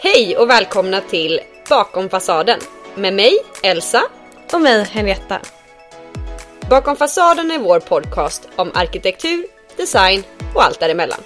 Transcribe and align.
Hej 0.00 0.36
och 0.36 0.50
välkomna 0.50 1.00
till 1.00 1.40
Bakom 1.68 2.08
fasaden 2.08 2.60
med 2.94 3.14
mig 3.14 3.38
Elsa. 3.62 4.02
Och 4.52 4.60
mig 4.60 4.84
Henrietta. 4.84 5.40
Bakom 6.70 6.96
fasaden 6.96 7.50
är 7.50 7.58
vår 7.58 7.80
podcast 7.80 8.48
om 8.56 8.70
arkitektur, 8.74 9.46
design 9.76 10.22
och 10.54 10.64
allt 10.64 10.80
däremellan. 10.80 11.20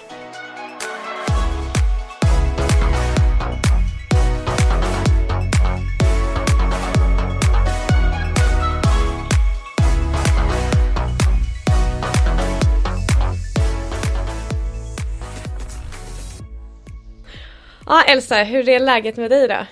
Ja 17.93 18.03
Elsa, 18.03 18.43
hur 18.43 18.69
är 18.69 18.79
läget 18.79 19.17
med 19.17 19.31
dig 19.31 19.47
då? 19.47 19.65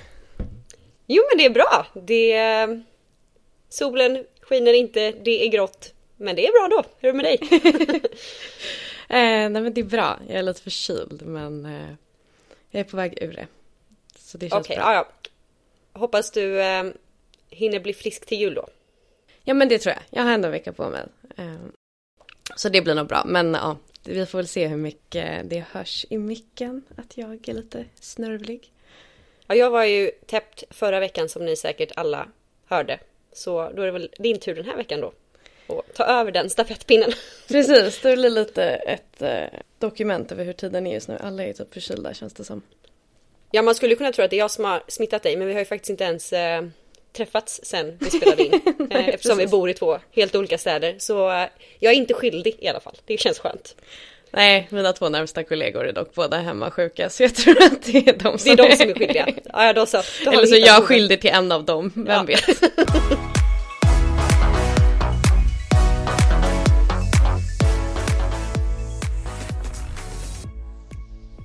Jo 1.08 1.24
men 1.30 1.38
det 1.38 1.46
är 1.46 1.50
bra. 1.50 1.88
Det. 1.94 2.82
Solen 3.70 4.26
skiner 4.42 4.74
inte, 4.74 5.12
det 5.12 5.46
är 5.46 5.50
grått. 5.50 5.94
Men 6.18 6.36
det 6.36 6.48
är 6.48 6.52
bra 6.52 6.78
då. 6.78 6.84
Hur 7.00 7.10
är 7.10 7.14
det 7.14 7.18
med 7.18 7.26
dig? 7.26 7.40
eh, 9.10 9.50
nej 9.50 9.62
men 9.62 9.74
det 9.74 9.82
är 9.82 9.86
bra. 9.86 10.20
Jag 10.28 10.38
är 10.38 10.44
lite 10.44 10.62
förkyld 10.62 11.22
men 11.22 11.66
eh, 11.66 11.94
jag 12.72 12.80
är 12.80 12.84
på 12.84 12.98
väg 12.98 13.18
ur 13.22 13.34
det. 13.34 13.48
Så 14.18 14.38
det 14.38 14.50
känns 14.50 14.66
Okej, 14.66 14.78
bra. 14.78 14.94
ja, 14.94 14.94
ja. 14.94 15.30
Hoppas 16.00 16.32
du 16.32 16.62
eh, 16.62 16.84
hinner 17.50 17.80
bli 17.80 17.94
frisk 17.94 18.26
till 18.26 18.40
jul 18.40 18.54
då. 18.54 18.68
Ja 19.44 19.54
men 19.54 19.70
det 19.70 19.80
tror 19.80 19.96
jag. 19.96 20.04
Jag 20.10 20.24
har 20.24 20.34
ändå 20.34 20.46
en 20.46 20.52
vecka 20.52 20.74
på 20.74 20.90
mig. 20.90 21.04
Så 22.56 22.70
det 22.70 22.82
blir 22.82 22.96
nog 22.96 23.08
bra. 23.08 23.24
Men 23.26 23.54
ja, 23.54 23.78
vi 24.04 24.26
får 24.26 24.38
väl 24.38 24.48
se 24.48 24.68
hur 24.68 24.78
mycket 24.78 25.50
det 25.50 25.66
hörs 25.72 26.06
i 26.10 26.18
micken 26.18 26.84
att 26.98 27.18
jag 27.18 27.50
är 27.50 27.54
lite 27.54 27.86
snörvlig. 28.00 28.72
Ja, 29.48 29.56
jag 29.56 29.70
var 29.70 29.84
ju 29.84 30.12
täppt 30.26 30.64
förra 30.70 31.00
veckan 31.00 31.30
som 31.30 31.46
ni 31.46 31.56
säkert 31.56 31.92
alla 31.96 32.28
hörde. 32.66 33.00
Så 33.34 33.72
då 33.76 33.82
är 33.82 33.86
det 33.86 33.92
väl 33.92 34.10
din 34.18 34.40
tur 34.40 34.56
den 34.56 34.66
här 34.66 34.78
veckan 34.78 35.02
då. 35.02 35.14
Och 35.68 35.84
ta 35.94 36.04
över 36.04 36.32
den 36.32 36.50
stafettpinnen. 36.50 37.12
Precis, 37.48 38.02
det 38.02 38.16
blir 38.16 38.30
lite 38.30 38.64
ett 38.64 39.22
eh, 39.22 39.60
dokument 39.80 40.32
över 40.32 40.46
hur 40.46 40.54
tiden 40.54 40.88
är 40.88 40.94
just 40.94 41.08
nu. 41.08 41.18
Alla 41.22 41.44
är 41.44 41.54
typ 41.54 41.74
förkylda 41.74 42.14
känns 42.14 42.34
det 42.34 42.44
som. 42.44 42.62
Ja, 43.52 43.62
man 43.62 43.76
skulle 43.76 43.96
kunna 43.96 44.12
tro 44.12 44.26
att 44.26 44.30
det 44.30 44.36
är 44.36 44.40
jag 44.40 44.52
som 44.52 44.66
har 44.66 44.84
smittat 44.88 45.24
dig, 45.24 45.38
men 45.38 45.48
vi 45.48 45.54
har 45.54 45.60
ju 45.60 45.66
faktiskt 45.66 45.90
inte 45.90 46.04
ens 46.04 46.34
eh, 46.34 46.64
träffats 47.14 47.62
sen 47.64 47.98
vi 48.00 48.10
spelade 48.10 48.44
in. 48.44 48.61
eftersom 49.14 49.38
vi 49.38 49.48
bor 49.48 49.70
i 49.70 49.74
två 49.74 50.00
helt 50.12 50.36
olika 50.36 50.58
städer. 50.58 50.96
Så 51.00 51.32
eh, 51.32 51.46
jag 51.80 51.94
är 51.94 51.98
inte 51.98 52.14
skyldig 52.14 52.56
i 52.60 52.68
alla 52.68 52.80
fall. 52.80 52.98
Det 53.06 53.18
känns 53.18 53.40
skönt. 53.40 53.76
Nej, 54.34 54.68
mina 54.72 54.94
två 54.94 55.10
närmsta 55.10 55.44
kollegor 55.44 55.88
är 55.88 55.94
dock 55.94 56.14
båda 56.16 56.38
hemma 56.38 56.72
sjuka 56.72 57.10
så 57.10 57.24
jag 57.24 57.36
tror 57.36 57.64
att 57.64 57.84
det 57.86 57.98
är 58.08 58.14
de 58.14 58.32
Det 58.32 58.38
som 58.40 58.52
är 58.52 58.56
de 58.56 58.76
som 58.76 58.90
är 58.90 58.94
skyldiga. 58.94 59.28
Ja, 59.54 59.74
då 59.74 59.86
så. 59.86 60.02
Då 60.26 60.32
Eller 60.32 60.46
så 60.46 60.56
är 60.56 60.60
jag 60.60 60.76
boven. 60.76 60.88
skyldig 60.88 61.22
till 61.22 61.30
en 61.30 61.52
av 61.52 61.64
dem, 61.66 61.92
vem 61.96 62.06
Ja. 62.08 62.24
vet. 62.24 62.44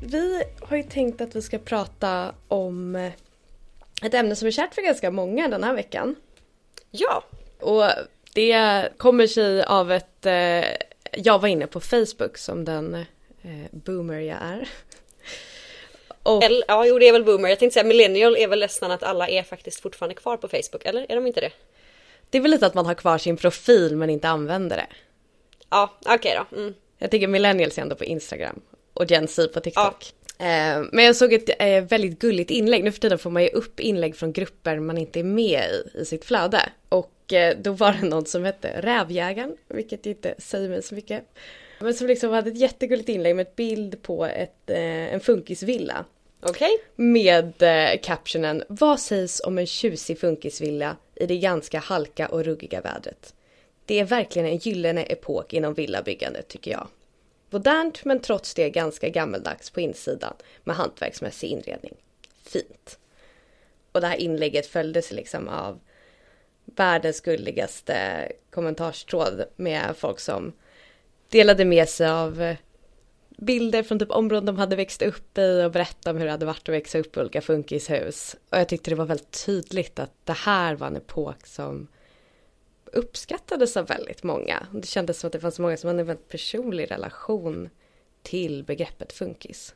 Vi 0.03 0.42
har 0.60 0.77
ju 0.77 0.83
tänkt 0.83 1.20
att 1.20 1.36
vi 1.36 1.42
ska 1.42 1.58
prata 1.58 2.34
om 2.48 2.97
ett 4.03 4.14
ämne 4.14 4.36
som 4.36 4.47
är 4.48 4.53
kärt 4.53 4.75
för 4.75 4.83
ganska 4.83 5.10
många 5.10 5.48
den 5.48 5.64
här 5.64 5.75
veckan. 5.75 6.14
Ja, 6.91 7.25
Och 7.60 7.84
det 8.34 8.88
kommer 8.96 9.26
sig 9.26 9.64
av 9.64 9.92
ett... 9.92 10.26
Eh, 10.26 10.64
jag 11.12 11.38
var 11.38 11.48
inne 11.48 11.66
på 11.66 11.80
Facebook 11.80 12.38
som 12.38 12.64
den 12.64 12.94
eh, 13.42 13.66
boomer 13.70 14.20
jag 14.20 14.38
är. 14.42 14.68
Och, 16.22 16.44
eller, 16.44 16.64
ja, 16.68 16.86
jo 16.86 16.98
det 16.98 17.08
är 17.08 17.12
väl 17.12 17.24
boomer. 17.24 17.48
Jag 17.48 17.58
tänkte 17.58 17.74
säga 17.74 17.84
millennial 17.84 18.36
är 18.36 18.48
väl 18.48 18.60
nästan 18.60 18.90
att 18.90 19.02
alla 19.02 19.28
är 19.28 19.42
faktiskt 19.42 19.80
fortfarande 19.80 20.14
kvar 20.14 20.36
på 20.36 20.48
Facebook, 20.48 20.84
eller? 20.84 21.06
Är 21.08 21.14
de 21.14 21.26
inte 21.26 21.41
det? 21.41 21.50
det 22.31 22.38
är 22.38 22.42
väl 22.42 22.50
lite 22.50 22.66
att 22.66 22.75
man 22.75 22.86
har 22.86 22.94
kvar 22.94 23.19
sin 23.19 23.36
profil 23.36 23.97
men 23.97 24.10
inte 24.10 24.28
använder 24.28 24.76
det. 24.76 24.86
Ja, 25.70 25.98
okej 26.06 26.38
då. 26.50 26.56
Mm. 26.56 26.75
Jag 26.98 27.10
tänker 27.10 27.28
millennials 27.28 27.78
är 27.78 27.82
ändå 27.82 27.97
på 27.97 28.04
Instagram 28.04 28.60
och 28.94 29.10
Gen 29.10 29.28
Z 29.28 29.54
på 29.54 29.60
TikTok. 29.60 30.12
Eh, 30.38 30.84
Men 30.92 31.04
jag 31.04 31.16
såg 31.16 31.32
ett 31.32 31.50
eh, 31.58 31.84
väldigt 31.84 32.19
gulligt 32.19 32.50
inlägg. 32.50 32.84
Nu 32.84 32.92
för 32.92 33.00
tiden 33.00 33.19
får 33.19 33.31
man 33.31 33.42
ju 33.42 33.48
upp 33.48 33.81
inlägg 33.81 34.16
från 34.16 34.32
grupper 34.32 34.78
man 34.78 34.98
inte 34.98 35.20
är 35.20 35.25
med 35.25 35.70
i, 35.70 35.98
i 35.98 36.04
sitt 36.04 36.25
flöde. 36.25 36.60
Och 36.88 37.10
eh, 37.32 37.56
då 37.59 37.72
var 37.72 37.92
det 37.92 38.09
någon 38.09 38.26
som 38.26 38.44
hette 38.44 38.81
Rävjägaren, 38.81 39.56
vilket 39.69 40.06
inte 40.06 40.34
säger 40.38 40.69
mig 40.69 40.82
så 40.82 40.94
mycket. 40.94 41.25
Men 41.81 41.94
som 41.94 42.06
liksom 42.06 42.31
hade 42.31 42.50
ett 42.50 42.59
jättegulligt 42.59 43.09
inlägg 43.09 43.37
med 43.37 43.47
ett 43.47 43.56
bild 43.56 44.03
på 44.03 44.26
ett, 44.26 44.70
eh, 44.70 45.14
en 45.14 45.20
funkisvilla. 45.20 46.04
Okej. 46.41 46.78
Med 46.97 47.62
eh, 47.62 48.00
captionen 48.03 48.62
Vad 48.69 49.00
sägs 49.00 49.41
om 49.44 49.59
en 49.59 49.66
tjusig 49.66 50.20
funkisvilla 50.20 50.97
i 51.14 51.26
det 51.26 51.38
ganska 51.38 51.78
halka 51.78 52.28
och 52.28 52.44
ruggiga 52.44 52.81
vädret? 52.81 53.34
Det 53.84 54.00
är 54.00 54.04
verkligen 54.04 54.48
en 54.48 54.56
gyllene 54.56 55.03
epok 55.03 55.53
inom 55.53 55.75
villabyggandet 55.75 56.48
tycker 56.48 56.70
jag. 56.70 56.88
Modernt 57.50 58.04
men 58.04 58.20
trots 58.20 58.54
det 58.54 58.70
ganska 58.70 59.08
gammeldags 59.08 59.70
på 59.70 59.81
insidan 59.81 60.34
med 60.64 60.76
hantverksmässig 60.76 61.48
inredning. 61.48 61.94
Fint. 62.43 62.98
Och 63.93 64.00
det 64.00 64.06
här 64.06 64.16
inlägget 64.16 64.66
följdes 64.66 65.12
liksom 65.12 65.48
av 65.48 65.81
världens 66.66 67.21
gulligaste 67.21 68.28
kommentarstråd 68.50 69.44
med 69.56 69.97
folk 69.97 70.21
som 70.21 70.53
delade 71.28 71.65
med 71.65 71.88
sig 71.88 72.09
av 72.09 72.56
bilder 73.38 73.82
från 73.82 73.99
typ 73.99 74.10
områden 74.10 74.47
de 74.47 74.59
hade 74.59 74.76
växt 74.76 75.03
upp 75.03 75.38
i 75.38 75.62
och 75.65 75.71
berätta 75.71 76.10
om 76.10 76.16
hur 76.16 76.25
det 76.25 76.31
hade 76.31 76.47
varit 76.47 76.69
att 76.69 76.75
växa 76.75 76.99
upp 76.99 77.16
i 77.16 77.21
olika 77.21 77.41
funkishus. 77.41 78.37
Och 78.50 78.59
jag 78.59 78.69
tyckte 78.69 78.91
det 78.91 78.97
var 78.97 79.05
väldigt 79.05 79.44
tydligt 79.47 79.99
att 79.99 80.12
det 80.25 80.32
här 80.32 80.75
var 80.75 80.87
en 80.87 80.97
epok 80.97 81.47
som 81.47 81.88
uppskattades 82.84 83.76
av 83.76 83.87
väldigt 83.87 84.22
många. 84.22 84.66
Det 84.72 84.87
kändes 84.87 85.19
som 85.19 85.28
att 85.28 85.32
det 85.32 85.41
fanns 85.41 85.59
många 85.59 85.76
som 85.76 85.88
hade 85.88 86.00
en 86.00 86.06
väldigt 86.06 86.28
personlig 86.28 86.91
relation 86.91 87.71
till 88.22 88.65
begreppet 88.65 89.12
funkis. 89.12 89.75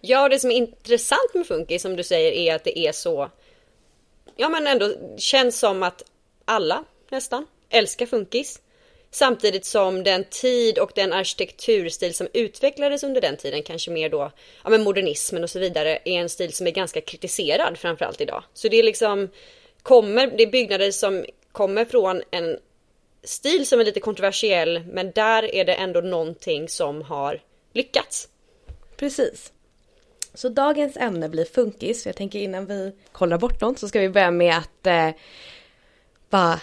Ja, 0.00 0.28
det 0.28 0.38
som 0.38 0.50
är 0.50 0.54
intressant 0.54 1.34
med 1.34 1.46
funkis 1.46 1.82
som 1.82 1.96
du 1.96 2.02
säger 2.02 2.32
är 2.32 2.54
att 2.54 2.64
det 2.64 2.78
är 2.78 2.92
så 2.92 3.30
Ja 4.36 4.48
men 4.48 4.66
ändå 4.66 5.16
känns 5.16 5.58
som 5.58 5.82
att 5.82 6.02
alla 6.44 6.84
nästan 7.10 7.46
älskar 7.70 8.06
funkis. 8.06 8.60
Samtidigt 9.10 9.64
som 9.64 10.04
den 10.04 10.24
tid 10.24 10.78
och 10.78 10.92
den 10.94 11.12
arkitekturstil 11.12 12.14
som 12.14 12.28
utvecklades 12.34 13.02
under 13.02 13.20
den 13.20 13.36
tiden 13.36 13.62
kanske 13.62 13.90
mer 13.90 14.08
då 14.08 14.32
Ja 14.64 14.70
men 14.70 14.82
modernismen 14.82 15.42
och 15.42 15.50
så 15.50 15.58
vidare 15.58 15.98
är 16.04 16.20
en 16.20 16.28
stil 16.28 16.52
som 16.52 16.66
är 16.66 16.70
ganska 16.70 17.00
kritiserad 17.00 17.78
framförallt 17.78 18.20
idag. 18.20 18.44
Så 18.54 18.68
det 18.68 18.78
är 18.78 18.82
liksom 18.82 19.28
Kommer, 19.82 20.26
det 20.26 20.42
är 20.42 20.50
byggnader 20.50 20.90
som 20.90 21.24
kommer 21.52 21.84
från 21.84 22.22
en 22.30 22.58
stil 23.22 23.66
som 23.66 23.80
är 23.80 23.84
lite 23.84 24.00
kontroversiell 24.00 24.84
men 24.86 25.10
där 25.10 25.54
är 25.54 25.64
det 25.64 25.74
ändå 25.74 26.00
någonting 26.00 26.68
som 26.68 27.02
har 27.02 27.40
lyckats. 27.72 28.28
Precis. 28.96 29.52
Så 30.40 30.48
dagens 30.48 30.96
ämne 30.96 31.28
blir 31.28 31.44
funkis. 31.44 32.06
Jag 32.06 32.16
tänker 32.16 32.38
innan 32.38 32.66
vi 32.66 32.92
kollar 33.12 33.38
bort 33.38 33.60
något 33.60 33.78
så 33.78 33.88
ska 33.88 34.00
vi 34.00 34.08
börja 34.08 34.30
med 34.30 34.58
att 34.58 34.86
eh, 34.86 35.10
bara 36.30 36.60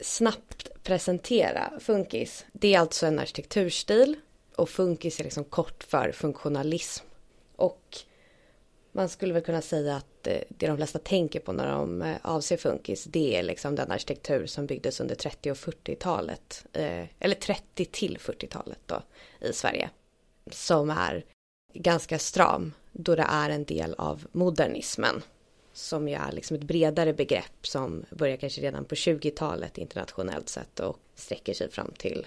snabbt 0.00 0.82
presentera 0.82 1.72
funkis. 1.80 2.44
Det 2.52 2.74
är 2.74 2.80
alltså 2.80 3.06
en 3.06 3.18
arkitekturstil 3.18 4.16
och 4.56 4.68
funkis 4.68 5.20
är 5.20 5.24
liksom 5.24 5.44
kort 5.44 5.84
för 5.84 6.12
funktionalism. 6.12 7.04
Och 7.56 7.96
man 8.92 9.08
skulle 9.08 9.34
väl 9.34 9.42
kunna 9.42 9.62
säga 9.62 9.96
att 9.96 10.26
eh, 10.26 10.38
det 10.48 10.66
de 10.66 10.76
flesta 10.76 10.98
tänker 10.98 11.40
på 11.40 11.52
när 11.52 11.72
de 11.72 12.02
eh, 12.02 12.16
avser 12.22 12.56
funkis 12.56 13.04
det 13.04 13.36
är 13.36 13.42
liksom 13.42 13.74
den 13.74 13.90
arkitektur 13.90 14.46
som 14.46 14.66
byggdes 14.66 15.00
under 15.00 15.14
30 15.14 15.50
och 15.50 15.56
40-talet. 15.56 16.66
Eh, 16.72 17.04
eller 17.18 17.34
30 17.34 17.84
till 17.84 18.18
40-talet 18.18 18.80
då 18.86 19.02
i 19.40 19.52
Sverige. 19.52 19.90
Som 20.50 20.90
är 20.90 21.24
ganska 21.74 22.18
stram 22.18 22.72
då 22.92 23.14
det 23.14 23.26
är 23.28 23.50
en 23.50 23.64
del 23.64 23.94
av 23.98 24.26
modernismen. 24.32 25.22
Som 25.72 26.08
ju 26.08 26.14
är 26.14 26.32
liksom 26.32 26.56
ett 26.56 26.62
bredare 26.62 27.12
begrepp 27.12 27.66
som 27.66 28.04
börjar 28.10 28.36
kanske 28.36 28.60
redan 28.60 28.84
på 28.84 28.94
20-talet 28.94 29.78
internationellt 29.78 30.48
sett 30.48 30.80
och 30.80 30.98
sträcker 31.14 31.54
sig 31.54 31.70
fram 31.70 31.92
till 31.98 32.26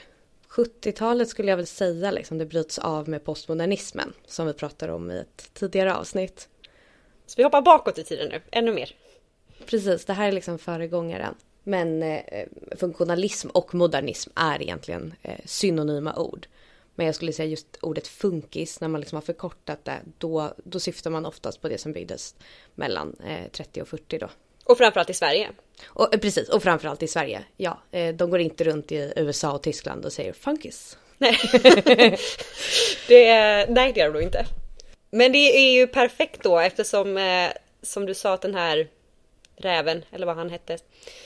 70-talet 0.50 1.30
skulle 1.30 1.50
jag 1.50 1.58
väl 1.58 1.68
säga 1.68 2.12
liksom. 2.12 2.38
Det 2.38 2.46
bryts 2.46 2.80
av 2.80 3.10
med 3.10 3.24
postmodernismen 3.24 4.14
som 4.26 4.48
vi 4.48 4.54
pratade 4.54 4.94
om 4.94 5.12
i 5.12 5.18
ett 5.18 5.50
tidigare 5.54 5.96
avsnitt. 5.96 6.50
Så 7.26 7.34
vi 7.38 7.44
hoppar 7.44 7.62
bakåt 7.62 7.98
i 7.98 8.04
tiden 8.04 8.30
nu, 8.30 8.42
ännu 8.52 8.74
mer 8.74 8.96
Precis, 9.66 10.06
det 10.06 10.14
här 10.14 10.28
är 10.28 10.32
liksom 10.32 10.60
föregångaren. 10.60 11.36
Men 11.64 12.04
eh, 12.04 12.48
funktionalism 12.78 13.50
och 13.50 13.76
modernism 13.76 14.30
är 14.36 14.62
egentligen 14.62 15.14
eh, 15.22 15.40
synonyma 15.46 16.16
ord. 16.16 16.48
Men 16.98 17.06
jag 17.06 17.16
skulle 17.16 17.34
säga 17.34 17.50
just 17.50 17.78
ordet 17.82 18.08
funkis, 18.08 18.82
när 18.82 18.88
man 18.88 19.02
liksom 19.02 19.16
har 19.16 19.22
förkortat 19.22 19.86
det, 19.86 20.02
då, 20.18 20.54
då 20.64 20.80
syftar 20.80 21.10
man 21.10 21.26
oftast 21.26 21.62
på 21.62 21.70
det 21.70 21.78
som 21.78 21.94
byggdes 21.94 22.36
mellan 22.76 23.16
eh, 23.28 23.52
30 23.52 23.82
och 23.82 23.88
40 23.88 24.18
då. 24.18 24.30
Och 24.66 24.78
framförallt 24.78 25.10
i 25.10 25.14
Sverige. 25.14 25.50
Och, 25.86 26.14
eh, 26.14 26.20
precis, 26.20 26.50
och 26.50 26.64
framförallt 26.64 27.04
i 27.04 27.08
Sverige. 27.08 27.44
Ja, 27.58 27.82
eh, 27.92 28.16
de 28.16 28.30
går 28.30 28.40
inte 28.40 28.64
runt 28.64 28.92
i 28.92 29.14
USA 29.16 29.52
och 29.52 29.64
Tyskland 29.64 30.06
och 30.06 30.14
säger 30.14 30.34
funkis. 30.34 30.98
Nej, 31.18 31.38
det, 33.08 33.66
nej 33.70 33.94
det 33.94 34.00
gör 34.00 34.08
de 34.08 34.14
nog 34.14 34.22
inte. 34.22 34.46
Men 35.12 35.32
det 35.32 35.58
är 35.58 35.72
ju 35.72 35.88
perfekt 35.88 36.44
då 36.44 36.60
eftersom 36.60 37.18
eh, 37.18 37.50
som 37.82 38.06
du 38.06 38.14
sa 38.14 38.34
att 38.34 38.42
den 38.42 38.56
här 38.56 38.88
räven, 39.58 40.06
eller 40.12 40.26
vad 40.26 40.36
han 40.36 40.50
hette, 40.50 40.78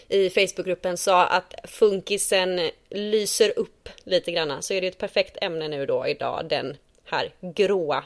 i 0.07 0.29
Facebookgruppen 0.29 0.97
sa 0.97 1.25
att 1.25 1.53
funkisen 1.63 2.69
lyser 2.89 3.59
upp 3.59 3.89
lite 4.03 4.31
granna. 4.31 4.61
Så 4.61 4.73
är 4.73 4.81
det 4.81 4.87
ett 4.87 4.97
perfekt 4.97 5.37
ämne 5.41 5.67
nu 5.67 5.85
då 5.85 6.07
idag, 6.07 6.45
den 6.49 6.77
här 7.05 7.33
gråa, 7.41 8.03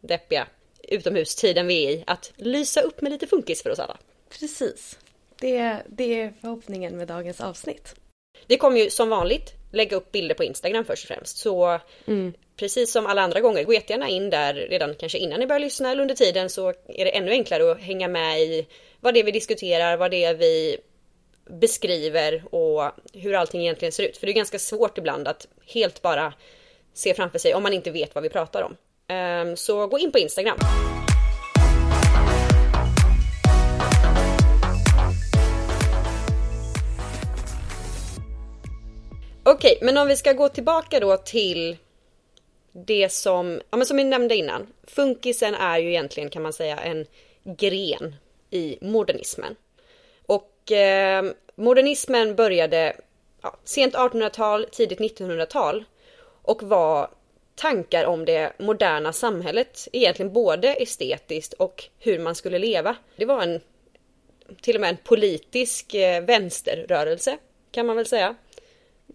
deppiga 0.00 0.46
utomhustiden 0.88 1.66
vi 1.66 1.86
är 1.86 1.90
i. 1.90 2.04
Att 2.06 2.32
lysa 2.36 2.80
upp 2.80 3.00
med 3.00 3.12
lite 3.12 3.26
funkis 3.26 3.62
för 3.62 3.70
oss 3.70 3.78
alla. 3.78 3.96
Precis. 4.28 4.98
Det, 5.40 5.82
det 5.86 6.20
är 6.20 6.32
förhoppningen 6.40 6.96
med 6.96 7.08
dagens 7.08 7.40
avsnitt. 7.40 7.94
Vi 8.46 8.56
kommer 8.56 8.80
ju 8.80 8.90
som 8.90 9.08
vanligt 9.08 9.52
lägga 9.72 9.96
upp 9.96 10.12
bilder 10.12 10.34
på 10.34 10.44
Instagram 10.44 10.84
först 10.84 11.04
och 11.04 11.08
främst. 11.08 11.38
Så 11.38 11.80
mm. 12.06 12.32
precis 12.56 12.92
som 12.92 13.06
alla 13.06 13.22
andra 13.22 13.40
gånger, 13.40 13.64
gå 13.64 13.72
jättegärna 13.72 14.08
in 14.08 14.30
där 14.30 14.54
redan 14.54 14.94
kanske 14.94 15.18
innan 15.18 15.40
ni 15.40 15.46
börjar 15.46 15.60
lyssna 15.60 15.90
eller 15.90 16.02
under 16.02 16.14
tiden 16.14 16.50
så 16.50 16.68
är 16.68 17.04
det 17.04 17.16
ännu 17.16 17.30
enklare 17.30 17.72
att 17.72 17.80
hänga 17.80 18.08
med 18.08 18.40
i 18.40 18.66
vad 19.00 19.14
det 19.14 19.20
är 19.20 19.24
vi 19.24 19.30
diskuterar, 19.30 19.96
vad 19.96 20.10
det 20.10 20.24
är 20.24 20.34
vi 20.34 20.76
beskriver 21.50 22.54
och 22.54 22.90
hur 23.12 23.34
allting 23.34 23.60
egentligen 23.60 23.92
ser 23.92 24.04
ut. 24.04 24.16
För 24.16 24.26
det 24.26 24.32
är 24.32 24.34
ganska 24.34 24.58
svårt 24.58 24.98
ibland 24.98 25.28
att 25.28 25.46
helt 25.66 26.02
bara 26.02 26.32
se 26.94 27.14
framför 27.14 27.38
sig 27.38 27.54
om 27.54 27.62
man 27.62 27.72
inte 27.72 27.90
vet 27.90 28.14
vad 28.14 28.22
vi 28.22 28.30
pratar 28.30 28.62
om. 28.62 28.76
Ehm, 29.08 29.56
så 29.56 29.86
gå 29.86 29.98
in 29.98 30.12
på 30.12 30.18
Instagram. 30.18 30.58
Okej, 39.48 39.76
okay, 39.76 39.86
men 39.86 39.96
om 39.96 40.08
vi 40.08 40.16
ska 40.16 40.32
gå 40.32 40.48
tillbaka 40.48 41.00
då 41.00 41.16
till 41.16 41.76
det 42.72 43.12
som, 43.12 43.60
ja 43.70 43.76
men 43.76 43.86
som 43.86 43.96
vi 43.96 44.04
nämnde 44.04 44.36
innan. 44.36 44.66
Funkisen 44.86 45.54
är 45.54 45.78
ju 45.78 45.88
egentligen 45.88 46.30
kan 46.30 46.42
man 46.42 46.52
säga 46.52 46.76
en 46.76 47.06
gren 47.44 48.14
i 48.50 48.78
modernismen. 48.80 49.56
Och 50.26 50.72
eh, 50.72 51.24
modernismen 51.54 52.34
började 52.34 52.96
ja, 53.42 53.56
sent 53.64 53.94
1800-tal, 53.94 54.66
tidigt 54.72 54.98
1900-tal 54.98 55.84
och 56.42 56.62
var 56.62 57.10
tankar 57.54 58.04
om 58.04 58.24
det 58.24 58.52
moderna 58.58 59.12
samhället, 59.12 59.88
egentligen 59.92 60.32
både 60.32 60.74
estetiskt 60.74 61.52
och 61.52 61.84
hur 61.98 62.18
man 62.18 62.34
skulle 62.34 62.58
leva. 62.58 62.96
Det 63.16 63.24
var 63.24 63.42
en 63.42 63.60
till 64.60 64.74
och 64.74 64.80
med 64.80 64.90
en 64.90 64.96
politisk 65.04 65.94
eh, 65.94 66.24
vänsterrörelse 66.24 67.38
kan 67.70 67.86
man 67.86 67.96
väl 67.96 68.06
säga. 68.06 68.34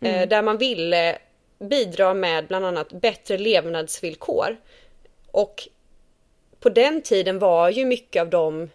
Eh, 0.02 0.16
mm. 0.16 0.30
Där 0.30 0.42
man 0.42 0.58
ville 0.58 1.18
bidra 1.60 2.14
med 2.14 2.48
bland 2.48 2.66
annat 2.66 2.94
bättre 2.94 3.38
levnadsvillkor. 3.38 4.58
Och 5.32 5.68
på 6.60 6.70
den 6.70 7.02
tiden 7.02 7.40
var 7.40 7.70
ju 7.70 7.86
mycket 7.86 8.22
av 8.22 8.30
de 8.30 8.70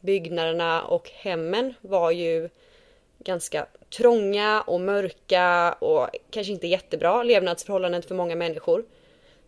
byggnaderna 0.00 0.82
och 0.82 1.10
hemmen 1.10 1.74
var 1.80 2.10
ju 2.10 2.48
ganska 3.18 3.66
trånga 3.96 4.60
och 4.60 4.80
mörka 4.80 5.72
och 5.72 6.08
kanske 6.30 6.52
inte 6.52 6.66
jättebra 6.66 7.22
levnadsförhållanden 7.22 8.02
för 8.02 8.14
många 8.14 8.36
människor. 8.36 8.84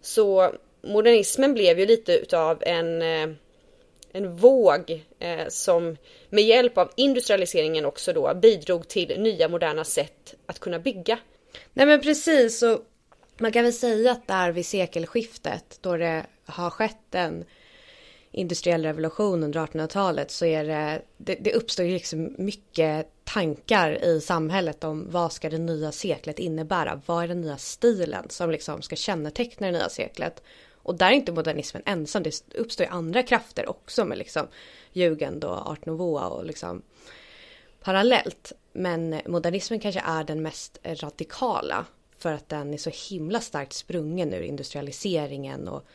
Så 0.01 0.53
modernismen 0.83 1.55
blev 1.55 1.81
ju 1.81 1.87
lite 1.87 2.13
utav 2.13 2.63
en, 2.67 3.03
eh, 3.03 3.29
en 4.17 4.37
våg 4.37 5.05
eh, 5.19 5.49
som 5.49 5.97
med 6.31 6.45
hjälp 6.45 6.79
av 6.79 6.91
industrialiseringen 6.97 7.85
också 7.85 8.13
då 8.13 8.35
bidrog 8.35 8.89
till 8.89 9.21
nya 9.21 9.49
moderna 9.49 9.85
sätt 9.85 10.35
att 10.47 10.59
kunna 10.59 10.79
bygga. 10.79 11.19
Nej 11.73 11.87
men 11.87 12.01
precis 12.01 12.63
och 12.63 12.81
man 13.39 13.53
kan 13.53 13.65
väl 13.65 13.73
säga 13.73 14.13
att 14.13 14.27
där 14.27 14.53
vid 14.53 14.67
sekelskiftet 14.67 15.79
då 15.81 15.97
det 15.97 16.27
har 16.45 16.71
skett 16.71 17.15
en 17.15 17.45
industriell 18.31 18.83
revolution 18.83 19.43
under 19.43 19.61
1800-talet 19.61 20.31
så 20.31 20.45
är 20.45 20.65
det, 20.65 21.03
det, 21.17 21.35
det 21.41 21.55
uppstår 21.55 21.87
ju 21.87 21.93
liksom 21.93 22.35
mycket 22.39 23.09
tankar 23.25 24.05
i 24.05 24.21
samhället 24.21 24.85
om 24.85 25.11
vad 25.11 25.33
ska 25.33 25.51
det 25.51 25.59
nya 25.59 25.93
seklet 25.93 26.39
innebära? 26.39 27.01
Vad 27.07 27.25
är 27.25 27.29
den 27.29 27.41
nya 27.41 27.57
stilen 27.57 28.31
som 28.31 28.51
liksom 28.51 28.83
ska 28.83 28.97
känneteckna 28.97 29.67
det 29.67 29.73
nya 29.73 29.89
seklet? 29.89 30.43
Och 30.87 30.95
där 30.95 31.07
är 31.07 31.13
inte 31.13 31.33
modernismen 31.33 31.83
ensam, 31.87 32.23
det 32.23 32.43
uppstår 32.55 32.87
ju 32.87 32.93
andra 32.93 33.23
krafter 33.23 33.69
också 33.69 34.05
med 34.05 34.19
liksom 34.19 34.49
jugend 34.93 35.45
och 35.45 35.69
art 35.69 35.87
nouveau 35.87 36.29
och 36.29 36.45
liksom 36.45 36.83
parallellt. 37.81 38.53
Men 38.73 39.21
modernismen 39.27 39.81
kanske 39.81 40.01
är 40.01 40.25
den 40.25 40.43
mest 40.43 40.79
radikala 40.85 41.87
för 42.19 42.33
att 42.33 42.49
den 42.49 42.75
är 42.75 42.79
så 42.79 42.91
himla 43.11 43.41
starkt 43.41 43.73
sprungen 43.73 44.35
ur 44.35 44.41
industrialiseringen 44.41 45.69
och 45.69 45.87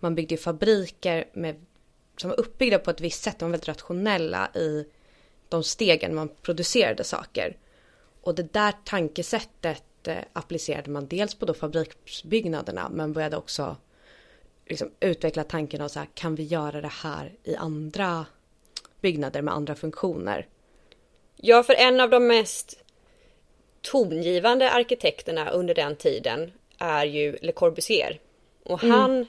man 0.00 0.14
byggde 0.14 0.36
fabriker 0.36 1.28
med 1.32 1.66
som 2.16 2.30
var 2.30 2.40
uppbyggda 2.40 2.78
på 2.78 2.90
ett 2.90 3.00
visst 3.00 3.22
sätt. 3.22 3.38
De 3.38 3.44
var 3.44 3.50
väldigt 3.50 3.68
rationella 3.68 4.50
i 4.54 4.86
de 5.48 5.64
stegen 5.64 6.14
man 6.14 6.28
producerade 6.42 7.04
saker. 7.04 7.56
Och 8.22 8.34
det 8.34 8.52
där 8.52 8.74
tankesättet 8.84 10.08
eh, 10.08 10.16
applicerade 10.32 10.90
man 10.90 11.08
dels 11.08 11.34
på 11.34 11.46
då 11.46 11.54
fabriksbyggnaderna 11.54 12.88
men 12.88 13.12
började 13.12 13.36
också 13.36 13.76
liksom 14.72 14.90
utveckla 15.00 15.44
tanken 15.44 15.80
av 15.80 15.88
så 15.88 15.98
här, 15.98 16.08
kan 16.14 16.34
vi 16.34 16.42
göra 16.42 16.80
det 16.80 16.92
här 17.02 17.32
i 17.44 17.56
andra 17.56 18.26
byggnader 19.00 19.42
med 19.42 19.54
andra 19.54 19.74
funktioner? 19.74 20.46
Ja, 21.36 21.62
för 21.62 21.74
en 21.74 22.00
av 22.00 22.10
de 22.10 22.26
mest 22.26 22.78
tongivande 23.80 24.70
arkitekterna 24.70 25.50
under 25.50 25.74
den 25.74 25.96
tiden 25.96 26.52
är 26.78 27.04
ju 27.04 27.36
Le 27.42 27.52
Corbusier. 27.52 28.20
Och 28.64 28.84
mm. 28.84 28.98
han 28.98 29.26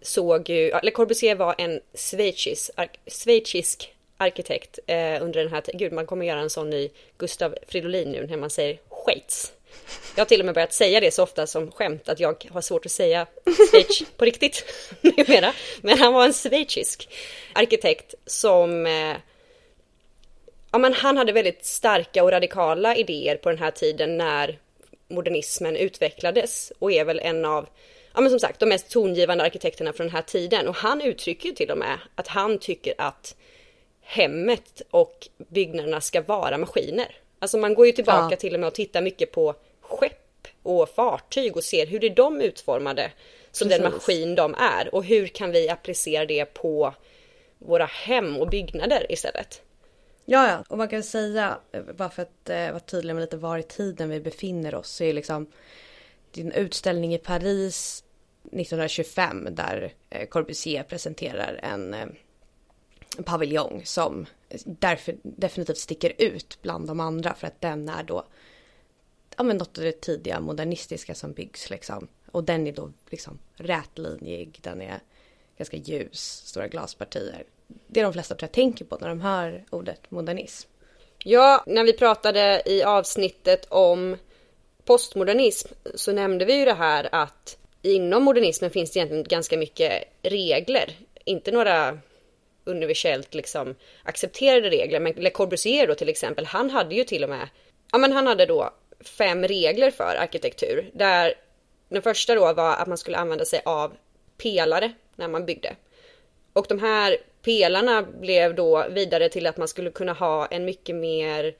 såg 0.00 0.48
ju, 0.48 0.72
Le 0.82 0.90
Corbusier 0.90 1.34
var 1.34 1.54
en 1.58 1.80
schweizisk, 1.94 2.70
schweizisk 3.06 3.94
arkitekt 4.16 4.78
eh, 4.86 5.22
under 5.22 5.40
den 5.40 5.52
här 5.52 5.60
tiden. 5.60 5.78
Gud, 5.78 5.92
man 5.92 6.06
kommer 6.06 6.26
göra 6.26 6.40
en 6.40 6.50
sån 6.50 6.70
ny 6.70 6.90
Gustav 7.18 7.54
Fridolin 7.68 8.10
nu 8.10 8.26
när 8.26 8.36
man 8.36 8.50
säger 8.50 8.78
Schweiz. 8.88 9.52
Jag 10.14 10.20
har 10.20 10.28
till 10.28 10.40
och 10.40 10.46
med 10.46 10.54
börjat 10.54 10.72
säga 10.72 11.00
det 11.00 11.10
så 11.10 11.22
ofta 11.22 11.46
som 11.46 11.72
skämt 11.72 12.08
att 12.08 12.20
jag 12.20 12.48
har 12.50 12.60
svårt 12.60 12.86
att 12.86 12.92
säga 12.92 13.26
Schweiz 13.70 14.02
på 14.16 14.24
riktigt 14.24 14.64
numera. 15.00 15.52
Men 15.80 15.98
han 15.98 16.12
var 16.12 16.24
en 16.24 16.32
schweizisk 16.32 17.08
arkitekt 17.52 18.14
som 18.26 18.86
eh, 18.86 19.16
Ja 20.74 20.78
men 20.78 20.92
han 20.92 21.16
hade 21.16 21.32
väldigt 21.32 21.64
starka 21.64 22.24
och 22.24 22.30
radikala 22.30 22.96
idéer 22.96 23.36
på 23.36 23.48
den 23.48 23.58
här 23.58 23.70
tiden 23.70 24.16
när 24.16 24.58
modernismen 25.08 25.76
utvecklades 25.76 26.72
och 26.78 26.92
är 26.92 27.04
väl 27.04 27.18
en 27.18 27.44
av 27.44 27.68
ja 28.14 28.20
men 28.20 28.30
som 28.30 28.40
sagt 28.40 28.60
de 28.60 28.68
mest 28.68 28.90
tongivande 28.90 29.44
arkitekterna 29.44 29.92
från 29.92 30.06
den 30.06 30.16
här 30.16 30.22
tiden 30.22 30.68
och 30.68 30.76
han 30.76 31.00
uttrycker 31.00 31.48
ju 31.48 31.54
till 31.54 31.70
och 31.70 31.78
med 31.78 31.98
att 32.14 32.28
han 32.28 32.58
tycker 32.58 32.94
att 32.98 33.36
hemmet 34.00 34.82
och 34.90 35.28
byggnaderna 35.36 36.00
ska 36.00 36.22
vara 36.22 36.58
maskiner. 36.58 37.16
Alltså 37.42 37.58
man 37.58 37.74
går 37.74 37.86
ju 37.86 37.92
tillbaka 37.92 38.28
ja. 38.30 38.36
till 38.36 38.54
och 38.54 38.60
med 38.60 38.66
och 38.66 38.74
tittar 38.74 39.02
mycket 39.02 39.32
på 39.32 39.54
skepp 39.80 40.48
och 40.62 40.88
fartyg 40.88 41.56
och 41.56 41.64
ser 41.64 41.86
hur 41.86 42.04
är 42.04 42.10
de 42.10 42.40
utformade 42.40 43.12
som 43.50 43.68
Precis. 43.68 43.82
den 43.82 43.92
maskin 43.92 44.34
de 44.34 44.54
är 44.54 44.94
och 44.94 45.04
hur 45.04 45.26
kan 45.26 45.50
vi 45.50 45.68
applicera 45.68 46.26
det 46.26 46.44
på 46.44 46.94
våra 47.58 47.84
hem 47.84 48.36
och 48.36 48.48
byggnader 48.48 49.12
istället. 49.12 49.62
Ja, 50.24 50.48
ja, 50.48 50.64
och 50.68 50.78
man 50.78 50.88
kan 50.88 51.02
säga, 51.02 51.58
bara 51.94 52.10
för 52.10 52.22
att 52.22 52.50
eh, 52.50 52.68
vara 52.70 52.80
tydlig 52.80 53.14
med 53.14 53.20
lite 53.20 53.36
var 53.36 53.58
i 53.58 53.62
tiden 53.62 54.10
vi 54.10 54.20
befinner 54.20 54.74
oss, 54.74 54.88
så 54.88 55.04
är 55.04 55.12
liksom 55.12 55.46
din 56.30 56.52
utställning 56.52 57.14
i 57.14 57.18
Paris 57.18 58.04
1925 58.44 59.48
där 59.50 59.92
eh, 60.10 60.28
Corbusier 60.28 60.82
presenterar 60.82 61.60
en 61.62 61.94
eh, 61.94 62.06
paviljong 63.24 63.82
som 63.84 64.26
därför 64.64 65.16
definitivt 65.22 65.78
sticker 65.78 66.12
ut 66.18 66.58
bland 66.62 66.86
de 66.86 67.00
andra 67.00 67.34
för 67.34 67.46
att 67.46 67.60
den 67.60 67.88
är 67.88 68.02
då 68.02 68.24
ja 69.36 69.42
men 69.42 69.56
något 69.56 69.78
av 69.78 69.84
det 69.84 70.00
tidiga 70.00 70.40
modernistiska 70.40 71.14
som 71.14 71.32
byggs 71.32 71.70
liksom. 71.70 72.08
Och 72.30 72.44
den 72.44 72.66
är 72.66 72.72
då 72.72 72.92
liksom 73.10 73.38
rätlinjig, 73.54 74.58
den 74.62 74.82
är 74.82 75.00
ganska 75.58 75.76
ljus, 75.76 76.42
stora 76.46 76.68
glaspartier. 76.68 77.44
Det 77.86 78.00
är 78.00 78.04
de 78.04 78.12
flesta 78.12 78.34
tror 78.34 78.46
jag 78.46 78.52
tänker 78.52 78.84
på 78.84 78.96
när 79.00 79.08
de 79.08 79.20
hör 79.20 79.64
ordet 79.70 80.10
modernism. 80.10 80.68
Ja, 81.24 81.64
när 81.66 81.84
vi 81.84 81.92
pratade 81.92 82.62
i 82.66 82.82
avsnittet 82.82 83.66
om 83.68 84.16
postmodernism 84.84 85.68
så 85.94 86.12
nämnde 86.12 86.44
vi 86.44 86.58
ju 86.58 86.64
det 86.64 86.74
här 86.74 87.08
att 87.12 87.58
inom 87.82 88.22
modernismen 88.22 88.70
finns 88.70 88.90
det 88.90 88.98
egentligen 88.98 89.24
ganska 89.24 89.58
mycket 89.58 90.04
regler. 90.22 90.98
Inte 91.24 91.52
några 91.52 91.98
universellt 92.64 93.34
liksom 93.34 93.74
accepterade 94.02 94.70
regler. 94.70 95.00
Men 95.00 95.12
Le 95.12 95.30
Corbusier 95.30 95.86
då 95.86 95.94
till 95.94 96.08
exempel, 96.08 96.46
han 96.46 96.70
hade 96.70 96.94
ju 96.94 97.04
till 97.04 97.24
och 97.24 97.30
med, 97.30 97.48
ja 97.92 97.98
men 97.98 98.12
han 98.12 98.26
hade 98.26 98.46
då 98.46 98.70
fem 99.04 99.44
regler 99.44 99.90
för 99.90 100.16
arkitektur. 100.20 100.90
Där 100.94 101.34
den 101.88 102.02
första 102.02 102.34
då 102.34 102.52
var 102.52 102.76
att 102.76 102.88
man 102.88 102.98
skulle 102.98 103.16
använda 103.16 103.44
sig 103.44 103.62
av 103.64 103.92
pelare 104.42 104.92
när 105.16 105.28
man 105.28 105.46
byggde. 105.46 105.76
Och 106.52 106.66
de 106.68 106.78
här 106.78 107.16
pelarna 107.42 108.02
blev 108.02 108.54
då 108.54 108.86
vidare 108.90 109.28
till 109.28 109.46
att 109.46 109.56
man 109.56 109.68
skulle 109.68 109.90
kunna 109.90 110.12
ha 110.12 110.46
en 110.46 110.64
mycket 110.64 110.96
mer 110.96 111.54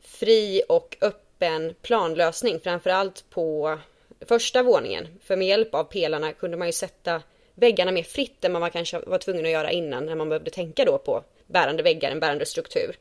fri 0.00 0.62
och 0.68 0.96
öppen 1.00 1.74
planlösning, 1.82 2.60
framförallt 2.60 3.24
på 3.30 3.78
första 4.20 4.62
våningen. 4.62 5.08
För 5.22 5.36
med 5.36 5.48
hjälp 5.48 5.74
av 5.74 5.84
pelarna 5.84 6.32
kunde 6.32 6.56
man 6.56 6.68
ju 6.68 6.72
sätta 6.72 7.22
väggarna 7.58 7.92
mer 7.92 8.02
fritt 8.02 8.44
än 8.44 8.52
man 8.52 8.70
kanske 8.70 8.98
var 8.98 9.18
tvungen 9.18 9.44
att 9.44 9.50
göra 9.50 9.70
innan 9.70 10.06
när 10.06 10.14
man 10.14 10.28
behövde 10.28 10.50
tänka 10.50 10.84
då 10.84 10.98
på 10.98 11.24
bärande 11.46 11.82
väggar, 11.82 12.10
en 12.10 12.20
bärande 12.20 12.46
struktur. 12.46 12.96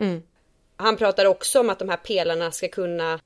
Mm. 0.00 0.22
Han 0.76 0.96
pratar 0.96 1.24
också 1.24 1.60
om 1.60 1.70
att 1.70 1.78
de 1.78 1.88
här 1.88 1.96
pelarna 1.96 2.50
ska 2.50 2.68
kunna 2.68 3.20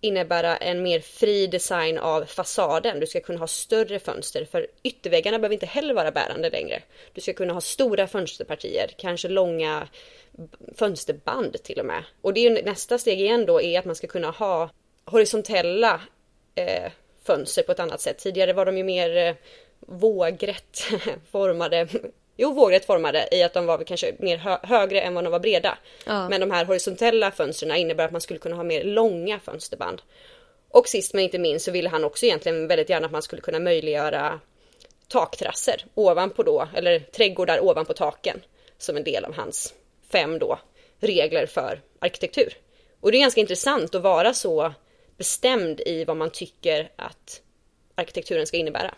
innebära 0.00 0.56
en 0.56 0.82
mer 0.82 1.00
fri 1.00 1.46
design 1.46 1.98
av 1.98 2.24
fasaden. 2.24 3.00
Du 3.00 3.06
ska 3.06 3.20
kunna 3.20 3.38
ha 3.38 3.46
större 3.46 3.98
fönster 3.98 4.44
för 4.44 4.66
ytterväggarna 4.82 5.38
behöver 5.38 5.54
inte 5.54 5.66
heller 5.66 5.94
vara 5.94 6.10
bärande 6.10 6.50
längre. 6.50 6.82
Du 7.12 7.20
ska 7.20 7.32
kunna 7.32 7.52
ha 7.52 7.60
stora 7.60 8.06
fönsterpartier, 8.06 8.90
kanske 8.98 9.28
långa 9.28 9.88
fönsterband 10.74 11.62
till 11.62 11.80
och 11.80 11.86
med. 11.86 12.04
Och 12.20 12.34
det 12.34 12.46
är 12.46 12.62
nästa 12.62 12.98
steg 12.98 13.20
igen 13.20 13.46
då 13.46 13.62
är 13.62 13.78
att 13.78 13.84
man 13.84 13.96
ska 13.96 14.06
kunna 14.06 14.30
ha 14.30 14.70
horisontella 15.04 16.00
eh, 16.54 16.92
fönster 17.24 17.62
på 17.62 17.72
ett 17.72 17.80
annat 17.80 18.00
sätt. 18.00 18.18
Tidigare 18.18 18.52
var 18.52 18.66
de 18.66 18.78
ju 18.78 18.84
mer 18.84 19.16
eh, 19.16 19.34
vågrätt 19.86 20.86
formade 21.30 21.88
Jo, 22.36 22.52
vågrätt 22.52 22.84
formade 22.84 23.28
i 23.32 23.42
att 23.42 23.54
de 23.54 23.66
var 23.66 23.84
kanske 23.84 24.14
mer 24.18 24.36
hö 24.36 24.58
högre 24.62 25.00
än 25.00 25.14
vad 25.14 25.24
de 25.24 25.30
var 25.30 25.40
breda. 25.40 25.78
Ja. 26.06 26.28
Men 26.28 26.40
de 26.40 26.50
här 26.50 26.64
horisontella 26.64 27.30
fönstren 27.30 27.76
innebär 27.76 28.04
att 28.04 28.12
man 28.12 28.20
skulle 28.20 28.38
kunna 28.38 28.56
ha 28.56 28.62
mer 28.62 28.84
långa 28.84 29.40
fönsterband. 29.40 30.02
Och 30.68 30.88
sist 30.88 31.14
men 31.14 31.24
inte 31.24 31.38
minst 31.38 31.64
så 31.64 31.70
ville 31.70 31.88
han 31.88 32.04
också 32.04 32.26
egentligen 32.26 32.68
väldigt 32.68 32.90
gärna 32.90 33.06
att 33.06 33.12
man 33.12 33.22
skulle 33.22 33.42
kunna 33.42 33.58
möjliggöra 33.58 34.40
takterrasser 35.08 35.84
ovanpå 35.94 36.42
då, 36.42 36.68
eller 36.74 36.98
trädgårdar 36.98 37.64
ovanpå 37.64 37.92
taken 37.92 38.40
som 38.78 38.96
en 38.96 39.04
del 39.04 39.24
av 39.24 39.34
hans 39.34 39.74
fem 40.12 40.38
då 40.38 40.58
regler 41.00 41.46
för 41.46 41.80
arkitektur. 41.98 42.56
Och 43.00 43.12
det 43.12 43.18
är 43.18 43.20
ganska 43.20 43.40
intressant 43.40 43.94
att 43.94 44.02
vara 44.02 44.34
så 44.34 44.72
bestämd 45.16 45.80
i 45.80 46.04
vad 46.04 46.16
man 46.16 46.30
tycker 46.30 46.90
att 46.96 47.40
arkitekturen 47.94 48.46
ska 48.46 48.56
innebära. 48.56 48.94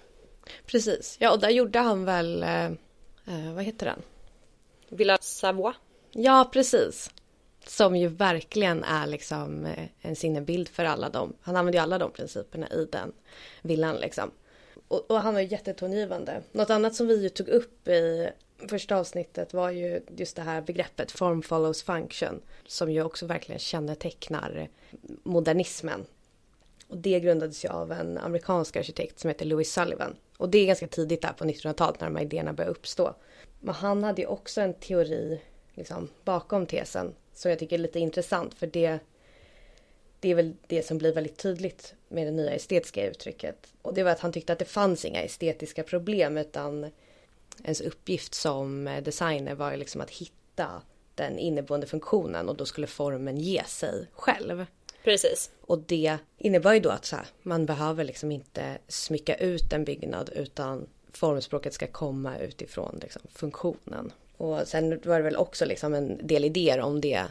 Precis, 0.67 1.17
ja 1.21 1.33
och 1.33 1.41
där 1.41 1.51
gjorde 1.51 1.79
han 1.79 2.05
väl, 2.05 2.43
eh, 2.43 2.65
eh, 2.65 3.55
vad 3.55 3.65
heter 3.65 3.87
den? 3.87 4.03
Villa 4.89 5.19
Savoie. 5.21 5.75
Ja, 6.13 6.51
precis. 6.53 7.11
Som 7.67 7.97
ju 7.97 8.09
verkligen 8.09 8.85
är 8.85 9.07
liksom 9.07 9.67
eh, 9.67 9.89
en 10.01 10.17
sinnebild 10.17 10.69
för 10.69 10.85
alla 10.85 11.09
dem. 11.09 11.33
Han 11.41 11.57
använder 11.57 11.79
ju 11.79 11.83
alla 11.83 11.99
de 11.99 12.11
principerna 12.11 12.69
i 12.69 12.89
den 12.93 13.13
villan 13.63 13.97
liksom. 13.97 14.31
Och, 14.89 15.11
och 15.11 15.21
han 15.21 15.35
var 15.35 15.41
ju 15.41 15.47
jättetongivande. 15.47 16.43
Något 16.53 16.71
annat 16.71 16.95
som 16.95 17.07
vi 17.07 17.23
ju 17.23 17.29
tog 17.29 17.49
upp 17.49 17.89
i 17.89 18.31
första 18.69 18.97
avsnittet 18.97 19.55
var 19.55 19.71
ju 19.71 20.01
just 20.17 20.37
det 20.37 20.43
här 20.43 20.61
begreppet 20.61 21.13
form 21.13 21.43
follows 21.43 21.83
function. 21.83 22.43
Som 22.67 22.93
ju 22.93 23.03
också 23.03 23.27
verkligen 23.27 23.59
kännetecknar 23.59 24.69
modernismen. 25.23 26.07
Och 26.89 26.99
det 26.99 27.21
grundades 27.21 27.65
ju 27.65 27.69
av 27.69 27.93
en 27.93 28.19
amerikansk 28.19 28.77
arkitekt 28.77 29.19
som 29.19 29.29
heter 29.29 29.47
Louis 29.47 29.73
Sullivan. 29.73 30.17
Och 30.37 30.49
det 30.49 30.59
är 30.59 30.67
ganska 30.67 30.87
tidigt 30.87 31.23
där 31.23 31.33
på 31.33 31.45
1900-talet 31.45 32.01
när 32.01 32.07
de 32.07 32.17
här 32.17 32.25
idéerna 32.25 32.53
börjar 32.53 32.71
uppstå. 32.71 33.15
Men 33.61 33.75
han 33.75 34.05
hade 34.05 34.23
ju 34.23 34.29
också 34.29 34.61
en 34.61 34.75
teori 34.75 35.41
liksom, 35.75 36.09
bakom 36.25 36.67
tesen 36.67 37.15
som 37.35 37.51
jag 37.51 37.59
tycker 37.59 37.77
är 37.77 37.83
lite 37.83 37.99
intressant 37.99 38.55
för 38.55 38.67
det, 38.67 38.99
det 40.21 40.31
är 40.31 40.35
väl 40.35 40.55
det 40.67 40.87
som 40.87 40.99
blir 40.99 41.15
väldigt 41.15 41.37
tydligt 41.37 41.95
med 42.09 42.27
det 42.27 42.31
nya 42.31 42.51
estetiska 42.51 43.07
uttrycket. 43.07 43.73
Och 43.83 43.95
det 43.95 44.03
var 44.03 44.11
att 44.11 44.21
han 44.21 44.33
tyckte 44.33 44.53
att 44.53 44.59
det 44.59 44.65
fanns 44.65 45.05
inga 45.05 45.23
estetiska 45.23 45.83
problem 45.83 46.39
utan 46.39 46.91
ens 47.65 47.81
uppgift 47.81 48.35
som 48.35 48.89
eh, 48.89 49.03
designer 49.03 49.55
var 49.55 49.71
ju 49.71 49.77
liksom 49.77 50.01
att 50.01 50.11
hitta 50.11 50.83
den 51.15 51.39
inneboende 51.39 51.87
funktionen 51.87 52.49
och 52.49 52.57
då 52.57 52.67
skulle 52.67 52.87
formen 52.87 53.39
ge 53.39 53.65
sig 53.65 54.07
själv. 54.13 54.67
Precis. 55.05 55.51
Och 55.61 55.79
det 55.79 56.19
innebär 56.39 56.75
ju 56.75 56.81
då 56.81 56.91
att 56.91 57.05
så 57.05 57.17
här, 57.17 57.27
man 57.43 57.67
behöver 57.67 58.05
liksom 58.05 58.33
inte 58.33 58.79
smycka 58.89 59.35
ut 59.35 59.73
en 59.73 59.85
byggnad 59.85 60.31
utan 60.35 60.87
formspråket 61.13 61.75
ska 61.75 61.87
komma 61.87 62.39
utifrån 62.39 62.99
liksom, 63.03 63.23
funktionen. 63.33 64.13
Och 64.37 64.69
sen 64.69 65.01
var 65.05 65.17
det 65.17 65.23
väl 65.23 65.37
också 65.37 65.65
liksom 65.65 65.95
en 65.95 66.27
del 66.27 66.45
idéer 66.45 66.81
om 66.81 67.01
det. 67.01 67.25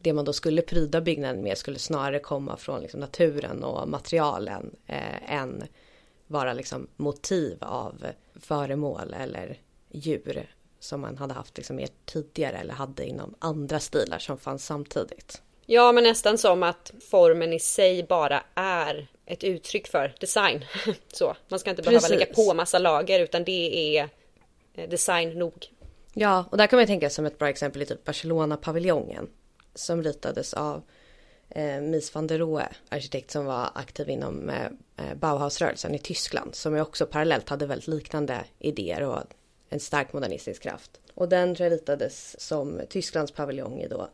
Det 0.00 0.12
man 0.12 0.24
då 0.24 0.32
skulle 0.32 0.62
pryda 0.62 1.00
byggnaden 1.00 1.42
med 1.42 1.58
skulle 1.58 1.78
snarare 1.78 2.18
komma 2.18 2.56
från 2.56 2.80
liksom 2.80 3.00
naturen 3.00 3.64
och 3.64 3.88
materialen 3.88 4.76
eh, 4.86 5.32
än 5.32 5.64
vara 6.26 6.52
liksom 6.52 6.86
motiv 6.96 7.56
av 7.60 8.06
föremål 8.34 9.14
eller 9.18 9.58
djur 9.90 10.54
som 10.80 11.00
man 11.00 11.16
hade 11.16 11.34
haft 11.34 11.56
liksom 11.56 11.76
mer 11.76 11.88
tidigare 12.04 12.56
eller 12.56 12.74
hade 12.74 13.06
inom 13.06 13.34
andra 13.38 13.80
stilar 13.80 14.18
som 14.18 14.38
fanns 14.38 14.64
samtidigt. 14.64 15.42
Ja, 15.72 15.92
men 15.92 16.04
nästan 16.04 16.38
som 16.38 16.62
att 16.62 16.92
formen 17.10 17.52
i 17.52 17.58
sig 17.60 18.02
bara 18.02 18.42
är 18.54 19.08
ett 19.26 19.44
uttryck 19.44 19.88
för 19.88 20.14
design. 20.20 20.64
Så, 21.12 21.36
man 21.48 21.58
ska 21.58 21.70
inte 21.70 21.82
behöva 21.82 22.00
Precis. 22.00 22.18
lägga 22.18 22.34
på 22.34 22.54
massa 22.54 22.78
lager 22.78 23.20
utan 23.20 23.44
det 23.44 23.98
är 23.98 24.08
eh, 24.74 24.88
design 24.88 25.38
nog. 25.38 25.66
Ja, 26.14 26.44
och 26.50 26.56
där 26.56 26.66
kan 26.66 26.76
man 26.76 26.86
tänka 26.86 27.10
som 27.10 27.26
ett 27.26 27.38
bra 27.38 27.48
exempel 27.48 27.82
i 27.82 27.86
typ 27.86 28.04
Barcelona-paviljongen. 28.04 29.28
Som 29.74 30.02
ritades 30.02 30.54
av 30.54 30.82
eh, 31.48 31.80
Mies 31.80 32.14
van 32.14 32.26
der 32.26 32.38
Rohe, 32.38 32.68
arkitekt 32.88 33.30
som 33.30 33.44
var 33.44 33.70
aktiv 33.74 34.08
inom 34.08 34.50
eh, 34.50 34.66
eh, 34.96 35.14
Bauhausrörelsen 35.14 35.94
i 35.94 35.98
Tyskland. 35.98 36.54
Som 36.54 36.76
också 36.76 37.06
parallellt 37.06 37.48
hade 37.48 37.66
väldigt 37.66 37.88
liknande 37.88 38.44
idéer 38.58 39.02
och 39.02 39.22
en 39.68 39.80
stark 39.80 40.12
modernistisk 40.12 40.62
kraft. 40.62 41.00
Och 41.14 41.28
den 41.28 41.54
tror 41.54 41.68
jag 41.68 41.72
ritades 41.72 42.40
som 42.40 42.80
Tysklands 42.88 43.32
paviljong 43.32 43.80
i 43.80 43.88
då 43.88 44.08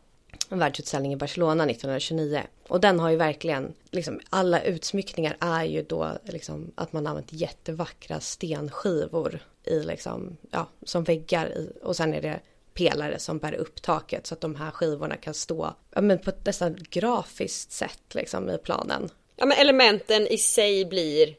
en 0.49 0.59
världsutställning 0.59 1.13
i 1.13 1.15
Barcelona 1.15 1.63
1929. 1.63 2.41
Och 2.67 2.81
den 2.81 2.99
har 2.99 3.09
ju 3.09 3.15
verkligen, 3.15 3.73
liksom 3.91 4.19
alla 4.29 4.61
utsmyckningar 4.61 5.37
är 5.39 5.63
ju 5.63 5.83
då 5.83 6.17
liksom 6.23 6.71
att 6.75 6.93
man 6.93 7.07
använt 7.07 7.33
jättevackra 7.33 8.19
stenskivor 8.19 9.39
i 9.63 9.79
liksom, 9.79 10.37
ja, 10.51 10.67
som 10.83 11.03
väggar 11.03 11.47
i, 11.47 11.71
och 11.83 11.95
sen 11.95 12.13
är 12.13 12.21
det 12.21 12.39
pelare 12.73 13.19
som 13.19 13.37
bär 13.37 13.53
upp 13.53 13.81
taket 13.81 14.27
så 14.27 14.33
att 14.33 14.41
de 14.41 14.55
här 14.55 14.71
skivorna 14.71 15.15
kan 15.15 15.33
stå 15.33 15.73
ja, 15.95 16.01
men 16.01 16.19
på 16.19 16.29
ett 16.29 16.45
nästan 16.45 16.77
grafiskt 16.89 17.71
sätt 17.71 18.03
liksom 18.11 18.49
i 18.49 18.57
planen. 18.57 19.09
Ja, 19.35 19.45
men 19.45 19.57
elementen 19.57 20.27
i 20.27 20.37
sig 20.37 20.85
blir 20.85 21.35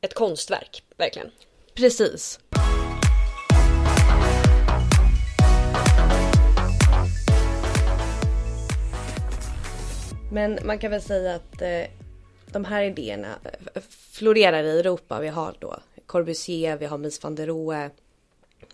ett 0.00 0.14
konstverk, 0.14 0.82
verkligen. 0.96 1.30
Precis. 1.74 2.40
Men 10.32 10.58
man 10.64 10.78
kan 10.78 10.90
väl 10.90 11.02
säga 11.02 11.34
att 11.34 11.62
eh, 11.62 11.84
de 12.52 12.64
här 12.64 12.82
idéerna 12.82 13.38
eh, 13.74 13.82
florerar 13.90 14.64
i 14.64 14.78
Europa. 14.78 15.20
Vi 15.20 15.28
har 15.28 15.54
då 15.58 15.78
Corbusier, 16.06 16.76
vi 16.76 16.86
har 16.86 16.98
Mies 16.98 17.22
van 17.22 17.34
der 17.34 17.46
Rohe. 17.46 17.90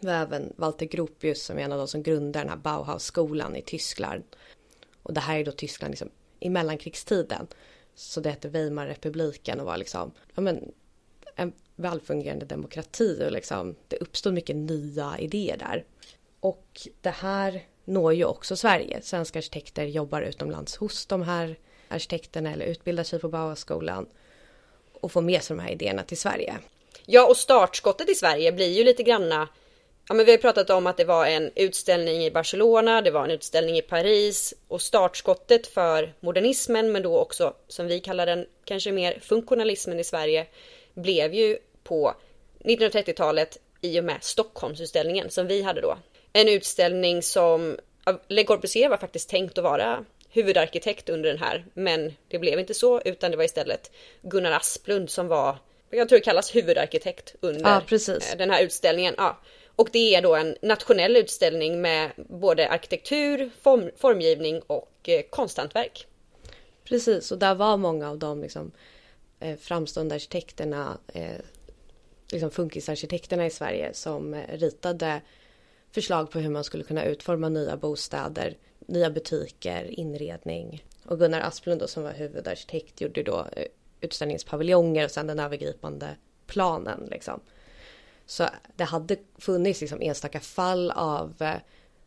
Vi 0.01 0.09
har 0.09 0.23
även 0.23 0.53
Walter 0.57 0.87
Gropius 0.87 1.43
som 1.43 1.59
är 1.59 1.63
en 1.63 1.73
av 1.73 1.79
de 1.79 1.89
som 1.89 2.03
grundar 2.03 2.41
den 2.41 2.49
här 2.49 2.57
Bauhausskolan 2.57 3.57
i 3.57 3.63
Tyskland. 3.63 4.23
Och 5.03 5.15
det 5.15 5.21
här 5.21 5.39
är 5.39 5.45
då 5.45 5.53
Tyskland 5.53 5.93
liksom 5.93 6.11
i 6.41 6.51
mellankrigstiden. 6.51 7.47
Så 7.95 8.21
det 8.21 8.31
hette 8.31 8.49
Weimarrepubliken 8.49 9.61
och 9.61 9.67
var 9.67 9.77
liksom 9.77 10.13
ja, 10.35 10.43
men, 10.43 10.73
en 11.37 11.53
välfungerande 11.77 12.47
demokrati 12.47 13.25
och 13.27 13.33
liksom 13.33 13.75
det 13.89 13.97
uppstod 13.97 14.35
mycket 14.35 14.57
nya 14.57 15.19
idéer 15.19 15.57
där. 15.57 15.85
Och 16.41 16.89
det 17.01 17.11
här 17.11 17.65
når 17.87 18.15
ju 18.15 18.25
också 18.25 18.57
Sverige. 18.57 19.03
Svenska 19.03 19.39
arkitekter 19.39 19.85
jobbar 19.85 20.23
utomlands 20.23 20.77
hos 20.77 21.07
de 21.07 21.23
här 21.23 21.57
arkitekterna 21.89 22.53
eller 22.53 22.67
utbildar 22.67 23.05
sig 23.05 23.19
på 23.19 23.29
Bauhausskolan 23.29 24.07
och 24.93 25.13
får 25.13 25.23
med 25.23 25.43
sig 25.43 25.57
de 25.57 25.63
här 25.63 25.71
idéerna 25.71 26.03
till 26.03 26.19
Sverige. 26.19 26.59
Ja, 27.07 27.27
och 27.27 27.37
startskottet 27.37 28.11
i 28.11 28.15
Sverige 28.15 28.53
blir 28.53 28.73
ju 28.73 28.85
lite 28.85 29.03
granna 29.03 29.49
Ja, 30.09 30.15
men 30.15 30.27
vi 30.27 30.33
har 30.33 30.39
pratat 30.39 30.71
om 30.71 30.87
att 30.87 30.97
det 30.97 31.05
var 31.05 31.27
en 31.27 31.51
utställning 31.55 32.25
i 32.25 32.31
Barcelona, 32.31 33.03
det 33.03 33.11
var 33.11 33.25
en 33.25 33.31
utställning 33.31 33.77
i 33.77 33.83
Paris 33.83 34.55
och 34.69 34.83
startskottet 34.83 35.67
för 35.67 36.15
modernismen, 36.21 36.93
men 36.93 37.03
då 37.03 37.19
också 37.19 37.55
som 37.69 37.87
vi 37.87 38.01
kallar 38.01 38.27
den 38.27 38.47
kanske 38.65 38.93
mer 38.93 39.19
funktionalismen 39.21 40.01
i 40.01 40.05
Sverige, 40.05 40.47
blev 40.95 41.35
ju 41.35 41.59
på 41.85 42.15
1930-talet 42.65 43.59
i 43.81 44.01
och 44.01 44.05
med 44.05 44.17
Stockholmsutställningen 44.21 45.31
som 45.31 45.47
vi 45.47 45.63
hade 45.63 45.81
då. 45.81 45.99
En 46.37 46.49
utställning 46.49 47.23
som 47.23 47.79
Le 48.29 48.45
Corbusier 48.45 48.89
var 48.89 48.97
faktiskt 48.97 49.29
tänkt 49.29 49.59
att 49.59 49.65
vara 49.65 50.05
huvudarkitekt 50.31 51.09
under 51.09 51.29
den 51.29 51.39
här, 51.39 51.67
men 51.75 52.13
det 52.29 52.39
blev 52.39 52.59
inte 52.59 52.75
så, 52.75 53.01
utan 53.01 53.31
det 53.31 53.37
var 53.37 53.45
istället 53.45 53.91
Gunnar 54.23 54.53
Asplund 54.53 55.11
som 55.11 55.29
var, 55.29 55.59
jag 55.91 56.09
tror 56.09 56.19
det 56.19 56.25
kallas 56.25 56.57
huvudarkitekt 56.57 57.35
under 57.41 57.71
Ja, 57.71 57.83
precis. 57.87 58.35
den 58.39 58.51
här 58.51 58.63
utställningen. 58.63 59.15
Ja. 59.17 59.41
Och 59.77 59.89
det 59.93 60.15
är 60.15 60.23
då 60.23 60.35
en 60.35 60.57
nationell 60.63 61.17
utställning 61.17 61.81
med 61.81 62.11
både 62.17 62.69
arkitektur, 62.69 63.51
form, 63.63 63.91
formgivning 63.97 64.61
och 64.61 65.09
eh, 65.09 65.23
konsthantverk. 65.31 66.07
Precis, 66.85 67.33
och 67.33 67.39
där 67.39 67.55
var 67.55 67.77
många 67.77 68.11
av 68.11 68.19
de 68.19 68.43
liksom, 68.43 68.73
eh, 69.41 69.57
framstående 69.57 70.15
arkitekterna, 70.15 70.99
eh, 71.15 71.41
liksom 72.33 72.51
funkisarkitekterna 72.51 73.47
i 73.47 73.51
Sverige 73.51 73.95
som 73.95 74.35
eh, 74.35 74.59
ritade 74.59 75.21
förslag 75.97 76.31
på 76.31 76.39
hur 76.39 76.51
man 76.51 76.65
skulle 76.65 76.85
kunna 76.85 77.05
utforma 77.05 77.49
nya 77.49 77.77
bostäder, 77.77 78.57
nya 78.87 79.11
butiker, 79.11 80.01
inredning. 80.01 80.85
Och 81.05 81.19
Gunnar 81.19 81.41
Asplund 81.41 81.81
då, 81.81 81.87
som 81.87 82.03
var 82.03 82.13
huvudarkitekt 82.13 83.01
gjorde 83.01 83.23
då 83.23 83.47
eh, 83.53 83.67
utställningspaviljonger 84.01 85.05
och 85.05 85.11
sen 85.11 85.27
den 85.27 85.39
övergripande 85.39 86.17
planen 86.47 87.09
liksom. 87.11 87.41
Så 88.27 88.49
det 88.77 88.85
hade 88.85 89.17
funnits 89.39 89.81
liksom 89.81 90.03
enstaka 90.03 90.41
fall 90.41 90.91
av 90.91 91.35
eh, 91.41 91.57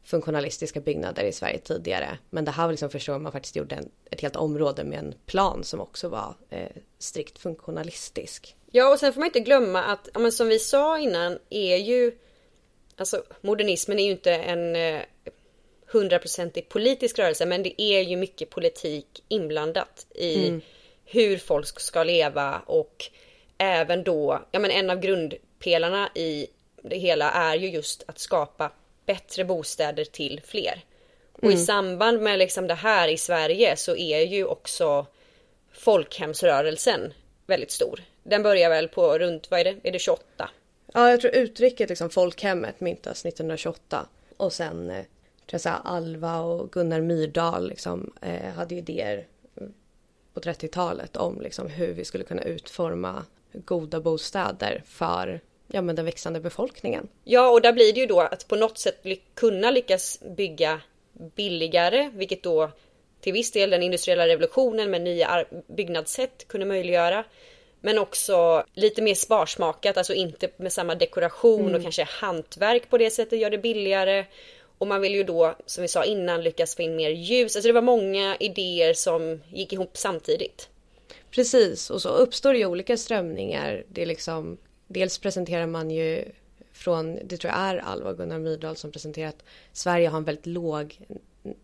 funktionalistiska 0.03 0.79
byggnader 0.79 1.23
i 1.23 1.31
Sverige 1.31 1.57
tidigare. 1.57 2.17
Men 2.29 2.45
det 2.45 2.51
här 2.51 2.63
var 2.63 2.71
liksom 2.71 2.89
första 2.89 3.11
gången 3.11 3.23
man 3.23 3.31
faktiskt 3.31 3.55
gjorde 3.55 3.75
en, 3.75 3.89
ett 4.11 4.21
helt 4.21 4.35
område 4.35 4.83
med 4.83 4.99
en 4.99 5.13
plan 5.25 5.63
som 5.63 5.79
också 5.79 6.09
var 6.09 6.35
eh, 6.49 6.69
strikt 6.99 7.39
funktionalistisk. 7.39 8.55
Ja, 8.71 8.93
och 8.93 8.99
sen 8.99 9.13
får 9.13 9.19
man 9.21 9.27
inte 9.27 9.39
glömma 9.39 9.83
att, 9.83 10.09
ja, 10.13 10.19
men 10.19 10.31
som 10.31 10.47
vi 10.47 10.59
sa 10.59 10.99
innan, 10.99 11.39
är 11.49 11.77
ju 11.77 12.11
Alltså 12.99 13.23
modernismen 13.41 13.99
är 13.99 14.03
ju 14.03 14.11
inte 14.11 14.33
en 14.33 14.75
eh, 14.75 15.01
hundraprocentig 15.85 16.69
politisk 16.69 17.19
rörelse, 17.19 17.45
men 17.45 17.63
det 17.63 17.81
är 17.81 18.01
ju 18.01 18.17
mycket 18.17 18.49
politik 18.49 19.23
inblandat 19.27 20.07
i 20.15 20.47
mm. 20.47 20.61
hur 21.05 21.37
folk 21.37 21.79
ska 21.79 22.03
leva 22.03 22.61
och 22.65 23.05
även 23.57 24.03
då, 24.03 24.41
ja 24.51 24.59
men 24.59 24.71
en 24.71 24.89
av 24.89 24.99
grundpelarna 24.99 26.09
i 26.15 26.47
det 26.81 26.97
hela 26.97 27.31
är 27.31 27.55
ju 27.55 27.69
just 27.69 28.03
att 28.07 28.19
skapa 28.19 28.71
bättre 29.05 29.45
bostäder 29.45 30.05
till 30.05 30.41
fler. 30.45 30.83
Och 31.31 31.43
mm. 31.43 31.55
i 31.55 31.57
samband 31.57 32.21
med 32.21 32.39
liksom 32.39 32.67
det 32.67 32.73
här 32.73 33.07
i 33.07 33.17
Sverige 33.17 33.75
så 33.75 33.95
är 33.95 34.19
ju 34.19 34.45
också 34.45 35.05
folkhemsrörelsen 35.71 37.13
väldigt 37.45 37.71
stor. 37.71 38.01
Den 38.23 38.43
börjar 38.43 38.69
väl 38.69 38.87
på 38.87 39.19
runt, 39.19 39.51
vad 39.51 39.59
är 39.59 39.63
det, 39.63 39.75
är 39.83 39.91
det 39.91 39.99
28? 39.99 40.49
Ja, 40.93 41.09
jag 41.09 41.21
tror 41.21 41.35
uttrycket 41.35 41.89
liksom 41.89 42.09
folkhemmet 42.09 42.79
myntas 42.79 43.25
1928 43.25 44.07
och 44.37 44.53
sen 44.53 44.89
eh, 44.89 45.05
tror 45.49 45.61
jag 45.63 45.81
Alva 45.83 46.39
och 46.39 46.71
Gunnar 46.71 47.01
Myrdal 47.01 47.69
liksom, 47.69 48.13
eh, 48.21 48.53
hade 48.53 48.75
idéer 48.75 49.27
mm, 49.57 49.73
på 50.33 50.39
30-talet 50.39 51.17
om 51.17 51.41
liksom, 51.41 51.67
hur 51.67 51.93
vi 51.93 52.05
skulle 52.05 52.23
kunna 52.23 52.43
utforma 52.43 53.25
goda 53.53 53.99
bostäder 53.99 54.83
för 54.85 55.41
ja, 55.67 55.81
men 55.81 55.95
den 55.95 56.05
växande 56.05 56.39
befolkningen. 56.39 57.07
Ja, 57.23 57.49
och 57.49 57.61
där 57.61 57.73
blir 57.73 57.93
det 57.93 57.99
ju 57.99 58.05
då 58.05 58.19
att 58.19 58.47
på 58.47 58.55
något 58.55 58.77
sätt 58.77 59.05
kunna 59.33 59.71
lyckas 59.71 60.19
bygga 60.37 60.81
billigare, 61.35 62.11
vilket 62.13 62.43
då 62.43 62.71
till 63.21 63.33
viss 63.33 63.51
del 63.51 63.69
den 63.69 63.83
industriella 63.83 64.27
revolutionen 64.27 64.91
med 64.91 65.01
nya 65.01 65.45
byggnadssätt 65.67 66.47
kunde 66.47 66.65
möjliggöra. 66.65 67.23
Men 67.81 67.99
också 67.99 68.63
lite 68.73 69.01
mer 69.01 69.15
sparsmakat, 69.15 69.97
alltså 69.97 70.13
inte 70.13 70.49
med 70.57 70.73
samma 70.73 70.95
dekoration 70.95 71.61
mm. 71.61 71.75
och 71.75 71.81
kanske 71.81 72.03
hantverk 72.03 72.89
på 72.89 72.97
det 72.97 73.09
sättet 73.09 73.39
gör 73.39 73.49
det 73.49 73.57
billigare. 73.57 74.25
Och 74.77 74.87
man 74.87 75.01
vill 75.01 75.15
ju 75.15 75.23
då, 75.23 75.55
som 75.65 75.81
vi 75.81 75.87
sa 75.87 76.03
innan, 76.03 76.41
lyckas 76.41 76.75
få 76.75 76.81
in 76.81 76.95
mer 76.95 77.09
ljus. 77.09 77.55
Alltså 77.55 77.67
det 77.67 77.73
var 77.73 77.81
många 77.81 78.35
idéer 78.39 78.93
som 78.93 79.41
gick 79.49 79.73
ihop 79.73 79.97
samtidigt. 79.97 80.69
Precis, 81.31 81.89
och 81.89 82.01
så 82.01 82.09
uppstår 82.09 82.55
ju 82.55 82.65
olika 82.65 82.97
strömningar. 82.97 83.83
Det 83.87 84.01
är 84.01 84.05
liksom, 84.05 84.57
dels 84.87 85.17
presenterar 85.17 85.65
man 85.65 85.91
ju 85.91 86.25
från, 86.73 87.19
det 87.23 87.37
tror 87.37 87.53
jag 87.53 87.61
är 87.61 87.77
Alva 87.77 88.13
Gunnar 88.13 88.39
Myrdal 88.39 88.75
som 88.75 88.91
presenterar 88.91 89.29
att 89.29 89.43
Sverige 89.73 90.09
har 90.09 90.17
en 90.17 90.23
väldigt 90.23 90.45
låg 90.45 90.99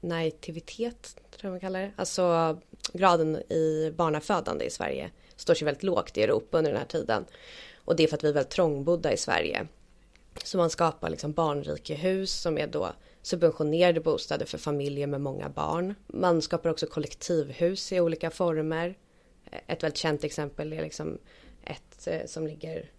nativitet, 0.01 1.15
tror 1.31 1.41
jag 1.41 1.51
man 1.51 1.59
kallar 1.59 1.81
det. 1.81 1.91
Alltså 1.95 2.57
graden 2.93 3.51
i 3.51 3.91
barnafödande 3.95 4.65
i 4.65 4.69
Sverige 4.69 5.11
står 5.35 5.53
sig 5.53 5.65
väldigt 5.65 5.83
lågt 5.83 6.17
i 6.17 6.23
Europa 6.23 6.57
under 6.57 6.71
den 6.71 6.79
här 6.79 6.87
tiden. 6.87 7.25
Och 7.75 7.95
det 7.95 8.03
är 8.03 8.07
för 8.07 8.17
att 8.17 8.23
vi 8.23 8.29
är 8.29 8.33
väldigt 8.33 8.53
trångbodda 8.53 9.13
i 9.13 9.17
Sverige. 9.17 9.67
Så 10.43 10.57
man 10.57 10.69
skapar 10.69 11.09
liksom 11.09 11.31
barnrikehus 11.31 12.33
som 12.33 12.57
är 12.57 12.67
då 12.67 12.93
subventionerade 13.21 13.99
bostäder 13.99 14.45
för 14.45 14.57
familjer 14.57 15.07
med 15.07 15.21
många 15.21 15.49
barn. 15.49 15.95
Man 16.07 16.41
skapar 16.41 16.69
också 16.69 16.87
kollektivhus 16.87 17.91
i 17.91 17.99
olika 17.99 18.31
former. 18.31 18.97
Ett 19.67 19.83
väldigt 19.83 19.97
känt 19.97 20.23
exempel 20.23 20.73
är 20.73 20.81
liksom 20.81 21.17
ett 21.63 22.07
eh, 22.07 22.25
som 22.25 22.47
ligger 22.47 22.89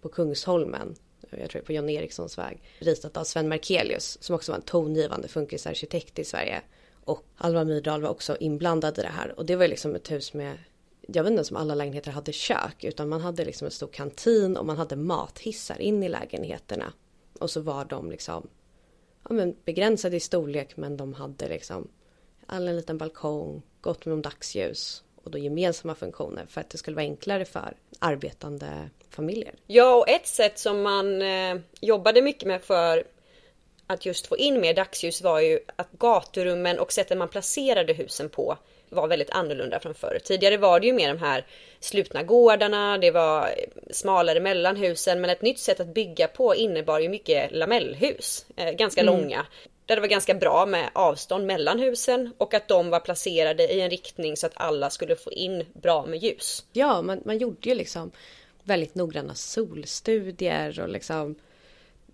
på 0.00 0.08
Kungsholmen, 0.08 0.94
jag 1.30 1.50
tror 1.50 1.62
på 1.62 1.72
John 1.72 1.88
Erikssons 1.88 2.38
väg, 2.38 2.62
ritat 2.78 3.16
av 3.16 3.24
Sven 3.24 3.48
Markelius 3.48 4.18
som 4.20 4.34
också 4.34 4.52
var 4.52 4.56
en 4.56 4.62
tongivande 4.62 5.28
funkisarkitekt 5.28 6.18
i 6.18 6.24
Sverige. 6.24 6.62
Och 7.04 7.24
Alva 7.36 7.64
Myrdal 7.64 8.02
var 8.02 8.10
också 8.10 8.36
inblandad 8.40 8.98
i 8.98 9.02
det 9.02 9.08
här 9.08 9.38
och 9.38 9.46
det 9.46 9.56
var 9.56 9.68
liksom 9.68 9.94
ett 9.94 10.10
hus 10.10 10.34
med 10.34 10.58
jag 11.06 11.24
vet 11.24 11.30
inte 11.30 11.54
om 11.54 11.56
alla 11.56 11.74
lägenheter 11.74 12.10
hade 12.10 12.32
kök 12.32 12.84
utan 12.84 13.08
man 13.08 13.20
hade 13.20 13.44
liksom 13.44 13.64
en 13.64 13.70
stor 13.70 13.86
kantin 13.86 14.56
och 14.56 14.66
man 14.66 14.76
hade 14.76 14.96
mathissar 14.96 15.80
in 15.80 16.02
i 16.02 16.08
lägenheterna. 16.08 16.92
Och 17.40 17.50
så 17.50 17.60
var 17.60 17.84
de 17.84 18.10
liksom 18.10 18.48
ja, 19.28 19.34
men 19.34 19.56
begränsade 19.64 20.16
i 20.16 20.20
storlek 20.20 20.76
men 20.76 20.96
de 20.96 21.14
hade 21.14 21.48
liksom 21.48 21.88
all 22.46 22.68
en 22.68 22.76
liten 22.76 22.98
balkong, 22.98 23.62
gott 23.80 24.06
med 24.06 24.18
dagsljus 24.18 25.04
och 25.24 25.30
då 25.30 25.38
gemensamma 25.38 25.94
funktioner 25.94 26.46
för 26.46 26.60
att 26.60 26.70
det 26.70 26.78
skulle 26.78 26.94
vara 26.94 27.06
enklare 27.06 27.44
för 27.44 27.76
arbetande 27.98 28.90
familjer. 29.10 29.54
Ja, 29.66 29.96
och 29.96 30.08
ett 30.08 30.26
sätt 30.26 30.58
som 30.58 30.82
man 30.82 31.22
eh, 31.22 31.56
jobbade 31.80 32.22
mycket 32.22 32.48
med 32.48 32.62
för 32.62 33.04
att 33.86 34.06
just 34.06 34.26
få 34.26 34.36
in 34.36 34.60
mer 34.60 34.74
dagsljus 34.74 35.22
var 35.22 35.40
ju 35.40 35.58
att 35.76 35.92
gaturummen 35.92 36.78
och 36.78 36.92
sättet 36.92 37.18
man 37.18 37.28
placerade 37.28 37.92
husen 37.92 38.28
på 38.28 38.58
var 38.94 39.08
väldigt 39.08 39.30
annorlunda 39.30 39.80
från 39.80 39.94
förr. 39.94 40.18
Tidigare 40.24 40.56
var 40.56 40.80
det 40.80 40.86
ju 40.86 40.92
mer 40.92 41.08
de 41.08 41.18
här 41.18 41.46
slutna 41.80 42.22
gårdarna, 42.22 42.98
det 42.98 43.10
var 43.10 43.54
smalare 43.90 44.40
mellan 44.40 44.76
husen, 44.76 45.20
men 45.20 45.30
ett 45.30 45.42
nytt 45.42 45.58
sätt 45.58 45.80
att 45.80 45.94
bygga 45.94 46.28
på 46.28 46.54
innebar 46.54 46.98
ju 46.98 47.08
mycket 47.08 47.52
lamellhus, 47.52 48.46
eh, 48.56 48.70
ganska 48.70 49.00
mm. 49.00 49.14
långa. 49.14 49.46
Där 49.86 49.96
det 49.96 50.00
var 50.00 50.08
ganska 50.08 50.34
bra 50.34 50.66
med 50.66 50.90
avstånd 50.92 51.46
mellan 51.46 51.78
husen 51.78 52.32
och 52.38 52.54
att 52.54 52.68
de 52.68 52.90
var 52.90 53.00
placerade 53.00 53.72
i 53.72 53.80
en 53.80 53.90
riktning 53.90 54.36
så 54.36 54.46
att 54.46 54.52
alla 54.54 54.90
skulle 54.90 55.16
få 55.16 55.32
in 55.32 55.64
bra 55.72 56.06
med 56.06 56.18
ljus. 56.18 56.64
Ja, 56.72 57.02
man, 57.02 57.22
man 57.24 57.38
gjorde 57.38 57.68
ju 57.68 57.74
liksom 57.74 58.10
väldigt 58.62 58.94
noggranna 58.94 59.34
solstudier 59.34 60.80
och 60.80 60.88
liksom 60.88 61.34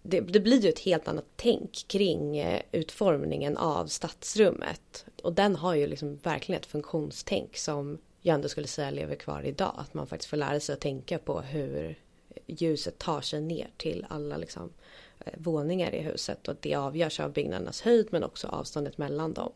det, 0.02 0.20
det, 0.20 0.40
blir 0.40 0.60
ju 0.60 0.68
ett 0.68 0.78
helt 0.78 1.08
annat 1.08 1.24
tänk 1.36 1.84
kring 1.88 2.38
eh, 2.38 2.62
utformningen 2.72 3.56
av 3.56 3.86
stadsrummet. 3.86 5.06
Och 5.22 5.32
den 5.32 5.56
har 5.56 5.74
ju 5.74 5.86
liksom 5.86 6.16
verkligen 6.16 6.60
ett 6.60 6.66
funktionstänk 6.66 7.56
som 7.56 7.98
jag 8.20 8.34
ändå 8.34 8.48
skulle 8.48 8.66
säga 8.66 8.90
lever 8.90 9.14
kvar 9.14 9.42
idag. 9.42 9.74
Att 9.76 9.94
man 9.94 10.06
faktiskt 10.06 10.30
får 10.30 10.36
lära 10.36 10.60
sig 10.60 10.72
att 10.72 10.80
tänka 10.80 11.18
på 11.18 11.40
hur 11.40 11.98
ljuset 12.46 12.98
tar 12.98 13.20
sig 13.20 13.40
ner 13.40 13.70
till 13.76 14.06
alla 14.08 14.36
liksom, 14.36 14.72
eh, 15.24 15.32
våningar 15.38 15.94
i 15.94 16.00
huset 16.00 16.48
och 16.48 16.52
att 16.52 16.62
det 16.62 16.74
avgörs 16.74 17.20
av 17.20 17.32
byggnadernas 17.32 17.80
höjd 17.80 18.08
men 18.10 18.24
också 18.24 18.48
avståndet 18.48 18.98
mellan 18.98 19.32
dem. 19.32 19.52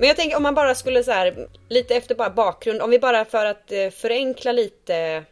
Men 0.00 0.08
jag 0.08 0.16
tänker 0.16 0.36
om 0.36 0.42
man 0.42 0.54
bara 0.54 0.74
skulle 0.74 1.04
så 1.04 1.10
här, 1.10 1.48
lite 1.68 1.94
efter 1.94 2.14
bara 2.14 2.30
bakgrund, 2.30 2.82
om 2.82 2.90
vi 2.90 2.98
bara 2.98 3.24
för 3.24 3.44
att 3.44 3.72
eh, 3.72 3.90
förenkla 3.90 4.52
lite 4.52 5.24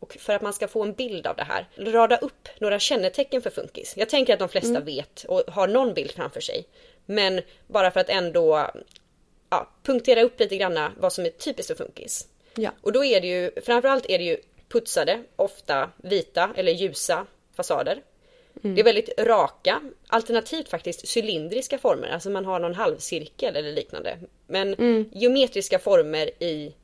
och 0.00 0.16
för 0.20 0.32
att 0.32 0.42
man 0.42 0.52
ska 0.52 0.68
få 0.68 0.82
en 0.82 0.92
bild 0.92 1.26
av 1.26 1.36
det 1.36 1.44
här, 1.44 1.68
rada 1.76 2.16
upp 2.16 2.48
några 2.58 2.78
kännetecken 2.78 3.42
för 3.42 3.50
funkis. 3.50 3.94
Jag 3.96 4.08
tänker 4.08 4.32
att 4.32 4.38
de 4.38 4.48
flesta 4.48 4.70
mm. 4.70 4.84
vet 4.84 5.24
och 5.24 5.42
har 5.46 5.68
någon 5.68 5.94
bild 5.94 6.10
framför 6.10 6.40
sig. 6.40 6.64
Men 7.06 7.40
bara 7.66 7.90
för 7.90 8.00
att 8.00 8.08
ändå 8.08 8.70
ja, 9.50 9.70
punktera 9.82 10.22
upp 10.22 10.40
lite 10.40 10.56
granna 10.56 10.92
vad 10.96 11.12
som 11.12 11.24
är 11.24 11.30
typiskt 11.30 11.76
för 11.76 11.84
funkis. 11.84 12.26
Ja. 12.54 12.70
Och 12.80 12.92
då 12.92 13.04
är 13.04 13.20
det 13.20 13.26
ju, 13.26 13.50
framförallt 13.62 14.06
är 14.10 14.18
det 14.18 14.24
ju 14.24 14.36
putsade, 14.68 15.22
ofta 15.36 15.90
vita 15.96 16.50
eller 16.56 16.72
ljusa 16.72 17.26
fasader. 17.56 18.02
Mm. 18.62 18.74
Det 18.74 18.80
är 18.80 18.84
väldigt 18.84 19.20
raka, 19.20 19.80
alternativt 20.06 20.68
faktiskt 20.68 21.16
cylindriska 21.16 21.78
former, 21.78 22.08
alltså 22.08 22.30
man 22.30 22.44
har 22.44 22.60
någon 22.60 22.74
halvcirkel 22.74 23.56
eller 23.56 23.72
liknande. 23.72 24.18
Men 24.46 24.74
mm. 24.74 25.10
geometriska 25.12 25.78
former 25.78 26.42
i 26.42 26.74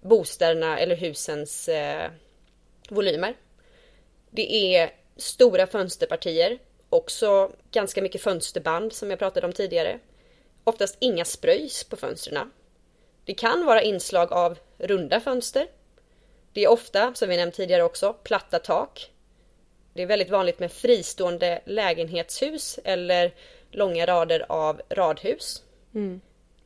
bostäderna 0.00 0.78
eller 0.78 0.96
husens 0.96 1.68
eh, 1.68 2.10
volymer. 2.88 3.34
Det 4.30 4.76
är 4.76 4.90
stora 5.16 5.66
fönsterpartier, 5.66 6.58
också 6.88 7.52
ganska 7.70 8.02
mycket 8.02 8.22
fönsterband 8.22 8.92
som 8.92 9.10
jag 9.10 9.18
pratade 9.18 9.46
om 9.46 9.52
tidigare. 9.52 9.98
Oftast 10.64 10.96
inga 11.00 11.24
spröjs 11.24 11.84
på 11.84 11.96
fönstren. 11.96 12.50
Det 13.24 13.34
kan 13.34 13.66
vara 13.66 13.82
inslag 13.82 14.32
av 14.32 14.58
runda 14.78 15.20
fönster. 15.20 15.66
Det 16.52 16.64
är 16.64 16.68
ofta, 16.68 17.14
som 17.14 17.28
vi 17.28 17.36
nämnt 17.36 17.54
tidigare 17.54 17.82
också, 17.82 18.12
platta 18.12 18.58
tak 18.58 19.11
det 19.92 20.02
är 20.02 20.06
väldigt 20.06 20.30
vanligt 20.30 20.58
med 20.58 20.72
fristående 20.72 21.60
lägenhetshus 21.64 22.78
eller 22.84 23.32
långa 23.70 24.06
rader 24.06 24.46
av 24.48 24.82
radhus. 24.88 25.62
Mm. 25.94 26.20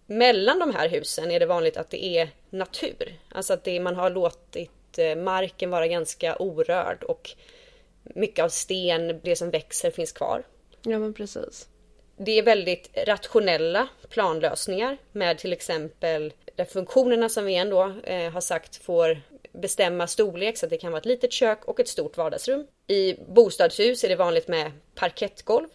Mellan 0.06 0.58
de 0.58 0.74
här 0.74 0.88
husen 0.88 1.30
är 1.30 1.40
det 1.40 1.46
vanligt 1.46 1.76
att 1.76 1.90
det 1.90 2.04
är 2.04 2.30
natur. 2.50 3.14
Alltså 3.28 3.52
att 3.52 3.64
det, 3.64 3.80
man 3.80 3.96
har 3.96 4.10
låtit 4.10 4.98
eh, 4.98 5.16
marken 5.16 5.70
vara 5.70 5.86
ganska 5.86 6.36
orörd 6.36 7.02
och 7.02 7.30
mycket 8.02 8.44
av 8.44 8.48
sten, 8.48 9.20
det 9.22 9.36
som 9.36 9.50
växer 9.50 9.90
finns 9.90 10.12
kvar. 10.12 10.42
Ja 10.82 10.98
men 10.98 11.14
precis. 11.14 11.68
Det 12.16 12.38
är 12.38 12.42
väldigt 12.42 12.90
rationella 13.06 13.88
planlösningar 14.08 14.98
med 15.12 15.38
till 15.38 15.52
exempel 15.52 16.32
där 16.54 16.64
funktionerna 16.64 17.28
som 17.28 17.44
vi 17.44 17.54
ändå 17.54 17.92
eh, 18.04 18.30
har 18.32 18.40
sagt 18.40 18.76
får 18.76 19.20
bestämma 19.60 20.06
storlek 20.06 20.56
så 20.56 20.66
att 20.66 20.70
det 20.70 20.78
kan 20.78 20.92
vara 20.92 21.00
ett 21.00 21.06
litet 21.06 21.32
kök 21.32 21.64
och 21.64 21.80
ett 21.80 21.88
stort 21.88 22.16
vardagsrum. 22.16 22.66
I 22.86 23.14
bostadshus 23.28 24.04
är 24.04 24.08
det 24.08 24.16
vanligt 24.16 24.48
med 24.48 24.72
parkettgolv. 24.94 25.68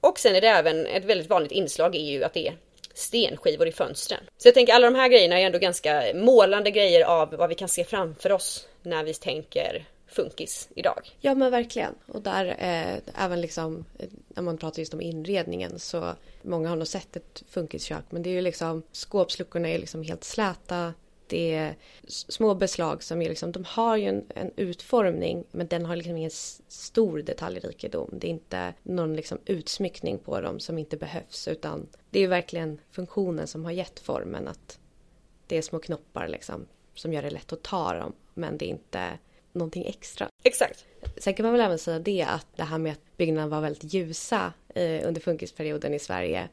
Och 0.00 0.18
sen 0.18 0.36
är 0.36 0.40
det 0.40 0.48
även 0.48 0.86
ett 0.86 1.04
väldigt 1.04 1.30
vanligt 1.30 1.52
inslag 1.52 1.94
är 1.94 2.10
ju 2.10 2.24
att 2.24 2.34
det 2.34 2.48
är 2.48 2.56
stenskivor 2.94 3.68
i 3.68 3.72
fönstren. 3.72 4.20
Så 4.38 4.48
jag 4.48 4.54
tänker 4.54 4.72
alla 4.72 4.90
de 4.90 4.96
här 4.96 5.08
grejerna 5.08 5.40
är 5.40 5.46
ändå 5.46 5.58
ganska 5.58 6.02
målande 6.14 6.70
grejer 6.70 7.04
av 7.04 7.30
vad 7.30 7.48
vi 7.48 7.54
kan 7.54 7.68
se 7.68 7.84
framför 7.84 8.32
oss 8.32 8.68
när 8.82 9.04
vi 9.04 9.14
tänker 9.14 9.84
funkis 10.06 10.68
idag. 10.74 11.16
Ja 11.20 11.34
men 11.34 11.50
verkligen. 11.50 11.94
Och 12.06 12.22
där 12.22 12.46
eh, 12.46 13.24
även 13.24 13.40
liksom 13.40 13.84
eh, 13.98 14.08
när 14.28 14.42
man 14.42 14.58
pratar 14.58 14.78
just 14.78 14.94
om 14.94 15.00
inredningen 15.00 15.78
så 15.78 16.14
många 16.42 16.68
har 16.68 16.76
nog 16.76 16.86
sett 16.86 17.16
ett 17.16 17.42
funkiskök 17.48 18.04
men 18.10 18.22
det 18.22 18.30
är 18.30 18.34
ju 18.34 18.40
liksom 18.40 18.82
skåpsluckorna 18.92 19.68
är 19.68 19.78
liksom 19.78 20.02
helt 20.02 20.24
släta. 20.24 20.94
Det 21.26 21.54
är 21.54 21.74
små 22.06 22.54
beslag 22.54 23.02
som 23.02 23.22
är 23.22 23.28
liksom, 23.28 23.52
de 23.52 23.64
har 23.64 23.96
ju 23.96 24.08
en, 24.08 24.24
en 24.34 24.50
utformning 24.56 25.44
men 25.50 25.66
den 25.66 25.86
har 25.86 25.96
liksom 25.96 26.16
ingen 26.16 26.30
stor 26.68 27.18
detaljrikedom. 27.18 28.10
Det 28.12 28.26
är 28.26 28.30
inte 28.30 28.74
någon 28.82 29.16
liksom 29.16 29.38
utsmyckning 29.44 30.18
på 30.18 30.40
dem 30.40 30.60
som 30.60 30.78
inte 30.78 30.96
behövs 30.96 31.48
utan 31.48 31.86
det 32.10 32.20
är 32.20 32.28
verkligen 32.28 32.80
funktionen 32.90 33.46
som 33.46 33.64
har 33.64 33.72
gett 33.72 34.00
formen 34.00 34.48
att 34.48 34.78
det 35.46 35.56
är 35.56 35.62
små 35.62 35.78
knoppar 35.78 36.28
liksom 36.28 36.66
som 36.94 37.12
gör 37.12 37.22
det 37.22 37.30
lätt 37.30 37.52
att 37.52 37.62
ta 37.62 37.94
dem 37.94 38.12
men 38.34 38.58
det 38.58 38.64
är 38.64 38.70
inte 38.70 39.18
någonting 39.52 39.86
extra. 39.86 40.28
Exakt. 40.42 40.84
Sen 41.16 41.34
kan 41.34 41.44
man 41.44 41.52
väl 41.52 41.60
även 41.60 41.78
säga 41.78 41.98
det 41.98 42.22
att 42.22 42.46
det 42.56 42.62
här 42.62 42.78
med 42.78 42.92
att 42.92 43.16
byggnaderna 43.16 43.56
var 43.56 43.60
väldigt 43.60 43.94
ljusa 43.94 44.52
eh, 44.74 45.08
under 45.08 45.20
funkisperioden 45.20 45.94
i 45.94 45.98
Sverige. 45.98 46.48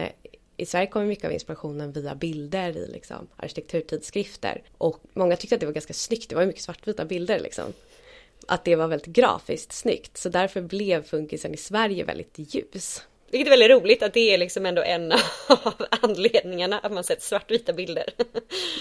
i 0.58 0.66
Sverige 0.66 0.88
kommer 0.88 1.06
mycket 1.06 1.26
av 1.26 1.32
inspirationen 1.32 1.92
via 1.92 2.16
bilder 2.16 2.78
i 2.78 2.88
liksom, 2.88 3.28
arkitekturtidskrifter. 3.36 4.62
Och 4.78 5.00
många 5.14 5.36
tyckte 5.36 5.56
att 5.56 5.60
det 5.60 5.66
var 5.66 5.74
ganska 5.74 5.94
snyggt, 5.94 6.30
det 6.30 6.36
var 6.36 6.46
mycket 6.46 6.62
svartvita 6.62 7.06
bilder 7.06 7.40
liksom 7.40 7.74
att 8.48 8.66
det 8.66 8.76
var 8.76 8.88
väldigt 8.88 9.08
grafiskt 9.08 9.74
snyggt. 9.74 10.18
Så 10.18 10.30
därför 10.30 10.62
blev 10.62 11.04
funkisen 11.04 11.54
i 11.54 11.58
Sverige 11.58 12.04
väldigt 12.04 12.34
ljus. 12.36 13.02
Vilket 13.32 13.48
är 13.48 13.50
väldigt 13.50 13.72
roligt 13.72 14.04
att 14.04 14.14
det 14.14 14.34
är 14.34 14.38
liksom 14.38 14.66
ändå 14.66 14.82
en 14.82 15.12
av 15.48 15.74
anledningarna 16.02 16.80
att 16.80 16.92
man 16.92 17.04
sett 17.04 17.22
svartvita 17.22 17.74
bilder. 17.74 18.10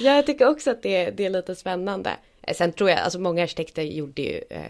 ja, 0.01 0.17
jag 0.17 0.27
tycker 0.27 0.49
också 0.49 0.71
att 0.71 0.83
det, 0.83 1.11
det 1.11 1.25
är 1.25 1.31
lite 1.31 1.55
spännande. 1.55 2.11
Eh, 2.42 2.55
sen 2.55 2.72
tror 2.72 2.90
jag, 2.90 2.98
alltså 2.98 3.18
många 3.18 3.42
arkitekter 3.42 3.83
gjorde 3.83 4.22
ju 4.22 4.42
eh, 4.50 4.62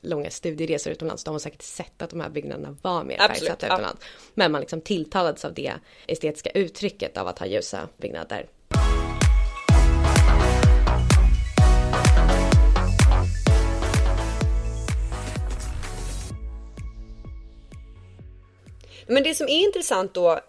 långa 0.00 0.30
studieresor 0.30 0.92
utomlands. 0.92 1.24
De 1.24 1.34
har 1.34 1.38
säkert 1.38 1.62
sett 1.62 2.02
att 2.02 2.10
de 2.10 2.20
här 2.20 2.30
byggnaderna 2.30 2.76
var 2.82 3.04
mer 3.04 3.18
färgsatta 3.18 3.66
utomlands. 3.66 4.00
Ja. 4.00 4.30
Men 4.34 4.52
man 4.52 4.60
liksom 4.60 4.80
tilltalades 4.80 5.44
av 5.44 5.54
det 5.54 5.72
estetiska 6.06 6.50
uttrycket 6.50 7.16
av 7.16 7.28
att 7.28 7.38
ha 7.38 7.46
ljusa 7.46 7.88
byggnader. 7.96 8.46
Men 19.06 19.22
det 19.22 19.34
som 19.34 19.48
är 19.48 19.64
intressant 19.66 20.14
då 20.14 20.40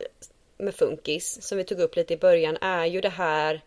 med 0.57 0.75
funkis, 0.75 1.41
som 1.41 1.57
vi 1.57 1.63
tog 1.63 1.79
upp 1.79 1.95
lite 1.95 2.13
i 2.13 2.17
början, 2.17 2.57
är 2.61 2.85
ju 2.85 3.01
det 3.01 3.09
här 3.09 3.61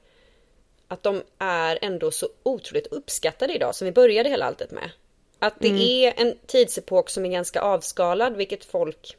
att 0.89 1.03
de 1.03 1.23
är 1.39 1.79
ändå 1.83 2.11
så 2.11 2.29
otroligt 2.43 2.87
uppskattade 2.87 3.55
idag, 3.55 3.75
som 3.75 3.85
vi 3.85 3.93
började 3.93 4.29
hela 4.29 4.47
alltet 4.47 4.71
med. 4.71 4.91
Att 5.39 5.55
det 5.61 5.69
mm. 5.69 5.81
är 5.81 6.21
en 6.21 6.39
tidsepok 6.47 7.11
som 7.11 7.25
är 7.25 7.31
ganska 7.31 7.61
avskalad, 7.61 8.37
vilket 8.37 8.65
folk 8.65 9.17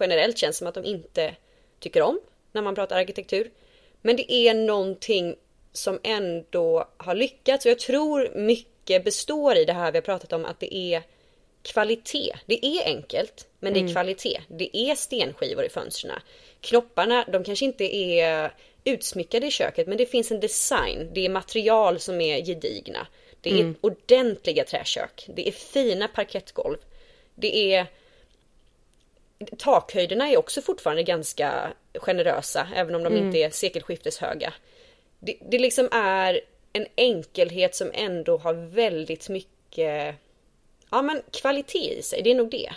generellt 0.00 0.38
känns 0.38 0.56
som 0.56 0.66
att 0.66 0.74
de 0.74 0.84
inte 0.84 1.34
tycker 1.78 2.02
om 2.02 2.20
när 2.52 2.62
man 2.62 2.74
pratar 2.74 2.96
arkitektur. 2.96 3.50
Men 4.02 4.16
det 4.16 4.32
är 4.32 4.54
någonting 4.54 5.36
som 5.72 6.00
ändå 6.02 6.88
har 6.96 7.14
lyckats 7.14 7.64
och 7.64 7.70
jag 7.70 7.78
tror 7.78 8.30
mycket 8.34 9.04
består 9.04 9.56
i 9.56 9.64
det 9.64 9.72
här 9.72 9.92
vi 9.92 9.98
har 9.98 10.02
pratat 10.02 10.32
om 10.32 10.44
att 10.44 10.60
det 10.60 10.74
är 10.74 11.02
kvalitet. 11.62 12.32
Det 12.46 12.66
är 12.66 12.84
enkelt, 12.84 13.46
men 13.60 13.72
det 13.72 13.78
är 13.78 13.82
mm. 13.82 13.92
kvalitet. 13.92 14.40
Det 14.48 14.76
är 14.76 14.94
stenskivor 14.94 15.64
i 15.64 15.68
fönstren. 15.68 16.20
Knopparna, 16.60 17.24
de 17.32 17.44
kanske 17.44 17.64
inte 17.64 17.96
är 17.96 18.54
utsmyckade 18.84 19.46
i 19.46 19.50
köket, 19.50 19.86
men 19.86 19.98
det 19.98 20.06
finns 20.06 20.30
en 20.30 20.40
design. 20.40 21.10
Det 21.12 21.26
är 21.26 21.28
material 21.28 22.00
som 22.00 22.20
är 22.20 22.44
gedigna. 22.44 23.06
Det 23.40 23.50
är 23.50 23.60
mm. 23.60 23.74
ordentliga 23.80 24.64
träkök. 24.64 25.26
Det 25.34 25.48
är 25.48 25.52
fina 25.52 26.08
parkettgolv. 26.08 26.76
Det 27.34 27.74
är 27.74 27.86
Takhöjderna 29.58 30.28
är 30.28 30.36
också 30.36 30.62
fortfarande 30.62 31.02
ganska 31.02 31.72
generösa, 31.94 32.68
även 32.74 32.94
om 32.94 33.02
de 33.02 33.12
mm. 33.12 33.26
inte 33.26 33.38
är 33.38 33.50
sekelskifteshöga. 33.50 34.52
Det, 35.18 35.36
det 35.50 35.58
liksom 35.58 35.88
är 35.92 36.40
en 36.72 36.86
enkelhet 36.96 37.74
som 37.74 37.90
ändå 37.94 38.36
har 38.36 38.54
väldigt 38.54 39.28
mycket 39.28 40.14
ja 40.90 41.02
men 41.02 41.22
kvalitet 41.30 41.98
i 41.98 42.02
sig, 42.02 42.22
det 42.22 42.30
är 42.30 42.34
nog 42.34 42.50
det. 42.50 42.72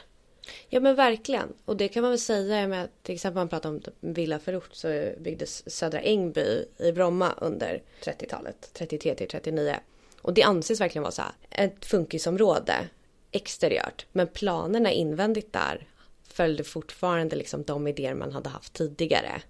Ja 0.69 0.79
men 0.79 0.95
verkligen. 0.95 1.53
Och 1.65 1.77
det 1.77 1.87
kan 1.87 2.01
man 2.01 2.11
väl 2.11 2.19
säga 2.19 2.67
med 2.67 2.89
till 3.03 3.15
exempel 3.15 3.39
man 3.39 3.49
pratar 3.49 3.69
om 3.69 3.81
villaförort 3.99 4.69
så 4.71 5.11
byggdes 5.19 5.69
Södra 5.75 5.99
Ängby 5.99 6.65
i 6.77 6.91
Bromma 6.91 7.33
under 7.37 7.81
30-talet, 8.03 8.69
33 8.73 9.15
till 9.15 9.27
39. 9.27 9.75
Och 10.21 10.33
det 10.33 10.43
anses 10.43 10.81
verkligen 10.81 11.03
vara 11.03 11.11
så 11.11 11.21
här, 11.21 11.31
ett 11.49 11.85
funkisområde 11.85 12.87
exteriört. 13.31 14.05
Men 14.11 14.27
planerna 14.27 14.91
invändigt 14.91 15.53
där 15.53 15.87
följde 16.27 16.63
fortfarande 16.63 17.35
liksom 17.35 17.63
de 17.63 17.87
idéer 17.87 18.13
man 18.13 18.31
hade 18.31 18.49
haft 18.49 18.73
tidigare. 18.73 19.41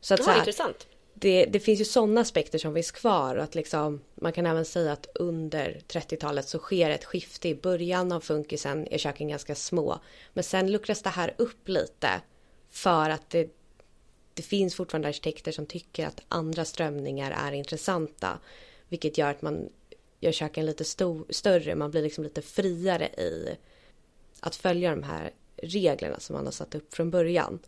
Så 0.00 0.14
att 0.14 0.20
ja, 0.20 0.24
så 0.24 0.30
här, 0.30 0.38
intressant 0.38 0.86
det, 1.18 1.44
det, 1.46 1.60
finns 1.60 1.80
ju 1.80 1.84
sådana 1.84 2.20
aspekter 2.20 2.58
som 2.58 2.74
finns 2.74 2.90
kvar. 2.90 3.36
Att 3.36 3.54
liksom, 3.54 4.00
man 4.14 4.32
kan 4.32 4.46
även 4.46 4.64
säga 4.64 4.92
att 4.92 5.06
under 5.14 5.80
30-talet 5.88 6.48
så 6.48 6.58
sker 6.58 6.90
ett 6.90 7.04
skifte. 7.04 7.48
I 7.48 7.54
början 7.54 8.12
av 8.12 8.20
funkisen 8.20 8.86
är 8.90 8.98
köken 8.98 9.28
ganska 9.28 9.54
små. 9.54 9.98
Men 10.32 10.44
sen 10.44 10.72
luckras 10.72 11.02
det 11.02 11.10
här 11.10 11.34
upp 11.36 11.68
lite. 11.68 12.10
För 12.70 13.10
att 13.10 13.30
det, 13.30 13.50
det 14.34 14.42
finns 14.42 14.74
fortfarande 14.74 15.08
arkitekter 15.08 15.52
som 15.52 15.66
tycker 15.66 16.06
att 16.06 16.22
andra 16.28 16.64
strömningar 16.64 17.30
är 17.46 17.52
intressanta. 17.52 18.38
Vilket 18.88 19.18
gör 19.18 19.30
att 19.30 19.42
man 19.42 19.68
gör 20.20 20.32
köken 20.32 20.66
lite 20.66 20.84
stor, 20.84 21.26
större. 21.30 21.74
Man 21.74 21.90
blir 21.90 22.02
liksom 22.02 22.24
lite 22.24 22.42
friare 22.42 23.06
i 23.06 23.56
att 24.40 24.56
följa 24.56 24.90
de 24.90 25.02
här 25.02 25.30
reglerna 25.56 26.20
som 26.20 26.36
man 26.36 26.44
har 26.44 26.52
satt 26.52 26.74
upp 26.74 26.94
från 26.94 27.10
början. 27.10 27.58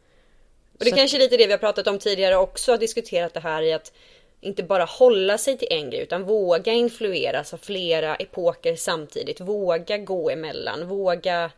Och 0.79 0.85
det 0.85 0.91
är 0.91 0.97
kanske 0.97 1.17
är 1.17 1.19
lite 1.19 1.37
det 1.37 1.47
vi 1.47 1.53
har 1.53 1.59
pratat 1.59 1.87
om 1.87 1.99
tidigare 1.99 2.37
också, 2.37 2.73
har 2.73 2.79
diskuterat 2.79 3.35
det 3.35 3.41
här 3.41 3.63
i 3.63 3.73
att 3.73 3.93
inte 4.41 4.63
bara 4.63 4.85
hålla 4.85 5.39
sig 5.39 5.59
till 5.59 5.69
en 5.71 5.91
grej 5.91 6.03
utan 6.03 6.25
våga 6.25 6.73
influeras 6.73 7.55
av 7.55 7.59
flera 7.59 8.17
epoker 8.17 8.77
samtidigt. 8.77 9.41
Våga 9.41 9.99
gå 9.99 10.31
emellan, 10.31 10.89
våga 10.89 11.51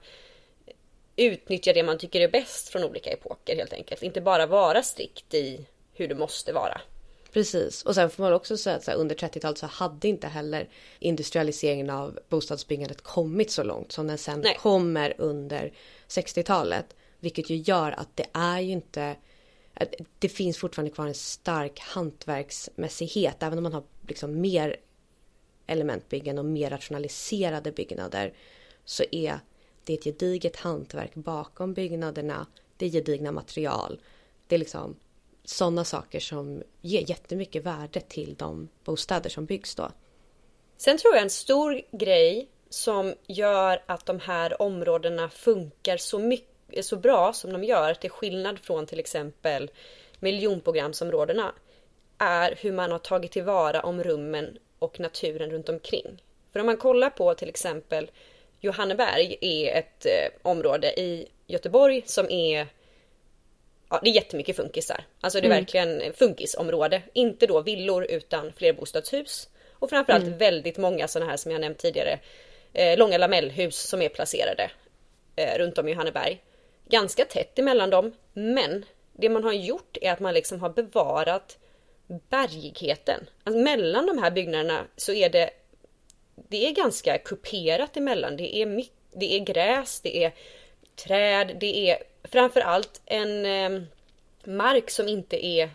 utnyttja 1.17 1.73
det 1.73 1.83
man 1.83 1.99
tycker 1.99 2.21
är 2.21 2.29
bäst 2.29 2.69
från 2.69 2.85
olika 2.85 3.11
epoker 3.11 3.57
helt 3.57 3.73
enkelt. 3.73 4.03
Inte 4.03 4.21
bara 4.21 4.47
vara 4.47 4.83
strikt 4.83 5.35
i 5.35 5.67
hur 5.95 6.09
det 6.09 6.15
måste 6.15 6.53
vara. 6.53 6.81
Precis, 7.33 7.83
och 7.83 7.95
sen 7.95 8.11
får 8.11 8.23
man 8.23 8.33
också 8.33 8.57
säga 8.57 8.77
att 8.77 8.89
under 8.89 9.15
30-talet 9.15 9.59
så 9.59 9.67
hade 9.67 10.09
inte 10.09 10.27
heller 10.27 10.69
industrialiseringen 10.99 11.91
av 11.91 12.19
bostadsbyggandet 12.29 13.03
kommit 13.03 13.51
så 13.51 13.63
långt 13.63 13.93
som 13.93 14.07
den 14.07 14.19
sen 14.19 14.41
Nej. 14.41 14.57
kommer 14.61 15.15
under 15.19 15.73
60-talet. 16.09 16.87
Vilket 17.21 17.51
ju 17.51 17.57
gör 17.57 17.93
att 17.93 18.17
det 18.17 18.27
är 18.33 18.61
ju 18.61 18.73
inte 18.73 19.17
det 20.19 20.29
finns 20.29 20.59
fortfarande 20.59 20.91
kvar 20.91 21.07
en 21.07 21.15
stark 21.15 21.81
hantverksmässighet 21.81 23.43
även 23.43 23.59
om 23.59 23.63
man 23.63 23.73
har 23.73 23.85
liksom 24.09 24.41
mer 24.41 24.77
elementbyggen 25.67 26.39
och 26.39 26.45
mer 26.45 26.71
rationaliserade 26.71 27.73
byggnader 27.73 28.35
så 28.85 29.05
är 29.11 29.41
det 29.85 29.95
ett 29.95 30.05
gediget 30.05 30.57
hantverk 30.57 31.15
bakom 31.15 31.75
byggnaderna. 31.75 32.47
Det 32.77 32.87
är 32.87 32.91
gedigna 32.91 33.33
material. 33.33 34.01
Det 34.47 34.55
är 34.55 34.59
liksom 34.59 34.97
sådana 35.45 35.85
saker 35.85 36.21
som 36.21 36.63
ger 36.81 37.11
jättemycket 37.11 37.65
värde 37.65 38.01
till 38.01 38.35
de 38.39 38.69
bostäder 38.85 39.31
som 39.31 39.47
byggs 39.47 39.75
då. 39.75 39.91
Sen 40.77 40.99
tror 40.99 41.15
jag 41.15 41.23
en 41.23 41.31
stor 41.31 41.83
grej 41.93 42.49
som 42.69 43.15
gör 43.27 43.83
att 43.87 44.07
de 44.07 44.21
här 44.21 44.63
områdena 44.63 45.29
funkar 45.29 45.97
så 45.97 46.19
mycket 46.19 46.51
är 46.73 46.83
så 46.83 46.97
bra 46.97 47.33
som 47.33 47.53
de 47.53 47.65
gör, 47.65 47.95
till 47.95 48.11
skillnad 48.11 48.59
från 48.59 48.87
till 48.87 48.99
exempel 48.99 49.71
miljonprogramsområdena, 50.19 51.53
är 52.19 52.55
hur 52.61 52.73
man 52.73 52.93
har 52.93 52.99
tagit 52.99 53.33
tillvara 53.33 53.81
om 53.81 54.03
rummen 54.03 54.59
och 54.79 55.01
naturen 55.01 55.51
runt 55.51 55.69
omkring. 55.69 56.23
För 56.53 56.61
om 56.61 56.67
man 56.67 56.77
kollar 56.77 57.11
på 57.11 57.35
till 57.35 57.49
exempel 57.49 58.11
Johanneberg 58.61 59.37
är 59.41 59.79
ett 59.79 60.07
eh, 60.07 60.41
område 60.43 61.01
i 61.01 61.29
Göteborg 61.47 62.03
som 62.07 62.31
är 62.31 62.67
Ja, 63.93 64.01
det 64.03 64.11
är 64.11 64.15
jättemycket 64.15 64.57
funkisar. 64.57 65.05
Alltså 65.21 65.41
det 65.41 65.47
är 65.47 65.51
mm. 65.51 65.59
verkligen 65.59 66.13
funkisområde. 66.13 67.03
Inte 67.13 67.47
då 67.47 67.61
villor 67.61 68.05
utan 68.05 68.53
flerbostadshus. 68.53 69.49
Och 69.73 69.91
framförallt 69.91 70.25
mm. 70.25 70.39
väldigt 70.39 70.79
många 70.79 71.09
sådana 71.09 71.31
här 71.31 71.37
som 71.37 71.53
jag 71.53 71.61
nämnt 71.61 71.79
tidigare. 71.79 72.19
Eh, 72.73 72.99
långa 72.99 73.19
lamellhus 73.19 73.77
som 73.77 74.03
är 74.03 74.09
placerade 74.09 74.71
eh, 75.37 75.59
runt 75.59 75.79
om 75.79 75.89
i 75.89 75.91
Johanneberg 75.91 76.41
ganska 76.91 77.25
tätt 77.25 77.59
emellan 77.59 77.91
dem. 77.91 78.13
Men 78.33 78.85
det 79.13 79.29
man 79.29 79.45
har 79.45 79.53
gjort 79.53 79.97
är 80.01 80.13
att 80.13 80.21
man 80.21 80.35
liksom 80.35 80.61
har 80.61 80.71
bevarat 80.71 81.59
bergigheten. 82.07 83.27
Alltså 83.45 83.61
mellan 83.61 84.07
de 84.07 84.19
här 84.19 84.31
byggnaderna 84.31 84.85
så 84.97 85.13
är 85.13 85.31
det 85.31 85.51
det 86.49 86.67
är 86.67 86.73
ganska 86.73 87.19
kuperat 87.19 87.97
emellan. 87.97 88.37
Det 88.37 88.57
är, 88.57 88.85
det 89.13 89.35
är 89.35 89.41
gräs, 89.41 90.01
det 90.01 90.25
är 90.25 90.33
träd, 90.95 91.57
det 91.61 91.91
är 91.91 91.99
framförallt 92.25 93.01
en 93.07 93.47
eh, 93.47 93.83
mark 94.45 94.91
som 94.91 95.09
inte 95.09 95.47
är 95.47 95.71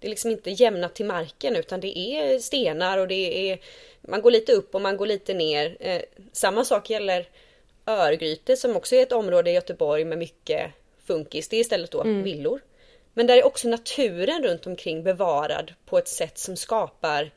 det 0.00 0.06
är 0.06 0.10
liksom 0.10 0.30
inte 0.30 0.50
jämnat 0.50 0.94
till 0.94 1.06
marken 1.06 1.56
utan 1.56 1.80
det 1.80 1.98
är 1.98 2.38
stenar 2.38 2.98
och 2.98 3.08
det 3.08 3.50
är 3.50 3.58
man 4.00 4.22
går 4.22 4.30
lite 4.30 4.52
upp 4.52 4.74
och 4.74 4.80
man 4.80 4.96
går 4.96 5.06
lite 5.06 5.34
ner. 5.34 5.76
Eh, 5.80 6.02
samma 6.32 6.64
sak 6.64 6.90
gäller 6.90 7.28
Örgryte 7.86 8.56
som 8.56 8.76
också 8.76 8.96
är 8.96 9.02
ett 9.02 9.12
område 9.12 9.50
i 9.50 9.54
Göteborg 9.54 10.04
med 10.04 10.18
mycket 10.18 10.72
funkis. 11.06 11.48
Det 11.48 11.56
är 11.56 11.60
istället 11.60 11.90
då 11.90 12.00
mm. 12.00 12.22
villor. 12.22 12.60
Men 13.14 13.26
där 13.26 13.36
är 13.36 13.46
också 13.46 13.68
naturen 13.68 14.42
runt 14.42 14.66
omkring 14.66 15.02
bevarad 15.02 15.74
på 15.86 15.98
ett 15.98 16.08
sätt 16.08 16.38
som 16.38 16.56
skapar 16.56 17.30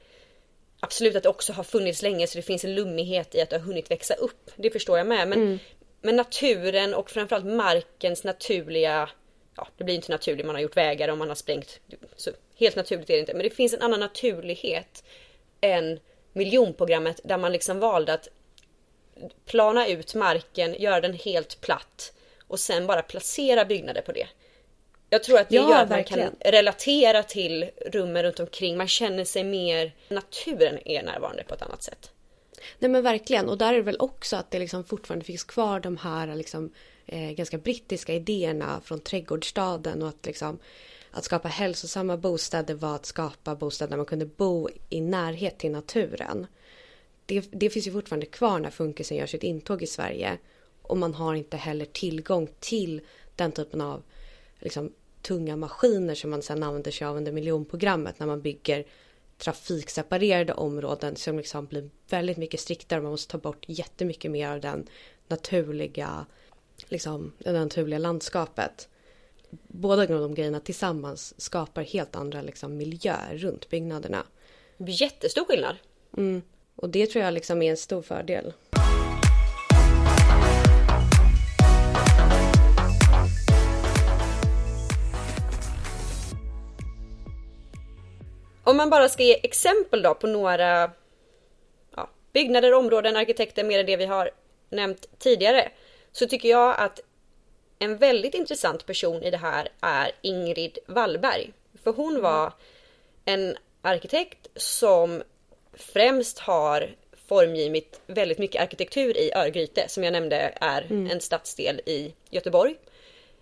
Absolut 0.81 1.15
att 1.15 1.23
det 1.23 1.29
också 1.29 1.53
har 1.53 1.63
funnits 1.63 2.01
länge 2.01 2.27
så 2.27 2.37
det 2.37 2.41
finns 2.41 2.63
en 2.63 2.75
lummighet 2.75 3.35
i 3.35 3.41
att 3.41 3.49
det 3.49 3.57
har 3.57 3.63
hunnit 3.63 3.91
växa 3.91 4.13
upp. 4.13 4.51
Det 4.55 4.69
förstår 4.69 4.97
jag 4.97 5.07
med. 5.07 5.27
Men, 5.27 5.41
mm. 5.41 5.59
men 6.01 6.15
naturen 6.15 6.93
och 6.93 7.11
framförallt 7.11 7.45
markens 7.45 8.23
naturliga 8.23 9.09
Ja, 9.55 9.67
det 9.77 9.83
blir 9.83 9.95
inte 9.95 10.11
naturligt 10.11 10.45
man 10.45 10.55
har 10.55 10.61
gjort 10.61 10.77
vägar 10.77 11.09
och 11.09 11.17
man 11.17 11.27
har 11.27 11.35
sprängt. 11.35 11.79
Så 12.15 12.31
helt 12.55 12.75
naturligt 12.75 13.09
är 13.09 13.13
det 13.13 13.19
inte. 13.19 13.33
Men 13.33 13.43
det 13.43 13.49
finns 13.49 13.73
en 13.73 13.81
annan 13.81 13.99
naturlighet 13.99 15.03
än 15.61 15.99
miljonprogrammet 16.33 17.21
där 17.23 17.37
man 17.37 17.51
liksom 17.51 17.79
valde 17.79 18.13
att 18.13 18.27
plana 19.45 19.87
ut 19.87 20.15
marken, 20.15 20.75
göra 20.79 21.01
den 21.01 21.13
helt 21.13 21.61
platt 21.61 22.13
och 22.47 22.59
sen 22.59 22.87
bara 22.87 23.01
placera 23.01 23.65
byggnader 23.65 24.01
på 24.01 24.11
det. 24.11 24.27
Jag 25.09 25.23
tror 25.23 25.39
att 25.39 25.49
det 25.49 25.55
ja, 25.55 25.69
gör 25.69 25.83
att 25.83 25.89
verkligen. 25.89 26.25
man 26.25 26.35
kan 26.41 26.51
relatera 26.51 27.23
till 27.23 27.69
rummen 27.85 28.23
runt 28.23 28.39
omkring. 28.39 28.77
Man 28.77 28.87
känner 28.87 29.25
sig 29.25 29.43
mer, 29.43 29.91
naturen 30.07 30.79
är 30.85 31.03
närvarande 31.03 31.43
på 31.43 31.53
ett 31.55 31.61
annat 31.61 31.83
sätt. 31.83 32.11
Nej 32.79 32.91
men 32.91 33.03
verkligen 33.03 33.49
och 33.49 33.57
där 33.57 33.73
är 33.73 33.77
det 33.77 33.83
väl 33.83 33.99
också 33.99 34.35
att 34.35 34.51
det 34.51 34.59
liksom 34.59 34.83
fortfarande 34.83 35.25
finns 35.25 35.43
kvar 35.43 35.79
de 35.79 35.97
här 35.97 36.35
liksom, 36.35 36.73
eh, 37.05 37.31
ganska 37.31 37.57
brittiska 37.57 38.13
idéerna 38.13 38.81
från 38.83 38.99
trädgårdsstaden 38.99 40.01
och 40.01 40.09
att 40.09 40.25
liksom 40.25 40.59
att 41.11 41.23
skapa 41.23 41.47
hälsosamma 41.47 42.17
bostäder 42.17 42.73
var 42.73 42.95
att 42.95 43.05
skapa 43.05 43.55
bostäder 43.55 43.89
där 43.89 43.97
man 43.97 44.05
kunde 44.05 44.25
bo 44.25 44.69
i 44.89 45.01
närhet 45.01 45.57
till 45.59 45.71
naturen. 45.71 46.47
Det, 47.29 47.47
det 47.51 47.69
finns 47.69 47.87
ju 47.87 47.91
fortfarande 47.91 48.25
kvar 48.25 48.59
när 48.59 48.69
funkisen 48.69 49.17
gör 49.17 49.25
sitt 49.25 49.43
intåg 49.43 49.83
i 49.83 49.87
Sverige 49.87 50.37
och 50.81 50.97
man 50.97 51.13
har 51.13 51.35
inte 51.35 51.57
heller 51.57 51.85
tillgång 51.85 52.49
till 52.59 53.01
den 53.35 53.51
typen 53.51 53.81
av 53.81 54.03
liksom, 54.59 54.93
tunga 55.21 55.55
maskiner 55.55 56.15
som 56.15 56.29
man 56.29 56.41
sedan 56.41 56.63
använder 56.63 56.91
sig 56.91 57.07
av 57.07 57.17
under 57.17 57.31
miljonprogrammet 57.31 58.19
när 58.19 58.27
man 58.27 58.41
bygger 58.41 58.85
trafikseparerade 59.37 60.53
områden 60.53 61.15
som 61.15 61.37
liksom 61.37 61.65
blir 61.65 61.89
väldigt 62.09 62.37
mycket 62.37 62.59
striktare. 62.59 63.01
Man 63.01 63.11
måste 63.11 63.31
ta 63.31 63.37
bort 63.37 63.65
jättemycket 63.67 64.31
mer 64.31 64.49
av 64.49 64.61
den 64.61 64.87
naturliga, 65.27 66.25
liksom, 66.87 67.33
det 67.37 67.51
naturliga 67.51 67.99
landskapet. 67.99 68.89
Båda 69.67 70.05
de 70.05 70.35
grejerna 70.35 70.59
tillsammans 70.59 71.41
skapar 71.41 71.83
helt 71.83 72.15
andra 72.15 72.41
liksom, 72.41 72.77
miljöer 72.77 73.37
runt 73.37 73.69
byggnaderna. 73.69 74.23
Jättestor 74.77 75.45
skillnad. 75.45 75.75
Mm. 76.17 76.41
Och 76.81 76.89
det 76.89 77.07
tror 77.07 77.23
jag 77.23 77.33
liksom 77.33 77.61
är 77.61 77.69
en 77.69 77.77
stor 77.77 78.01
fördel. 78.01 78.53
Om 88.63 88.77
man 88.77 88.89
bara 88.89 89.09
ska 89.09 89.23
ge 89.23 89.39
exempel 89.43 90.01
då 90.01 90.13
på 90.13 90.27
några 90.27 90.91
ja, 91.95 92.09
byggnader, 92.33 92.73
områden, 92.73 93.15
arkitekter, 93.15 93.63
mer 93.63 93.79
än 93.79 93.85
det 93.85 93.97
vi 93.97 94.05
har 94.05 94.31
nämnt 94.69 95.19
tidigare. 95.19 95.71
Så 96.11 96.27
tycker 96.27 96.49
jag 96.49 96.75
att 96.79 96.99
en 97.79 97.97
väldigt 97.97 98.33
intressant 98.33 98.85
person 98.85 99.23
i 99.23 99.31
det 99.31 99.37
här 99.37 99.69
är 99.81 100.11
Ingrid 100.21 100.77
Wallberg. 100.87 101.53
För 101.83 101.93
hon 101.93 102.21
var 102.21 102.53
en 103.25 103.57
arkitekt 103.81 104.47
som 104.55 105.23
främst 105.79 106.39
har 106.39 106.95
formgivit 107.27 108.01
väldigt 108.07 108.37
mycket 108.37 108.61
arkitektur 108.61 109.17
i 109.17 109.31
Örgryte 109.35 109.85
som 109.87 110.03
jag 110.03 110.11
nämnde 110.11 110.53
är 110.61 110.81
mm. 110.81 111.11
en 111.11 111.21
stadsdel 111.21 111.81
i 111.85 112.13
Göteborg. 112.29 112.75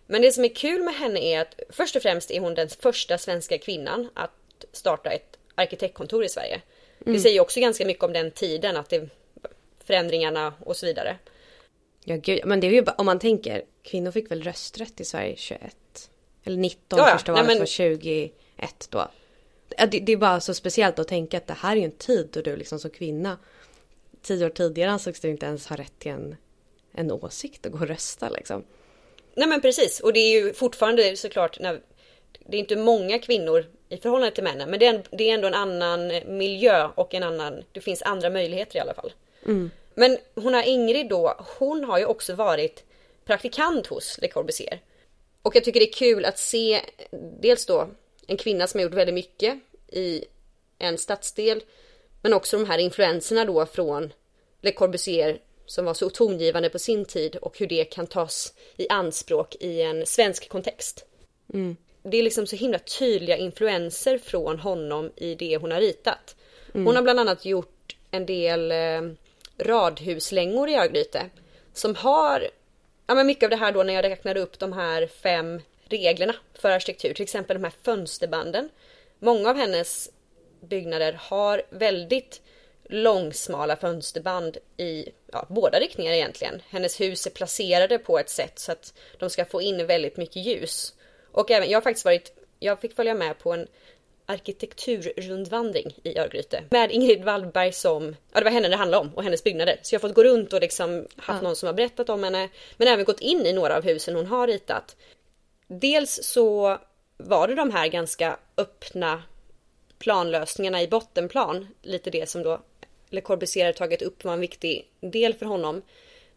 Men 0.06 0.22
det 0.22 0.32
som 0.32 0.44
är 0.44 0.56
kul 0.56 0.84
med 0.84 0.96
henne 0.96 1.20
är 1.20 1.42
att 1.42 1.60
först 1.70 1.96
och 1.96 2.02
främst 2.02 2.32
är 2.32 2.40
hon 2.40 2.56
den 2.56 2.70
första 2.70 3.18
svenska 3.18 3.58
kvinnan 3.58 4.10
att 4.14 4.66
starta 4.72 5.10
ett 5.10 5.38
arkitektkontor 5.56 6.24
i 6.24 6.30
Sverige. 6.30 6.62
Mm. 7.06 7.14
Det 7.14 7.20
säger 7.20 7.42
också 7.42 7.60
ganska 7.60 7.86
mycket 7.86 8.04
om 8.04 8.14
den 8.14 8.32
tiden, 8.32 8.78
att 8.78 8.90
det 8.90 9.10
förändringarna 9.84 10.54
och 10.60 10.78
så 10.78 10.86
vidare. 10.86 11.18
Ja 12.04 12.16
gud, 12.16 12.42
men 12.46 12.60
det 12.60 12.68
är 12.68 12.72
ju 12.72 12.82
bara, 12.82 12.96
om 12.98 13.06
man 13.06 13.20
tänker, 13.20 13.64
kvinnor 13.84 14.12
fick 14.12 14.32
väl 14.32 14.44
rösträtt 14.44 15.00
i 15.00 15.06
Sverige 15.06 15.36
21? 15.38 16.10
Eller 16.44 16.58
19, 16.58 17.00
ja, 17.00 17.06
första 17.06 17.32
valet 17.32 17.48
men... 17.48 17.60
var 17.60 17.66
21 17.66 18.88
då. 18.90 19.08
Det, 19.68 20.00
det, 20.00 20.12
är 20.12 20.18
bara 20.18 20.40
så 20.40 20.54
speciellt 20.54 21.00
att 21.00 21.08
tänka 21.08 21.38
att 21.38 21.48
det 21.48 21.54
här 21.54 21.76
är 21.76 21.82
en 21.82 21.92
tid 21.92 22.30
då 22.32 22.42
du 22.42 22.56
liksom 22.56 22.80
som 22.80 22.90
kvinna 22.90 23.38
tio 24.22 24.46
år 24.46 24.50
tidigare 24.50 24.92
ansågs 24.92 25.20
du 25.20 25.30
inte 25.30 25.46
ens 25.46 25.68
ha 25.68 25.76
rätt 25.76 26.00
till 26.00 26.12
en, 26.12 26.36
en 26.92 27.12
åsikt 27.12 27.66
och 27.66 27.72
gå 27.72 27.78
och 27.78 27.88
rösta 27.88 28.30
liksom. 28.30 28.64
Nej 29.36 29.48
men 29.48 29.62
precis 29.62 30.00
och 30.00 30.14
det 30.14 30.20
är 30.20 30.42
ju 30.42 30.54
fortfarande 30.54 31.18
såklart 31.18 31.60
när 31.60 31.82
det 32.40 32.58
är 32.58 32.60
inte 32.60 32.76
många 32.76 33.20
kvinnor 33.20 33.66
i 33.90 33.98
förhållande 33.98 34.36
till 34.36 34.44
männen. 34.44 34.70
Men 34.70 34.80
det 34.80 34.86
är, 34.86 35.04
det 35.12 35.30
är 35.30 35.34
ändå 35.34 35.48
en 35.48 35.54
annan 35.54 36.12
miljö 36.38 36.90
och 36.96 37.14
en 37.14 37.24
annan, 37.24 37.64
det 37.72 37.82
finns 37.82 38.02
andra 38.02 38.30
möjligheter 38.30 38.78
i 38.78 38.80
alla 38.80 38.94
fall. 38.94 39.14
Mm. 39.46 39.72
Men 39.94 40.18
hon 40.36 40.54
har 40.54 40.64
Ingrid 40.64 41.10
då, 41.10 41.46
hon 41.60 41.84
har 41.84 42.00
ju 42.00 42.06
också 42.06 42.36
varit 42.36 42.84
praktikant 43.26 43.88
hos 43.88 44.18
Le 44.22 44.28
Corbusier. 44.28 44.82
Och 45.42 45.56
jag 45.56 45.64
tycker 45.64 45.80
det 45.80 45.90
är 45.90 45.94
kul 45.94 46.26
att 46.26 46.40
se 46.40 46.82
dels 47.42 47.66
då 47.66 47.88
en 48.28 48.38
kvinna 48.38 48.68
som 48.68 48.80
har 48.80 48.84
gjort 48.84 48.94
väldigt 48.94 49.14
mycket 49.14 49.60
i 49.88 50.26
en 50.78 50.98
stadsdel. 50.98 51.64
Men 52.22 52.34
också 52.34 52.58
de 52.58 52.66
här 52.66 52.78
influenserna 52.78 53.46
då 53.46 53.66
från 53.66 54.14
Le 54.62 54.72
Corbusier 54.72 55.40
som 55.66 55.86
var 55.86 55.94
så 55.94 56.10
tongivande 56.10 56.70
på 56.70 56.80
sin 56.80 57.06
tid 57.06 57.36
och 57.36 57.60
hur 57.60 57.68
det 57.68 57.86
kan 57.86 58.08
tas 58.08 58.54
i 58.78 58.90
anspråk 58.90 59.56
i 59.60 59.82
en 59.82 60.06
svensk 60.06 60.50
kontext. 60.50 61.06
Mm 61.54 61.78
det 62.10 62.18
är 62.18 62.24
liksom 62.24 62.48
så 62.48 62.56
himla 62.56 62.80
tydliga 62.80 63.38
influenser 63.38 64.18
från 64.18 64.60
honom 64.60 65.12
i 65.16 65.36
det 65.36 65.58
hon 65.58 65.72
har 65.72 65.80
ritat. 65.80 66.36
Mm. 66.74 66.86
Hon 66.86 66.96
har 66.96 67.04
bland 67.04 67.20
annat 67.20 67.46
gjort 67.46 67.96
en 68.12 68.26
del 68.26 68.72
eh, 68.72 69.02
radhuslängor 69.58 70.70
i 70.70 70.76
Örgryte 70.76 71.30
som 71.74 71.96
har 71.96 72.48
ja, 73.08 73.16
men 73.16 73.28
mycket 73.28 73.44
av 73.44 73.50
det 73.50 73.56
här 73.56 73.72
då 73.72 73.84
när 73.84 73.94
jag 73.94 74.04
räknar 74.04 74.38
upp 74.38 74.60
de 74.60 74.74
här 74.74 75.08
fem 75.08 75.62
reglerna 75.90 76.36
för 76.54 76.72
arkitektur, 76.72 77.14
till 77.14 77.24
exempel 77.24 77.58
de 77.58 77.64
här 77.64 77.74
fönsterbanden. 77.84 78.70
Många 79.20 79.50
av 79.50 79.56
hennes 79.56 80.10
byggnader 80.62 81.20
har 81.22 81.62
väldigt 81.70 82.42
långsmala 82.90 83.76
fönsterband 83.76 84.58
i 84.78 85.10
ja, 85.32 85.46
båda 85.50 85.80
riktningar 85.80 86.14
egentligen. 86.14 86.62
Hennes 86.70 87.02
hus 87.02 87.26
är 87.26 87.32
placerade 87.32 87.98
på 87.98 88.20
ett 88.20 88.30
sätt 88.30 88.60
så 88.60 88.72
att 88.72 88.94
de 89.18 89.30
ska 89.30 89.46
få 89.46 89.62
in 89.62 89.88
väldigt 89.88 90.18
mycket 90.18 90.46
ljus. 90.46 90.94
Och 91.32 91.52
även, 91.52 91.70
jag 91.70 91.78
har 91.78 91.84
faktiskt 91.84 92.06
varit, 92.06 92.34
jag 92.60 92.82
fick 92.82 92.96
följa 92.96 93.14
med 93.14 93.40
på 93.40 93.54
en 93.54 93.68
arkitekturrundvandring 94.26 95.96
i 96.04 96.20
Örgryte 96.20 96.64
med 96.70 96.92
Ingrid 96.92 97.24
Wallberg 97.24 97.74
som, 97.74 98.16
ja 98.34 98.40
det 98.40 98.44
var 98.44 98.52
henne 98.52 98.68
det 98.68 98.76
handlade 98.76 99.02
om 99.02 99.14
och 99.16 99.24
hennes 99.24 99.44
byggnader. 99.44 99.80
Så 99.82 99.96
jag 99.96 100.00
har 100.00 100.08
fått 100.08 100.16
gå 100.16 100.24
runt 100.24 100.54
och 100.54 100.62
liksom 100.62 101.08
haft 101.16 101.42
ja. 101.42 101.48
någon 101.48 101.56
som 101.56 101.68
har 101.68 101.74
berättat 101.74 102.10
om 102.10 102.24
henne 102.24 102.50
men 102.78 102.88
även 102.88 103.06
gått 103.06 103.20
in 103.20 103.46
i 103.46 103.54
några 103.54 103.78
av 103.78 103.84
husen 103.84 104.16
hon 104.16 104.26
har 104.26 104.48
ritat. 104.48 104.96
Dels 105.68 106.24
så 106.24 106.80
var 107.18 107.48
det 107.48 107.56
de 107.56 107.72
här 107.72 107.88
ganska 107.88 108.38
öppna 108.58 109.24
planlösningarna 110.00 110.82
i 110.82 110.88
bottenplan, 110.88 111.68
lite 111.82 112.10
det 112.10 112.30
som 112.30 112.44
då 112.44 112.62
Le 113.10 113.22
Corbusier 113.22 113.74
tagit 113.74 114.02
upp 114.02 114.24
var 114.24 114.34
en 114.34 114.40
viktig 114.40 114.88
del 115.00 115.34
för 115.34 115.46
honom. 115.46 115.82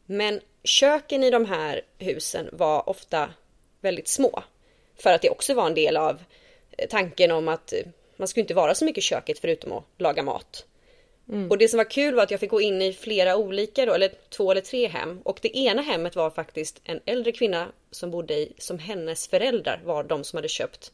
Men 0.06 0.40
köken 0.64 1.24
i 1.24 1.30
de 1.30 1.44
här 1.44 1.82
husen 1.98 2.48
var 2.52 2.88
ofta 2.88 3.30
väldigt 3.80 4.08
små. 4.08 4.42
För 4.96 5.12
att 5.12 5.22
det 5.22 5.30
också 5.30 5.54
var 5.54 5.66
en 5.66 5.74
del 5.74 5.96
av 5.96 6.22
tanken 6.88 7.30
om 7.30 7.48
att 7.48 7.72
man 8.16 8.28
skulle 8.28 8.42
inte 8.42 8.54
vara 8.54 8.74
så 8.74 8.84
mycket 8.84 9.04
i 9.04 9.06
köket 9.06 9.38
förutom 9.38 9.72
att 9.72 9.84
laga 9.98 10.22
mat. 10.22 10.66
Mm. 11.32 11.50
Och 11.50 11.58
det 11.58 11.68
som 11.68 11.78
var 11.78 11.90
kul 11.90 12.14
var 12.14 12.22
att 12.22 12.30
jag 12.30 12.40
fick 12.40 12.50
gå 12.50 12.60
in 12.60 12.82
i 12.82 12.92
flera 12.92 13.36
olika 13.36 13.86
då, 13.86 13.92
eller 13.94 14.12
två 14.28 14.50
eller 14.50 14.60
tre 14.60 14.86
hem. 14.86 15.20
Och 15.24 15.38
det 15.42 15.56
ena 15.56 15.82
hemmet 15.82 16.16
var 16.16 16.30
faktiskt 16.30 16.80
en 16.84 17.00
äldre 17.04 17.32
kvinna 17.32 17.72
som 17.90 18.10
bodde 18.10 18.34
i, 18.34 18.52
som 18.58 18.78
hennes 18.78 19.28
föräldrar 19.28 19.80
var 19.84 20.04
de 20.04 20.24
som 20.24 20.36
hade 20.36 20.48
köpt 20.48 20.92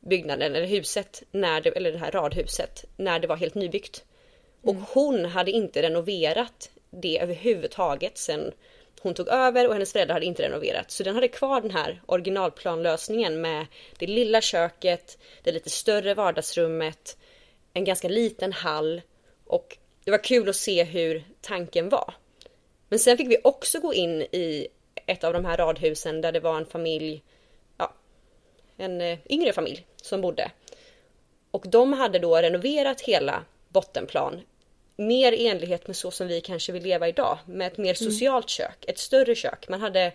byggnaden 0.00 0.54
eller 0.54 0.66
huset, 0.66 1.22
när 1.30 1.60
det, 1.60 1.70
eller 1.70 1.92
det 1.92 1.98
här 1.98 2.10
radhuset, 2.10 2.84
när 2.96 3.18
det 3.18 3.26
var 3.26 3.36
helt 3.36 3.54
nybyggt. 3.54 4.04
Och 4.62 4.74
mm. 4.74 4.84
hon 4.92 5.24
hade 5.24 5.50
inte 5.50 5.82
renoverat 5.82 6.70
det 6.90 7.20
överhuvudtaget 7.20 8.18
sen 8.18 8.52
hon 9.00 9.14
tog 9.14 9.28
över 9.28 9.66
och 9.66 9.72
hennes 9.72 9.92
föräldrar 9.92 10.14
hade 10.14 10.26
inte 10.26 10.42
renoverat. 10.42 10.90
Så 10.90 11.02
den 11.02 11.14
hade 11.14 11.28
kvar 11.28 11.60
den 11.60 11.70
här 11.70 12.02
originalplanlösningen 12.06 13.40
med 13.40 13.66
det 13.98 14.06
lilla 14.06 14.40
köket, 14.40 15.18
det 15.42 15.52
lite 15.52 15.70
större 15.70 16.14
vardagsrummet, 16.14 17.16
en 17.72 17.84
ganska 17.84 18.08
liten 18.08 18.52
hall 18.52 19.02
och 19.48 19.78
det 20.04 20.10
var 20.10 20.24
kul 20.24 20.48
att 20.48 20.56
se 20.56 20.84
hur 20.84 21.24
tanken 21.40 21.88
var. 21.88 22.14
Men 22.88 22.98
sen 22.98 23.16
fick 23.16 23.30
vi 23.30 23.38
också 23.44 23.80
gå 23.80 23.94
in 23.94 24.22
i 24.22 24.68
ett 25.06 25.24
av 25.24 25.32
de 25.32 25.44
här 25.44 25.56
radhusen 25.56 26.20
där 26.20 26.32
det 26.32 26.40
var 26.40 26.56
en 26.56 26.66
familj, 26.66 27.22
ja, 27.76 27.94
en 28.76 29.00
eh, 29.00 29.18
yngre 29.30 29.52
familj 29.52 29.86
som 29.96 30.20
bodde. 30.20 30.50
Och 31.50 31.64
de 31.68 31.92
hade 31.92 32.18
då 32.18 32.36
renoverat 32.36 33.00
hela 33.00 33.44
bottenplan 33.68 34.40
mer 34.96 35.32
i 35.32 35.48
enlighet 35.48 35.86
med 35.86 35.96
så 35.96 36.10
som 36.10 36.28
vi 36.28 36.40
kanske 36.40 36.72
vill 36.72 36.82
leva 36.82 37.08
idag 37.08 37.38
med 37.46 37.66
ett 37.66 37.78
mer 37.78 38.02
mm. 38.02 38.12
socialt 38.12 38.48
kök, 38.48 38.84
ett 38.86 38.98
större 38.98 39.34
kök. 39.34 39.68
Man 39.68 39.80
hade 39.80 40.12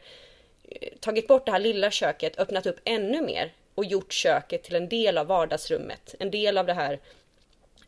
eh, 0.63 0.89
tagit 0.99 1.27
bort 1.27 1.45
det 1.45 1.51
här 1.51 1.59
lilla 1.59 1.91
köket, 1.91 2.39
öppnat 2.39 2.65
upp 2.65 2.79
ännu 2.83 3.21
mer 3.21 3.53
och 3.75 3.85
gjort 3.85 4.13
köket 4.13 4.63
till 4.63 4.75
en 4.75 4.89
del 4.89 5.17
av 5.17 5.27
vardagsrummet, 5.27 6.15
en 6.19 6.31
del 6.31 6.57
av 6.57 6.65
det 6.65 6.73
här 6.73 6.99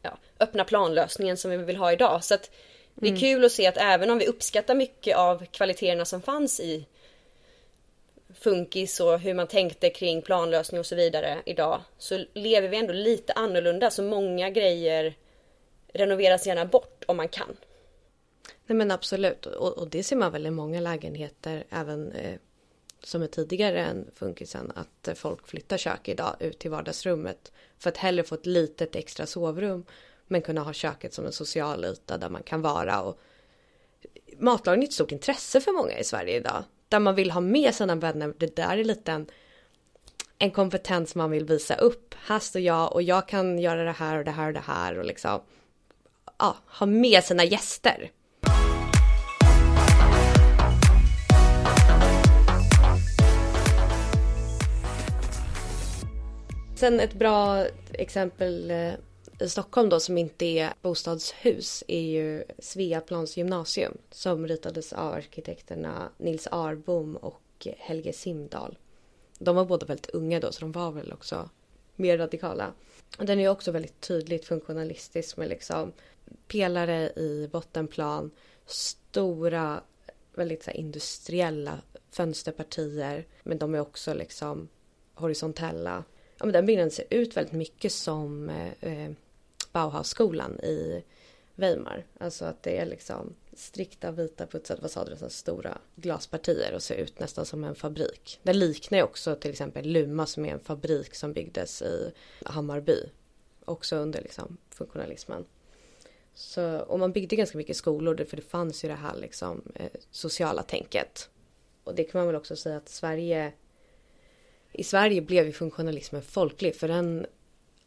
ja, 0.06 0.18
öppna 0.40 0.64
planlösningen 0.64 1.38
som 1.38 1.52
vi 1.52 1.58
vill 1.58 1.76
ha 1.76 1.92
idag. 1.92 2.24
Så 2.24 2.34
att 2.34 2.52
det 2.96 3.08
är 3.08 3.10
mm. 3.10 3.20
kul 3.20 3.46
att 3.46 3.52
se 3.52 3.68
att 3.68 3.78
även 3.78 4.10
om 4.10 4.18
vi 4.18 4.28
uppskattar 4.28 4.76
mycket 4.76 5.18
av 5.18 5.46
kvaliteterna 5.46 6.06
som 6.06 6.22
fanns 6.22 6.60
i 6.60 6.86
funkis 8.34 9.00
och 9.00 9.20
hur 9.20 9.34
man 9.34 9.48
tänkte 9.48 9.90
kring 9.90 10.22
planlösning 10.22 10.80
och 10.80 10.86
så 10.86 10.96
vidare 10.96 11.42
idag 11.46 11.82
så 11.98 12.26
lever 12.34 12.68
vi 12.68 12.78
ändå 12.78 12.94
lite 12.94 13.34
annorlunda 13.34 13.92
så 13.92 14.04
många 14.04 14.50
grejer 14.50 15.16
renoveras 15.94 16.48
gärna 16.48 16.66
bort 16.66 17.04
om 17.08 17.18
man 17.18 17.30
kan. 17.30 17.58
Nej 18.66 18.78
men 18.78 18.92
absolut 18.92 19.46
och, 19.46 19.78
och 19.78 19.90
det 19.90 20.04
ser 20.04 20.16
man 20.16 20.32
väl 20.32 20.46
i 20.46 20.52
många 20.52 20.80
lägenheter 20.80 21.64
även 21.70 22.12
eh, 22.12 22.40
som 23.06 23.22
är 23.22 23.28
tidigare 23.28 23.82
än 23.82 24.12
funkisen 24.16 24.72
att 24.76 25.18
folk 25.18 25.48
flyttar 25.48 25.78
kök 25.78 26.08
idag 26.08 26.36
ut 26.40 26.60
till 26.60 26.72
vardagsrummet 26.72 27.52
för 27.78 27.90
att 27.90 27.98
hellre 27.98 28.24
få 28.24 28.36
ett 28.36 28.46
litet 28.46 28.96
extra 28.96 29.26
sovrum 29.26 29.86
men 30.28 30.42
kunna 30.42 30.62
ha 30.62 30.74
köket 30.74 31.14
som 31.14 31.26
en 31.26 31.32
social 31.32 31.86
yta 31.86 32.18
där 32.18 32.30
man 32.30 32.44
kan 32.44 32.62
vara 32.62 33.02
och 33.02 33.20
matlagning 34.38 34.84
är 34.84 34.88
ett 34.88 34.94
stort 34.94 35.12
intresse 35.12 35.62
för 35.62 35.72
många 35.72 36.00
i 36.00 36.04
Sverige 36.04 36.38
idag 36.38 36.64
där 36.90 37.00
man 37.00 37.16
vill 37.16 37.32
ha 37.32 37.42
med 37.42 37.76
sina 37.76 37.96
vänner. 37.96 38.34
Det 38.38 38.56
där 38.56 38.78
är 38.78 38.84
lite 38.84 39.12
en, 39.12 39.28
en 40.38 40.52
kompetens 40.52 41.16
man 41.16 41.32
vill 41.32 41.46
visa 41.46 41.76
upp. 41.76 42.16
Här 42.26 42.40
står 42.40 42.62
jag 42.62 42.94
och 42.94 43.02
jag 43.02 43.28
kan 43.28 43.60
göra 43.60 43.84
det 43.84 43.92
här 43.92 44.18
och 44.18 44.26
det 44.26 44.32
här 44.32 44.48
och 44.48 44.54
det 44.54 44.60
här 44.60 44.98
och 44.98 45.06
liksom 45.06 45.42
ja, 46.40 46.56
ha 46.68 46.86
med 46.86 47.24
sina 47.24 47.44
gäster. 47.44 48.12
Sen 56.76 57.00
ett 57.00 57.14
bra 57.14 57.66
exempel 57.92 58.72
eh, 58.72 58.94
i 59.40 59.50
Stockholm 59.50 59.90
då 59.90 60.00
som 60.00 60.18
inte 60.18 60.46
är 60.46 60.74
bostadshus 60.82 61.84
är 61.88 62.02
ju 62.02 62.44
Sveaplans 62.60 63.38
gymnasium 63.38 63.98
som 64.12 64.48
ritades 64.48 64.94
av 64.94 65.14
arkitekterna 65.14 66.10
Nils 66.18 66.48
Arbom 66.48 67.16
och 67.16 67.68
Helge 67.78 68.14
Simdal. 68.14 68.78
De 69.40 69.56
var 69.56 69.66
båda 69.66 69.86
väldigt 69.86 70.10
unga 70.10 70.40
då 70.40 70.52
så 70.52 70.62
de 70.62 70.72
var 70.72 70.92
väl 70.92 71.14
också 71.14 71.50
mer 71.96 72.18
radikala. 72.18 72.74
Den 73.18 73.40
är 73.40 73.50
också 73.50 73.72
väldigt 73.72 74.02
tydligt 74.02 74.46
funktionalistisk 74.46 75.38
med 75.38 75.50
liksom 75.50 75.92
pelare 76.48 77.10
i 77.10 77.50
bottenplan, 77.52 78.32
stora, 78.66 79.82
väldigt 80.34 80.64
så 80.64 80.72
industriella 80.72 81.82
fönsterpartier. 82.12 83.28
Men 83.44 83.58
de 83.58 83.76
är 83.76 83.80
också 83.80 84.14
liksom 84.14 84.68
horisontella. 85.14 86.04
Ja, 86.38 86.46
men 86.46 86.54
den 86.54 86.66
byggnaden 86.66 86.92
ser 86.92 87.06
ut 87.10 87.38
väldigt 87.38 87.54
mycket 87.54 87.92
som 87.92 88.50
eh, 88.50 88.72
eh, 88.82 89.12
Bauhausskolan 89.72 90.60
i 90.60 91.04
Weimar. 91.56 92.06
Alltså 92.20 92.46
att 92.46 92.64
det 92.64 92.78
är 92.78 92.86
liksom 92.86 93.36
strikta 93.54 94.12
vita 94.12 94.48
putsade 94.48 94.82
fasader 94.82 95.24
och 95.24 95.32
stora 95.32 95.78
glaspartier 95.96 96.74
och 96.74 96.84
ser 96.84 96.96
ut 96.96 97.20
nästan 97.20 97.46
som 97.46 97.64
en 97.64 97.76
fabrik. 97.76 98.40
Den 98.44 98.60
liknar 98.60 98.98
ju 98.98 99.04
också 99.04 99.36
till 99.36 99.52
exempel 99.52 99.86
Luma 99.86 100.26
som 100.26 100.46
är 100.46 100.50
en 100.52 100.60
fabrik 100.60 101.16
som 101.16 101.34
byggdes 101.34 101.82
i 101.82 102.12
Hammarby. 102.46 102.98
Också 103.66 103.96
under 103.96 104.22
liksom 104.22 104.58
funktionalismen. 104.70 105.46
Så, 106.34 106.80
och 106.80 107.00
man 107.00 107.12
byggde 107.12 107.36
ganska 107.36 107.58
mycket 107.58 107.78
skolor 107.78 108.26
för 108.30 108.38
det 108.38 108.44
fanns 108.44 108.84
ju 108.84 108.88
det 108.88 108.96
här 108.96 109.16
liksom, 109.16 109.62
eh, 109.76 109.92
sociala 110.12 110.64
tänket. 110.64 111.30
Och 111.84 111.96
det 111.96 112.04
kan 112.04 112.20
man 112.20 112.28
väl 112.28 112.36
också 112.36 112.56
säga 112.56 112.78
att 112.78 112.90
Sverige 112.90 113.54
i 114.78 114.84
Sverige 114.84 115.22
blev 115.22 115.46
ju 115.46 115.52
funktionalismen 115.52 116.22
folklig 116.22 116.76
för 116.76 116.88
den 116.88 117.26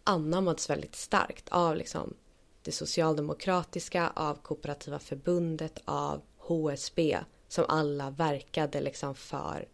anammats 0.05 0.71
väldigt 0.71 0.97
starkt 0.97 1.49
av 1.49 1.77
liksom 1.77 2.15
det 2.63 2.73
socialdemokratiska, 2.73 4.13
av 4.15 4.35
kooperativa 4.35 4.99
förbundet, 4.99 5.79
av 5.85 6.23
HSB 6.39 7.19
som 7.49 7.65
alla 7.69 8.11
verkade 8.11 8.81
liksom 8.81 9.15
för 9.15 9.69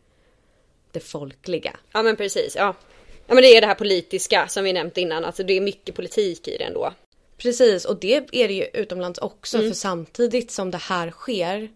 det 0.92 1.00
folkliga. 1.00 1.76
Ja 1.92 2.02
men 2.02 2.16
precis, 2.16 2.56
ja. 2.56 2.74
Ja 3.26 3.34
men 3.34 3.42
det 3.42 3.56
är 3.56 3.60
det 3.60 3.66
här 3.66 3.74
politiska 3.74 4.48
som 4.48 4.64
vi 4.64 4.72
nämnt 4.72 4.98
innan, 4.98 5.24
alltså 5.24 5.42
det 5.42 5.52
är 5.52 5.60
mycket 5.60 5.94
politik 5.94 6.48
i 6.48 6.56
det 6.58 6.64
ändå. 6.64 6.92
Precis 7.36 7.84
och 7.84 8.00
det 8.00 8.16
är 8.32 8.48
det 8.48 8.54
ju 8.54 8.64
utomlands 8.72 9.18
också 9.18 9.58
mm. 9.58 9.70
för 9.70 9.74
samtidigt 9.76 10.50
som 10.50 10.70
det 10.70 10.78
här 10.78 11.10
sker 11.10 11.68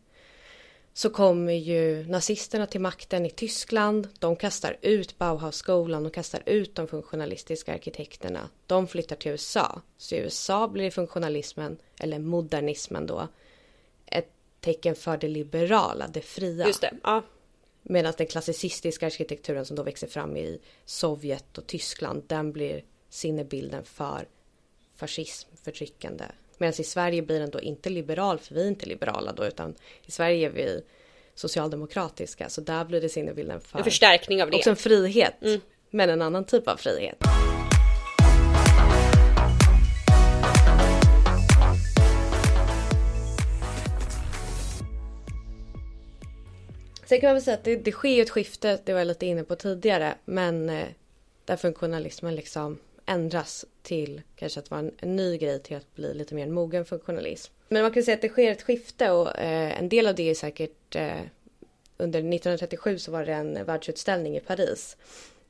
så 0.98 1.10
kommer 1.10 1.52
ju 1.52 2.08
nazisterna 2.08 2.66
till 2.66 2.80
makten 2.80 3.26
i 3.26 3.30
Tyskland. 3.30 4.08
De 4.18 4.36
kastar 4.36 4.76
ut 4.82 5.18
Bauhausskolan, 5.18 6.06
och 6.06 6.14
kastar 6.14 6.42
ut 6.46 6.74
de 6.74 6.88
funktionalistiska 6.88 7.74
arkitekterna. 7.74 8.48
De 8.66 8.86
flyttar 8.86 9.16
till 9.16 9.30
USA. 9.30 9.82
Så 9.96 10.14
i 10.14 10.18
USA 10.18 10.68
blir 10.68 10.90
funktionalismen, 10.90 11.78
eller 12.00 12.18
modernismen 12.18 13.06
då, 13.06 13.28
ett 14.06 14.30
tecken 14.60 14.94
för 14.94 15.16
det 15.16 15.28
liberala, 15.28 16.08
det 16.08 16.20
fria. 16.20 16.66
Just 16.66 16.80
det, 16.80 16.94
ja. 17.02 17.22
Medan 17.82 18.12
den 18.18 18.26
klassicistiska 18.26 19.06
arkitekturen 19.06 19.64
som 19.64 19.76
då 19.76 19.82
växer 19.82 20.06
fram 20.06 20.36
i 20.36 20.60
Sovjet 20.84 21.58
och 21.58 21.66
Tyskland, 21.66 22.22
den 22.26 22.52
blir 22.52 22.84
sinnebilden 23.08 23.84
för 23.84 24.28
fascism, 24.96 25.48
förtryckande 25.62 26.24
Medan 26.58 26.74
i 26.78 26.84
Sverige 26.84 27.22
blir 27.22 27.40
den 27.40 27.50
då 27.50 27.60
inte 27.60 27.90
liberal, 27.90 28.38
för 28.38 28.54
vi 28.54 28.62
är 28.62 28.68
inte 28.68 28.86
liberala 28.86 29.32
då, 29.32 29.46
utan 29.46 29.74
i 30.06 30.10
Sverige 30.10 30.46
är 30.46 30.50
vi 30.50 30.82
socialdemokratiska. 31.34 32.48
Så 32.48 32.60
där 32.60 32.84
blir 32.84 33.00
det 33.00 33.08
sinnebilden 33.08 33.60
för... 33.60 33.78
En 33.78 33.84
förstärkning 33.84 34.42
av 34.42 34.50
det. 34.50 34.56
Också 34.56 34.70
en 34.70 34.76
frihet. 34.76 35.34
Mm. 35.42 35.60
Men 35.90 36.10
en 36.10 36.22
annan 36.22 36.44
typ 36.44 36.68
av 36.68 36.76
frihet. 36.76 37.16
Sen 47.04 47.20
kan 47.20 47.28
man 47.28 47.34
väl 47.34 47.42
säga 47.42 47.56
att 47.56 47.64
det, 47.64 47.76
det 47.76 47.92
sker 47.92 48.22
ett 48.22 48.30
skifte, 48.30 48.78
det 48.84 48.92
var 48.92 49.00
jag 49.00 49.06
lite 49.06 49.26
inne 49.26 49.44
på 49.44 49.56
tidigare, 49.56 50.14
men 50.24 50.70
eh, 50.70 50.86
där 51.44 51.56
funktionalismen 51.56 52.34
liksom 52.34 52.78
ändras 53.06 53.64
till 53.88 54.22
kanske 54.36 54.60
att 54.60 54.70
vara 54.70 54.80
en, 54.80 54.90
en, 54.98 55.16
ny 55.16 55.38
grej 55.38 55.62
till 55.62 55.76
att 55.76 55.94
bli 55.94 56.14
lite 56.14 56.34
mer 56.34 56.42
en 56.42 56.52
mogen 56.52 56.84
funktionalism. 56.84 57.52
Men 57.68 57.82
man 57.82 57.92
kan 57.92 58.02
säga 58.02 58.14
att 58.14 58.22
det 58.22 58.28
sker 58.28 58.50
ett 58.50 58.62
skifte 58.62 59.10
och 59.10 59.38
eh, 59.38 59.78
en 59.78 59.88
del 59.88 60.06
av 60.06 60.14
det 60.14 60.30
är 60.30 60.34
säkert 60.34 60.96
eh, 60.96 61.20
under 61.96 62.18
1937 62.18 62.98
så 62.98 63.10
var 63.10 63.26
det 63.26 63.32
en 63.32 63.64
världsutställning 63.64 64.36
i 64.36 64.40
Paris 64.40 64.96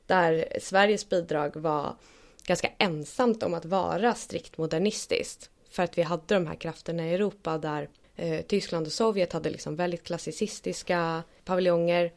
där 0.05 0.47
Sveriges 0.61 1.09
bidrag 1.09 1.55
var 1.55 1.95
ganska 2.43 2.71
ensamt 2.77 3.43
om 3.43 3.53
att 3.53 3.65
vara 3.65 4.15
strikt 4.15 4.57
modernistiskt 4.57 5.49
för 5.69 5.83
att 5.83 5.97
vi 5.97 6.01
hade 6.01 6.35
de 6.35 6.47
här 6.47 6.55
krafterna 6.55 7.07
i 7.07 7.13
Europa 7.13 7.57
där 7.57 7.89
eh, 8.15 8.41
Tyskland 8.41 8.85
och 8.85 8.93
Sovjet 8.93 9.33
hade 9.33 9.49
liksom 9.49 9.75
väldigt 9.75 10.03
klassicistiska 10.03 11.23
paviljonger. 11.45 12.11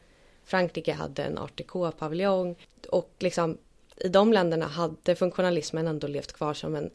Frankrike 0.45 0.93
hade 0.93 1.23
en 1.23 1.37
art 1.37 1.61
paviljong 1.99 2.55
och 2.89 3.11
liksom 3.19 3.57
i 3.97 4.07
de 4.07 4.33
länderna 4.33 4.67
hade 4.67 5.15
funktionalismen 5.15 5.87
ändå 5.87 6.07
levt 6.07 6.33
kvar 6.33 6.53
som 6.53 6.75
en 6.75 6.89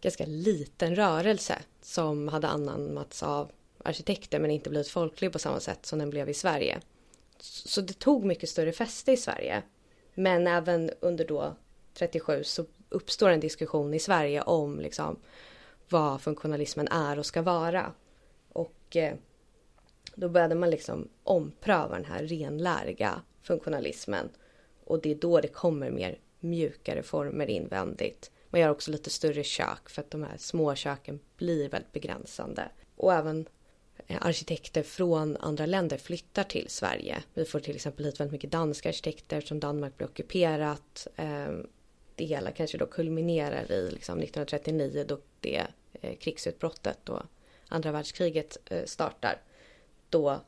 ganska 0.00 0.24
liten 0.26 0.96
rörelse 0.96 1.58
som 1.82 2.28
hade 2.28 2.48
anammats 2.48 3.22
av 3.22 3.50
arkitekter 3.84 4.38
men 4.38 4.50
inte 4.50 4.70
blivit 4.70 4.88
folklig 4.88 5.32
på 5.32 5.38
samma 5.38 5.60
sätt 5.60 5.86
som 5.86 5.98
den 5.98 6.10
blev 6.10 6.28
i 6.28 6.34
Sverige. 6.34 6.80
Så 7.38 7.80
det 7.80 7.98
tog 7.98 8.24
mycket 8.24 8.48
större 8.48 8.72
fäste 8.72 9.12
i 9.12 9.16
Sverige. 9.16 9.62
Men 10.14 10.46
även 10.46 10.90
under 11.00 11.24
då 11.24 11.56
37 11.94 12.44
så 12.44 12.64
uppstår 12.88 13.30
en 13.30 13.40
diskussion 13.40 13.94
i 13.94 13.98
Sverige 13.98 14.42
om 14.42 14.80
liksom 14.80 15.20
vad 15.88 16.20
funktionalismen 16.20 16.88
är 16.88 17.18
och 17.18 17.26
ska 17.26 17.42
vara. 17.42 17.92
Och 18.52 18.96
eh, 18.96 19.14
då 20.14 20.28
började 20.28 20.54
man 20.54 20.70
liksom 20.70 21.08
ompröva 21.22 21.94
den 21.94 22.04
här 22.04 22.22
renläriga 22.22 23.22
funktionalismen 23.42 24.28
och 24.90 25.00
det 25.00 25.10
är 25.10 25.14
då 25.14 25.40
det 25.40 25.48
kommer 25.48 25.90
mer 25.90 26.18
mjukare 26.40 27.02
former 27.02 27.50
invändigt. 27.50 28.30
Man 28.50 28.60
gör 28.60 28.68
också 28.68 28.90
lite 28.90 29.10
större 29.10 29.44
kök 29.44 29.88
för 29.88 30.02
att 30.02 30.10
de 30.10 30.22
här 30.22 30.36
små 30.36 30.74
köken 30.74 31.20
blir 31.36 31.68
väldigt 31.68 31.92
begränsande. 31.92 32.68
Och 32.96 33.14
även 33.14 33.46
eh, 34.06 34.26
arkitekter 34.26 34.82
från 34.82 35.36
andra 35.36 35.66
länder 35.66 35.96
flyttar 35.96 36.44
till 36.44 36.66
Sverige. 36.68 37.22
Vi 37.34 37.44
får 37.44 37.60
till 37.60 37.74
exempel 37.74 38.04
hit 38.04 38.20
väldigt 38.20 38.32
mycket 38.32 38.50
danska 38.50 38.88
arkitekter 38.88 39.36
eftersom 39.36 39.60
Danmark 39.60 39.96
blir 39.96 40.06
ockuperat. 40.06 41.06
Ehm, 41.16 41.66
det 42.14 42.24
hela 42.24 42.50
kanske 42.50 42.78
då 42.78 42.86
kulminerar 42.86 43.72
i 43.72 43.90
liksom 43.90 44.18
1939 44.18 45.04
då 45.08 45.18
det 45.40 45.66
eh, 45.92 46.16
krigsutbrottet 46.16 47.08
och 47.08 47.22
andra 47.68 47.92
världskriget 47.92 48.56
eh, 48.66 48.84
startar. 48.84 49.42
Då, 50.08 50.40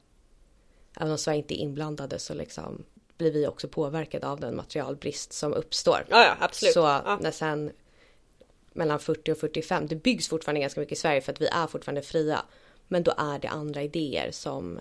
även 0.97 1.11
om 1.11 1.19
Sverige 1.19 1.39
inte 1.39 1.55
är 1.55 1.63
inblandade 1.63 2.19
så 2.19 2.35
liksom 2.35 2.85
blir 3.23 3.33
vi 3.33 3.47
också 3.47 3.69
påverkade 3.69 4.27
av 4.27 4.41
den 4.41 4.57
materialbrist 4.57 5.33
som 5.33 5.55
uppstår. 5.55 6.07
Ja, 6.09 6.25
ja 6.25 6.37
absolut. 6.41 6.75
Så 6.75 6.81
ja. 6.81 7.19
när 7.21 7.31
sen 7.31 7.73
mellan 8.73 8.99
40 8.99 9.33
och 9.33 9.39
45, 9.39 9.87
det 9.87 9.97
byggs 9.97 10.29
fortfarande 10.29 10.61
ganska 10.61 10.81
mycket 10.81 10.99
i 10.99 11.01
Sverige 11.01 11.21
för 11.21 11.33
att 11.33 11.41
vi 11.41 11.47
är 11.47 11.67
fortfarande 11.67 12.03
fria. 12.03 12.45
Men 12.89 13.03
då 13.03 13.13
är 13.17 13.39
det 13.39 13.49
andra 13.49 13.83
idéer 13.83 14.31
som 14.31 14.79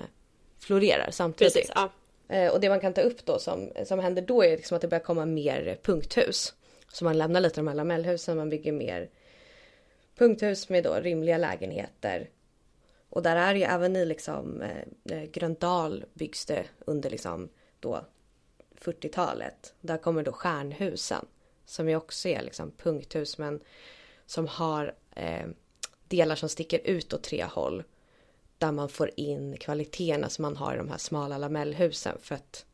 florerar 0.60 1.12
samtidigt. 1.12 1.54
Precis, 1.54 1.72
ja. 1.76 1.90
Eh, 2.28 2.52
och 2.52 2.60
det 2.60 2.70
man 2.70 2.80
kan 2.80 2.94
ta 2.94 3.02
upp 3.02 3.26
då 3.26 3.40
som, 3.40 3.70
som 3.86 4.00
händer 4.00 4.22
då 4.22 4.44
är 4.44 4.58
liksom 4.58 4.76
att 4.76 4.82
det 4.82 4.88
börjar 4.88 5.04
komma 5.04 5.26
mer 5.26 5.80
punkthus. 5.84 6.54
Så 6.88 7.06
man 7.06 7.18
lämnar 7.18 7.42
lite 7.42 7.56
de 7.56 7.68
här 7.68 7.76
lamellhusen, 7.76 8.38
man 8.38 8.50
bygger 8.50 8.72
mer 8.72 9.10
punkthus 10.18 10.70
med 10.70 10.84
då 10.84 10.94
rimliga 10.94 11.38
lägenheter. 11.38 12.30
Och 13.10 13.24
där 13.24 13.36
är 13.36 13.56
ju 13.56 13.64
även 13.64 13.96
i 13.96 14.06
liksom 14.06 14.62
eh, 14.62 15.18
eh 15.18 15.24
Gröndal 15.24 16.06
byggs 16.14 16.46
det 16.46 16.66
under 16.80 17.10
liksom 17.10 17.50
då 17.80 18.06
40-talet. 18.82 19.74
Där 19.82 19.98
kommer 19.98 20.24
då 20.24 20.32
stjärnhusen 20.32 21.26
som 21.66 21.90
ju 21.90 21.96
också 21.96 22.30
är 22.30 22.42
liksom 22.42 22.72
punkthus 22.72 23.38
men 23.38 23.60
som 24.26 24.48
har 24.48 24.96
eh, 25.16 25.48
delar 26.08 26.36
som 26.36 26.50
sticker 26.50 26.80
ut 26.84 27.14
åt 27.14 27.24
tre 27.24 27.44
håll. 27.44 27.84
Där 28.58 28.72
man 28.72 28.90
får 28.90 29.12
in 29.16 29.58
kvaliteterna 29.58 30.30
som 30.30 30.42
man 30.42 30.58
har 30.58 30.74
i 30.74 30.78
de 30.78 30.90
här 30.90 30.98
smala 30.98 31.38
lamellhusen 31.38 32.18
för 32.22 32.36
att 32.36 32.66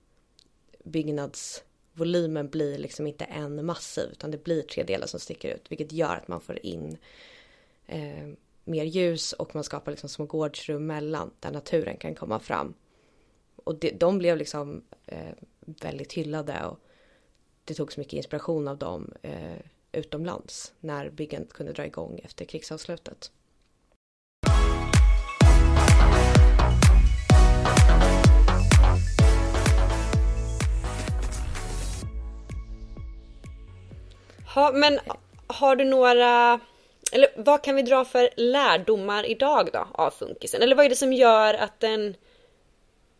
byggnadsvolymen 0.83 2.49
blir 2.49 2.77
liksom 2.77 3.07
inte 3.07 3.25
en 3.25 3.65
massiv 3.65 4.09
utan 4.11 4.31
det 4.31 4.43
blir 4.43 4.61
tre 4.61 4.83
delar 4.83 5.07
som 5.07 5.19
sticker 5.19 5.55
ut 5.55 5.71
vilket 5.71 5.91
gör 5.91 6.15
att 6.15 6.27
man 6.27 6.41
får 6.41 6.65
in 6.65 6.97
eh, 7.85 8.27
mer 8.63 8.83
ljus 8.83 9.33
och 9.33 9.55
man 9.55 9.63
skapar 9.63 9.91
liksom 9.91 10.09
små 10.09 10.25
gårdsrum 10.25 10.87
mellan 10.87 11.31
där 11.39 11.51
naturen 11.51 11.97
kan 11.97 12.15
komma 12.15 12.39
fram. 12.39 12.73
Och 13.55 13.75
det, 13.75 13.89
de 13.89 14.17
blev 14.17 14.37
liksom 14.37 14.83
eh, 15.05 15.33
väldigt 15.67 16.13
hyllade 16.13 16.65
och 16.65 16.79
det 17.63 17.73
togs 17.73 17.97
mycket 17.97 18.13
inspiration 18.13 18.67
av 18.67 18.77
dem 18.77 19.13
eh, 19.21 19.57
utomlands 19.91 20.73
när 20.79 21.09
byggandet 21.09 21.53
kunde 21.53 21.73
dra 21.73 21.85
igång 21.85 22.19
efter 22.23 22.45
krigsavslutet. 22.45 23.31
Ha, 34.55 34.71
men 34.71 34.99
har 35.47 35.75
du 35.75 35.85
några, 35.85 36.59
eller 37.11 37.29
vad 37.35 37.63
kan 37.63 37.75
vi 37.75 37.81
dra 37.81 38.05
för 38.05 38.29
lärdomar 38.37 39.29
idag 39.29 39.69
då 39.73 39.87
av 39.91 40.11
funkisen? 40.11 40.61
Eller 40.61 40.75
vad 40.75 40.85
är 40.85 40.89
det 40.89 40.95
som 40.95 41.13
gör 41.13 41.53
att 41.53 41.79
den 41.79 42.15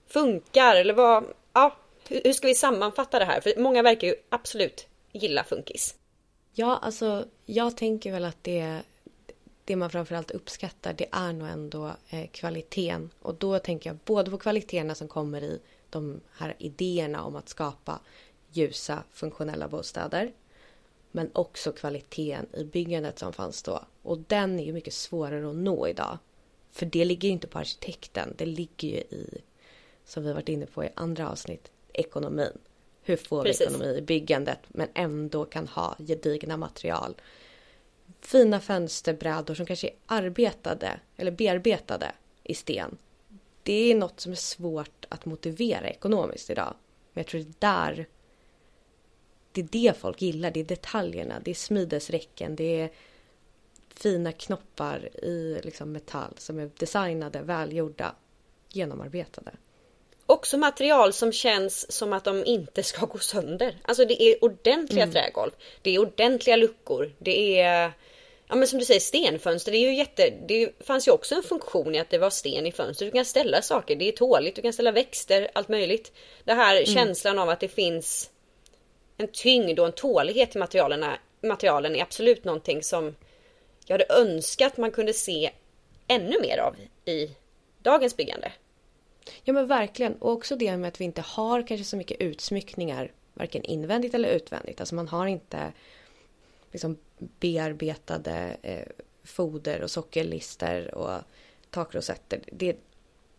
funkar? 0.08 0.76
Eller 0.76 0.93
vad, 0.93 1.24
ja, 1.54 1.76
hur 2.10 2.34
ska 2.34 2.47
vi 2.47 2.55
sammanfatta 2.55 3.20
det 3.20 3.26
här? 3.26 3.41
För 3.41 3.53
många 3.58 3.84
verkar 3.84 4.08
ju 4.08 4.16
absolut 4.30 4.88
gilla 5.12 5.43
funkis. 5.43 5.95
Ja, 6.53 6.78
alltså 6.82 7.26
jag 7.45 7.78
tänker 7.78 8.12
väl 8.12 8.26
att 8.26 8.43
det, 8.43 8.82
det 9.66 9.76
man 9.76 9.89
framförallt 9.89 10.32
uppskattar 10.32 10.93
det 10.93 11.08
är 11.12 11.34
nog 11.34 11.47
ändå 11.47 11.91
eh, 12.10 12.28
kvaliteten. 12.28 13.10
Och 13.20 13.36
då 13.36 13.60
tänker 13.60 13.89
jag 13.89 13.97
både 14.05 14.32
på 14.32 14.38
kvaliteterna 14.38 14.95
som 14.95 15.08
kommer 15.08 15.43
i 15.43 15.60
de 15.89 16.22
här 16.32 16.55
idéerna 16.58 17.24
om 17.24 17.36
att 17.36 17.49
skapa 17.49 17.99
ljusa 18.51 19.03
funktionella 19.12 19.68
bostäder. 19.68 20.32
Men 21.12 21.30
också 21.34 21.72
kvaliteten 21.72 22.45
i 22.53 22.64
byggandet 22.64 23.20
som 23.20 23.34
fanns 23.34 23.64
då. 23.64 23.84
Och 24.01 24.18
den 24.18 24.60
är 24.60 24.64
ju 24.64 24.74
mycket 24.74 24.93
svårare 24.93 25.49
att 25.49 25.55
nå 25.55 25.88
idag. 25.88 26.18
För 26.72 26.86
det 26.86 27.05
ligger 27.05 27.28
ju 27.28 27.34
inte 27.34 27.47
på 27.47 27.60
arkitekten, 27.60 28.34
det 28.38 28.45
ligger 28.45 28.88
ju 28.88 28.97
i, 28.97 29.41
som 30.05 30.24
vi 30.24 30.34
varit 30.34 30.49
inne 30.49 30.66
på 30.66 30.84
i 30.84 30.89
andra 30.95 31.30
avsnitt, 31.30 31.72
ekonomin. 31.98 32.58
Hur 33.02 33.18
får 33.18 33.43
Precis. 33.43 33.62
vi 33.62 33.66
ekonomi 33.66 33.98
i 33.98 34.02
byggandet 34.02 34.60
men 34.68 34.88
ändå 34.93 35.45
kan 35.45 35.68
ha 35.68 35.95
gedigna 36.00 36.58
material. 36.58 37.16
Fina 38.22 38.60
fönsterbrädor 38.60 39.56
som 39.56 39.66
kanske 39.66 39.88
är 39.88 39.95
arbetade 40.06 41.00
eller 41.16 41.32
bearbetade 41.32 42.12
i 42.43 42.54
sten. 42.54 42.98
Det 43.64 43.91
är 43.91 43.95
något 43.95 44.20
som 44.20 44.32
är 44.32 44.36
svårt 44.36 45.06
att 45.10 45.26
motivera 45.26 45.89
ekonomiskt 45.89 46.50
idag. 46.50 46.74
Men 47.14 47.22
jag 47.22 47.28
tror 47.28 47.41
det 47.41 47.48
är 47.48 47.54
där 47.60 48.08
det 49.52 49.62
är 49.62 49.68
det 49.89 49.98
folk 49.98 50.22
gillar, 50.22 50.52
det 50.52 50.60
är 50.60 50.64
detaljerna, 50.64 51.39
det 51.39 51.52
är 51.52 51.56
smidesräcken, 51.56 52.56
det 52.56 52.82
är 52.82 52.91
fina 53.89 54.32
knoppar 54.32 55.10
i 55.26 55.60
liksom 55.64 55.91
metall 55.91 56.34
som 56.38 56.60
är 56.60 56.72
designade, 56.78 57.41
välgjorda, 57.41 58.16
genomarbetade. 58.70 59.52
Också 60.30 60.57
material 60.57 61.13
som 61.13 61.32
känns 61.32 61.91
som 61.91 62.13
att 62.13 62.23
de 62.23 62.45
inte 62.45 62.84
ska 62.84 63.05
gå 63.05 63.17
sönder. 63.17 63.78
Alltså 63.82 64.05
det 64.05 64.23
är 64.23 64.43
ordentliga 64.43 65.03
mm. 65.03 65.13
trägolv. 65.13 65.51
Det 65.82 65.95
är 65.95 65.99
ordentliga 65.99 66.55
luckor. 66.55 67.11
Det 67.19 67.59
är 67.59 67.91
Ja 68.49 68.55
men 68.55 68.67
som 68.67 68.80
du 68.80 68.86
säger 68.86 68.99
stenfönster, 68.99 69.71
det 69.71 69.78
är 69.78 69.89
ju 69.89 69.95
jätte... 69.95 70.34
Det 70.47 70.86
fanns 70.86 71.07
ju 71.07 71.11
också 71.11 71.36
en 71.36 71.43
funktion 71.43 71.95
i 71.95 71.99
att 71.99 72.09
det 72.09 72.17
var 72.17 72.30
sten 72.30 72.65
i 72.65 72.71
fönstret. 72.71 73.11
Du 73.11 73.17
kan 73.17 73.25
ställa 73.25 73.61
saker, 73.61 73.95
det 73.95 74.07
är 74.07 74.11
tåligt, 74.11 74.55
du 74.55 74.61
kan 74.61 74.73
ställa 74.73 74.91
växter, 74.91 75.51
allt 75.53 75.69
möjligt. 75.69 76.11
Det 76.43 76.53
här 76.53 76.75
mm. 76.75 76.86
känslan 76.86 77.39
av 77.39 77.49
att 77.49 77.59
det 77.59 77.67
finns 77.67 78.30
en 79.17 79.28
tyngd 79.28 79.80
och 79.80 79.86
en 79.86 79.91
tålighet 79.91 80.55
i 80.55 80.59
materialen, 80.59 81.05
materialen 81.41 81.95
är 81.95 82.01
absolut 82.01 82.43
någonting 82.43 82.84
som 82.84 83.15
jag 83.86 83.93
hade 83.93 84.13
önskat 84.13 84.78
man 84.78 84.91
kunde 84.91 85.13
se 85.13 85.51
ännu 86.07 86.41
mer 86.41 86.57
av 86.57 86.75
i 87.05 87.32
dagens 87.84 88.17
byggande. 88.17 88.51
Ja 89.43 89.53
men 89.53 89.67
verkligen. 89.67 90.15
Och 90.15 90.32
också 90.32 90.55
det 90.55 90.78
med 90.78 90.88
att 90.88 91.01
vi 91.01 91.05
inte 91.05 91.21
har 91.21 91.67
kanske 91.67 91.84
så 91.84 91.97
mycket 91.97 92.21
utsmyckningar 92.21 93.11
varken 93.34 93.63
invändigt 93.63 94.13
eller 94.13 94.30
utvändigt. 94.30 94.80
Alltså 94.80 94.95
man 94.95 95.07
har 95.07 95.28
inte 95.28 95.73
liksom 96.71 96.97
bearbetade 97.17 98.57
eh, 98.61 98.88
foder 99.23 99.82
och 99.82 99.91
sockerlister 99.91 100.95
och 100.95 101.21
takrosetter. 101.69 102.41
Det, 102.51 102.78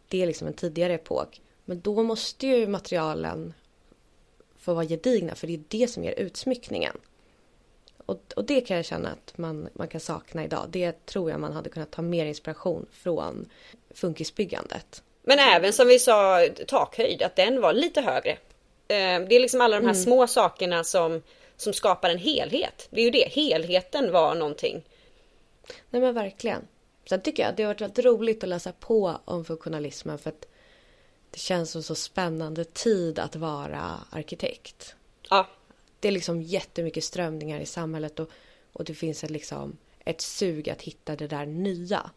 det 0.08 0.22
är 0.22 0.26
liksom 0.26 0.46
en 0.48 0.54
tidigare 0.54 0.94
epok. 0.94 1.40
Men 1.64 1.80
då 1.80 2.02
måste 2.02 2.46
ju 2.46 2.66
materialen 2.66 3.54
få 4.56 4.74
vara 4.74 4.84
gedigna 4.84 5.34
för 5.34 5.46
det 5.46 5.54
är 5.54 5.62
det 5.68 5.88
som 5.88 6.04
ger 6.04 6.12
utsmyckningen. 6.12 6.96
Och, 8.06 8.32
och 8.36 8.44
det 8.44 8.60
kan 8.60 8.76
jag 8.76 8.86
känna 8.86 9.08
att 9.08 9.38
man, 9.38 9.68
man 9.72 9.88
kan 9.88 10.00
sakna 10.00 10.44
idag. 10.44 10.66
Det 10.70 11.06
tror 11.06 11.30
jag 11.30 11.40
man 11.40 11.52
hade 11.52 11.70
kunnat 11.70 11.90
ta 11.90 12.02
mer 12.02 12.26
inspiration 12.26 12.86
från 12.90 13.48
funkisbyggandet. 13.90 15.02
Men 15.28 15.38
även 15.38 15.72
som 15.72 15.88
vi 15.88 15.98
sa 15.98 16.46
takhöjd, 16.66 17.22
att 17.22 17.36
den 17.36 17.60
var 17.60 17.72
lite 17.72 18.00
högre. 18.00 18.30
Eh, 18.30 19.20
det 19.28 19.36
är 19.36 19.40
liksom 19.40 19.60
alla 19.60 19.76
de 19.76 19.86
här 19.86 19.92
mm. 19.92 20.04
små 20.04 20.26
sakerna 20.26 20.84
som, 20.84 21.22
som 21.56 21.72
skapar 21.72 22.10
en 22.10 22.18
helhet. 22.18 22.88
Det 22.90 23.00
är 23.00 23.04
ju 23.04 23.10
det, 23.10 23.28
helheten 23.28 24.12
var 24.12 24.34
någonting. 24.34 24.84
Nej 25.90 26.02
men 26.02 26.14
verkligen. 26.14 26.66
Sen 27.08 27.20
tycker 27.20 27.42
jag 27.42 27.50
att 27.50 27.56
det 27.56 27.62
har 27.62 27.68
varit 27.68 27.80
väldigt 27.80 28.04
roligt 28.04 28.42
att 28.42 28.48
läsa 28.48 28.72
på 28.72 29.20
om 29.24 29.44
funktionalismen 29.44 30.18
för 30.18 30.30
att 30.30 30.48
det 31.30 31.38
känns 31.38 31.70
som 31.70 31.82
så 31.82 31.94
spännande 31.94 32.64
tid 32.64 33.18
att 33.18 33.36
vara 33.36 34.00
arkitekt. 34.10 34.94
Ja. 35.30 35.46
Det 36.00 36.08
är 36.08 36.12
liksom 36.12 36.42
jättemycket 36.42 37.04
strömningar 37.04 37.60
i 37.60 37.66
samhället 37.66 38.20
och, 38.20 38.30
och 38.72 38.84
det 38.84 38.94
finns 38.94 39.24
ett, 39.24 39.30
liksom, 39.30 39.76
ett 40.04 40.20
sug 40.20 40.70
att 40.70 40.82
hitta 40.82 41.16
det 41.16 41.26
där 41.26 41.46
nya. 41.46 42.10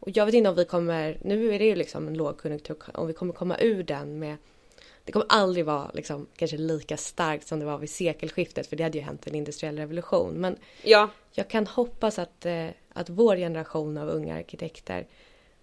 Och 0.00 0.08
jag 0.14 0.26
vet 0.26 0.34
inte 0.34 0.50
om 0.50 0.56
vi 0.56 0.64
kommer, 0.64 1.18
nu 1.22 1.54
är 1.54 1.58
det 1.58 1.64
ju 1.64 1.74
liksom 1.74 2.08
en 2.08 2.14
lågkonjunktur, 2.14 2.76
om 2.94 3.06
vi 3.06 3.12
kommer 3.12 3.32
komma 3.32 3.58
ur 3.58 3.82
den 3.82 4.18
med 4.18 4.36
det 5.06 5.12
kommer 5.12 5.26
aldrig 5.28 5.64
vara 5.64 5.90
liksom, 5.94 6.26
kanske 6.36 6.56
lika 6.56 6.96
starkt 6.96 7.46
som 7.46 7.58
det 7.58 7.66
var 7.66 7.78
vid 7.78 7.90
sekelskiftet 7.90 8.66
för 8.66 8.76
det 8.76 8.82
hade 8.82 8.98
ju 8.98 9.04
hänt 9.04 9.26
en 9.26 9.34
industriell 9.34 9.78
revolution. 9.78 10.34
Men 10.34 10.56
ja. 10.82 11.10
jag 11.32 11.50
kan 11.50 11.66
hoppas 11.66 12.18
att, 12.18 12.46
eh, 12.46 12.68
att 12.92 13.08
vår 13.08 13.36
generation 13.36 13.98
av 13.98 14.08
unga 14.08 14.34
arkitekter 14.34 15.06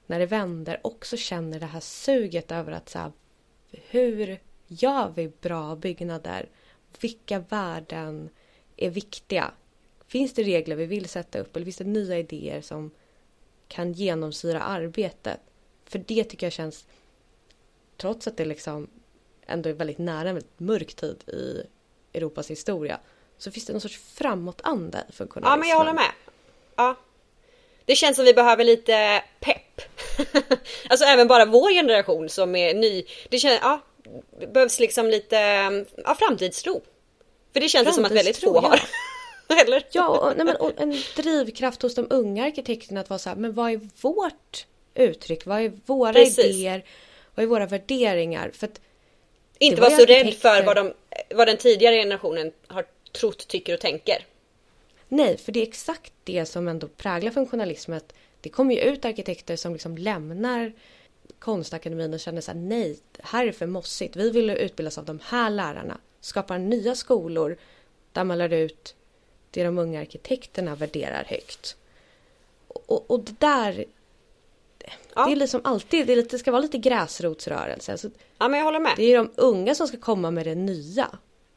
när 0.06 0.20
det 0.20 0.26
vänder 0.26 0.80
också 0.84 1.18
känner 1.18 1.60
det 1.60 1.66
här 1.66 1.80
suget 1.80 2.52
över 2.52 2.72
att 2.72 2.90
så 2.90 3.00
här, 3.00 3.12
hur 3.72 4.40
gör 4.68 5.14
vi 5.16 5.32
bra 5.42 5.76
byggnader? 5.76 6.50
Vilka 7.02 7.40
värden 7.40 8.30
är 8.78 8.90
viktiga? 8.90 9.52
Finns 10.08 10.34
det 10.34 10.44
regler 10.44 10.76
vi 10.76 10.86
vill 10.86 11.10
sätta 11.10 11.40
upp 11.40 11.56
eller 11.56 11.66
finns 11.66 11.78
det 11.78 11.84
nya 11.84 12.20
idéer 12.20 12.62
som 12.62 12.92
kan 13.74 13.94
genomsyra 13.94 14.62
arbetet. 14.62 15.40
För 15.86 16.00
det 16.00 16.24
tycker 16.24 16.46
jag 16.46 16.54
känns, 16.54 16.86
trots 17.98 18.28
att 18.28 18.38
det 18.38 18.46
liksom 18.46 18.88
ändå 19.48 19.70
är 19.70 19.74
väldigt 19.74 19.98
nära 19.98 20.30
en 20.30 20.36
väldigt 20.36 20.60
mörk 20.60 20.94
tid 20.94 21.24
i 21.30 21.64
Europas 22.14 22.52
historia, 22.52 23.00
så 23.38 23.52
finns 23.52 23.66
det 23.66 23.74
någon 23.74 23.82
sorts 23.82 23.98
framåtanda 23.98 25.04
i 25.10 25.12
funktionalismen. 25.12 25.52
Ja, 25.52 25.58
men 25.58 25.70
jag 25.70 25.78
håller 25.78 25.94
med. 25.94 26.12
Ja. 26.76 26.96
Det 27.86 27.96
känns 27.96 28.16
som 28.16 28.26
vi 28.26 28.34
behöver 28.34 28.64
lite 28.64 29.24
pepp. 29.40 29.82
alltså 30.90 31.06
även 31.06 31.28
bara 31.28 31.46
vår 31.46 31.70
generation 31.70 32.30
som 32.30 32.56
är 32.56 32.74
ny. 32.74 33.06
Det 33.30 33.40
känns, 33.40 33.60
ja, 33.62 33.82
behövs 34.54 34.80
liksom 34.80 35.08
lite 35.08 35.38
ja, 36.06 36.16
framtidstro. 36.16 36.82
För 37.54 37.60
det 37.60 37.70
känns 37.70 37.88
det 37.88 37.94
som 37.94 38.06
att 38.06 38.12
väldigt 38.12 38.38
få 38.38 38.62
Framtidstro, 38.62 38.70
har. 38.70 38.80
Eller? 39.66 39.88
Ja, 39.92 40.08
och, 40.08 40.38
nej, 40.38 40.46
men, 40.46 40.56
och 40.56 40.72
en 40.78 40.96
drivkraft 41.16 41.82
hos 41.82 41.96
de 41.96 42.08
unga 42.10 42.46
arkitekterna 42.46 43.00
att 43.02 43.10
vara 43.10 43.20
så 43.20 43.30
här, 43.30 43.36
men 43.36 43.54
vad 43.54 43.72
är 43.72 43.80
vårt 44.02 44.66
uttryck? 44.94 45.46
Vad 45.46 45.62
är 45.62 45.72
våra 45.86 46.14
Precis. 46.14 46.46
idéer? 46.46 46.86
Vad 47.36 47.44
är 47.44 47.48
våra 47.48 47.66
värderingar? 47.66 48.52
För 48.54 48.70
Inte 49.60 49.82
var 49.82 49.90
vara 49.90 50.00
ju 50.00 50.06
så 50.06 50.14
rädd 50.14 50.34
för 50.34 50.64
vad, 50.64 50.76
de, 50.76 50.94
vad 51.36 51.48
den 51.48 51.58
tidigare 51.58 51.96
generationen 51.96 52.52
har 52.68 52.86
trott, 53.12 53.48
tycker 53.48 53.74
och 53.74 53.80
tänker. 53.80 54.26
Nej, 55.08 55.38
för 55.38 55.52
det 55.52 55.60
är 55.60 55.68
exakt 55.68 56.14
det 56.24 56.46
som 56.46 56.68
ändå 56.68 56.88
präglar 56.88 57.32
funktionalismen. 57.32 58.02
Det 58.42 58.50
kommer 58.50 58.76
ju 58.76 58.82
ut 58.82 59.06
arkitekter 59.06 59.56
som 59.56 59.74
liksom 59.74 59.98
lämnar 59.98 60.74
konstakademin 61.40 62.14
och 62.14 62.20
känner 62.20 62.42
så 62.42 62.52
här, 62.52 62.60
nej, 62.60 63.00
här 63.20 63.48
är 63.48 63.52
för 63.52 63.68
mossigt. 63.68 64.16
Vi 64.16 64.30
vill 64.30 64.50
utbildas 64.50 64.98
av 64.98 65.06
de 65.06 65.20
här 65.24 65.50
lärarna. 65.50 65.98
Skapar 66.22 66.58
nya 66.58 66.96
skolor 66.96 67.58
där 68.12 68.24
man 68.24 68.38
lär 68.38 68.54
ut 68.54 68.96
det 69.54 69.64
de 69.64 69.78
unga 69.78 70.00
arkitekterna 70.02 70.76
värderar 70.76 71.24
högt. 71.24 71.76
Och, 72.68 73.12
och 73.12 73.20
det 73.20 73.40
där, 73.40 73.86
Ja. 75.16 75.26
det 75.26 75.32
är 75.32 75.36
liksom 75.36 75.62
alltid, 75.64 76.08
det, 76.08 76.14
är 76.14 76.18
lite, 76.18 76.36
det 76.36 76.40
ska 76.40 76.52
vara 76.52 76.62
lite 76.62 76.78
gräsrotsrörelse. 76.78 77.92
Alltså, 77.92 78.10
Ja 78.38 78.48
men 78.48 78.58
jag 78.58 78.66
håller 78.66 78.80
med. 78.80 78.94
det 78.98 79.04
är 79.04 79.18
de 79.18 79.32
unga 79.36 79.76
som 79.76 79.88
ska 79.88 79.98
komma 79.98 80.32
med 80.32 80.46
det 80.46 80.56
nya. 80.56 81.08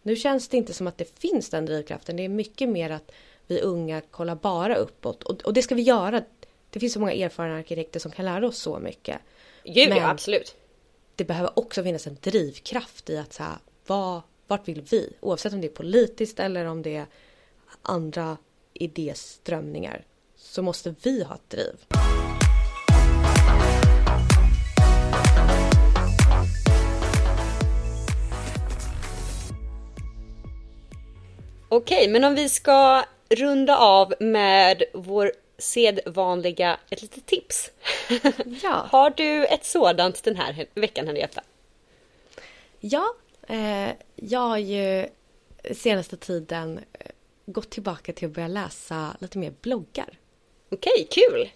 Nu 0.02 0.16
känns 0.16 0.48
det 0.48 0.56
inte 0.56 0.74
som 0.74 0.86
att 0.86 0.98
det 0.98 1.18
finns 1.18 1.50
den 1.50 1.66
drivkraften. 1.66 2.16
Det 2.16 2.24
är 2.24 2.28
mycket 2.28 2.68
mer 2.68 2.90
att 2.90 3.12
vi 3.46 3.60
unga 3.60 4.00
kollar 4.00 4.34
bara 4.34 4.76
uppåt. 4.76 5.22
Och, 5.22 5.42
och 5.42 5.52
det 5.52 5.62
ska 5.62 5.74
vi 5.74 5.82
göra. 5.82 6.22
Det 6.70 6.80
finns 6.80 6.92
så 6.92 7.00
många 7.00 7.12
erfarna 7.12 7.56
arkitekter 7.56 8.00
som 8.00 8.10
kan 8.12 8.24
lära 8.24 8.46
oss 8.46 8.58
så 8.58 8.78
mycket. 8.78 9.18
Gud 9.64 9.88
Men- 9.88 9.98
ja, 9.98 10.10
absolut. 10.10 10.54
Det 11.14 11.24
behöver 11.24 11.58
också 11.58 11.82
finnas 11.82 12.06
en 12.06 12.16
drivkraft 12.20 13.10
i 13.10 13.16
att 13.18 13.32
så 13.32 13.42
här, 13.42 13.56
vad, 13.86 14.20
vart 14.46 14.68
vill 14.68 14.82
vi? 14.90 15.12
Oavsett 15.20 15.52
om 15.52 15.60
det 15.60 15.66
är 15.66 15.72
politiskt 15.72 16.40
eller 16.40 16.64
om 16.64 16.82
det 16.82 16.96
är 16.96 17.06
andra 17.86 18.36
idéströmningar. 18.72 20.04
Så 20.36 20.62
måste 20.62 20.94
vi 21.02 21.24
ha 21.24 21.34
ett 21.34 21.50
driv. 21.50 21.74
Okej, 31.68 32.08
men 32.08 32.24
om 32.24 32.34
vi 32.34 32.48
ska 32.48 33.04
runda 33.28 33.78
av 33.78 34.14
med 34.20 34.82
vår 34.94 35.32
sedvanliga, 35.58 36.78
ett 36.90 37.02
litet 37.02 37.26
tips. 37.26 37.70
Ja. 38.62 38.86
Har 38.90 39.10
du 39.10 39.46
ett 39.46 39.64
sådant 39.64 40.24
den 40.24 40.36
här 40.36 40.66
veckan 40.74 41.06
Henrietta? 41.06 41.42
Ja, 42.80 43.14
eh, 43.48 43.90
jag 44.16 44.40
har 44.40 44.58
ju 44.58 45.06
senaste 45.74 46.16
tiden 46.16 46.80
gått 47.46 47.70
tillbaka 47.70 48.12
till 48.12 48.28
att 48.28 48.34
börja 48.34 48.48
läsa 48.48 49.16
lite 49.20 49.38
mer 49.38 49.54
bloggar. 49.60 50.18
Okej, 50.70 51.08
kul! 51.10 51.48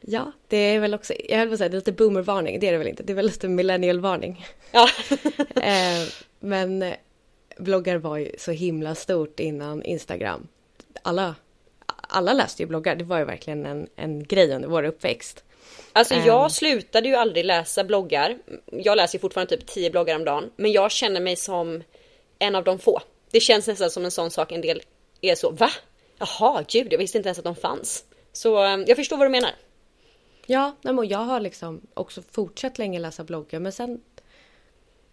Ja, 0.00 0.32
det 0.48 0.56
är 0.56 0.80
väl 0.80 0.94
också, 0.94 1.14
jag 1.28 1.38
höll 1.38 1.48
på 1.48 1.52
att 1.52 1.58
säga 1.58 1.68
det 1.68 1.74
är 1.74 1.78
lite 1.78 1.92
boomervarning, 1.92 2.60
det 2.60 2.68
är 2.68 2.72
det 2.72 2.78
väl 2.78 2.88
inte, 2.88 3.02
det 3.02 3.12
är 3.12 3.14
väl 3.14 3.26
lite 3.26 3.48
millennialvarning. 3.48 4.46
Ja. 4.72 4.88
eh, 5.62 6.08
men 6.40 6.82
eh, 6.82 6.94
bloggar 7.56 7.96
var 7.96 8.16
ju 8.16 8.32
så 8.38 8.50
himla 8.50 8.94
stort 8.94 9.40
innan 9.40 9.82
Instagram. 9.82 10.48
Alla, 11.02 11.34
alla 11.86 12.32
läste 12.32 12.62
ju 12.62 12.66
bloggar, 12.66 12.96
det 12.96 13.04
var 13.04 13.18
ju 13.18 13.24
verkligen 13.24 13.66
en, 13.66 13.88
en 13.96 14.24
grej 14.24 14.54
under 14.54 14.68
vår 14.68 14.82
uppväxt. 14.82 15.44
Alltså 15.92 16.14
jag 16.14 16.52
slutade 16.52 17.08
ju 17.08 17.14
aldrig 17.14 17.44
läsa 17.44 17.84
bloggar. 17.84 18.38
Jag 18.66 18.96
läser 18.96 19.18
fortfarande 19.18 19.56
typ 19.56 19.66
10 19.66 19.90
bloggar 19.90 20.16
om 20.16 20.24
dagen. 20.24 20.50
Men 20.56 20.72
jag 20.72 20.90
känner 20.90 21.20
mig 21.20 21.36
som 21.36 21.82
en 22.38 22.54
av 22.54 22.64
de 22.64 22.78
få. 22.78 23.00
Det 23.30 23.40
känns 23.40 23.66
nästan 23.66 23.90
som 23.90 24.04
en 24.04 24.10
sån 24.10 24.30
sak 24.30 24.52
en 24.52 24.60
del 24.60 24.82
är 25.20 25.34
så, 25.34 25.50
va? 25.50 25.70
Jaha, 26.18 26.64
gud, 26.68 26.92
jag 26.92 26.98
visste 26.98 27.18
inte 27.18 27.28
ens 27.28 27.38
att 27.38 27.44
de 27.44 27.56
fanns. 27.56 28.04
Så 28.32 28.64
eh, 28.64 28.84
jag 28.86 28.96
förstår 28.96 29.16
vad 29.16 29.26
du 29.26 29.30
menar. 29.30 29.50
Ja, 30.46 30.76
nej, 30.82 30.94
men 30.94 31.08
jag 31.08 31.18
har 31.18 31.40
liksom 31.40 31.80
också 31.94 32.22
fortsatt 32.22 32.78
länge 32.78 32.98
läsa 32.98 33.24
bloggar 33.24 33.60
men 33.60 33.72
sen 33.72 34.00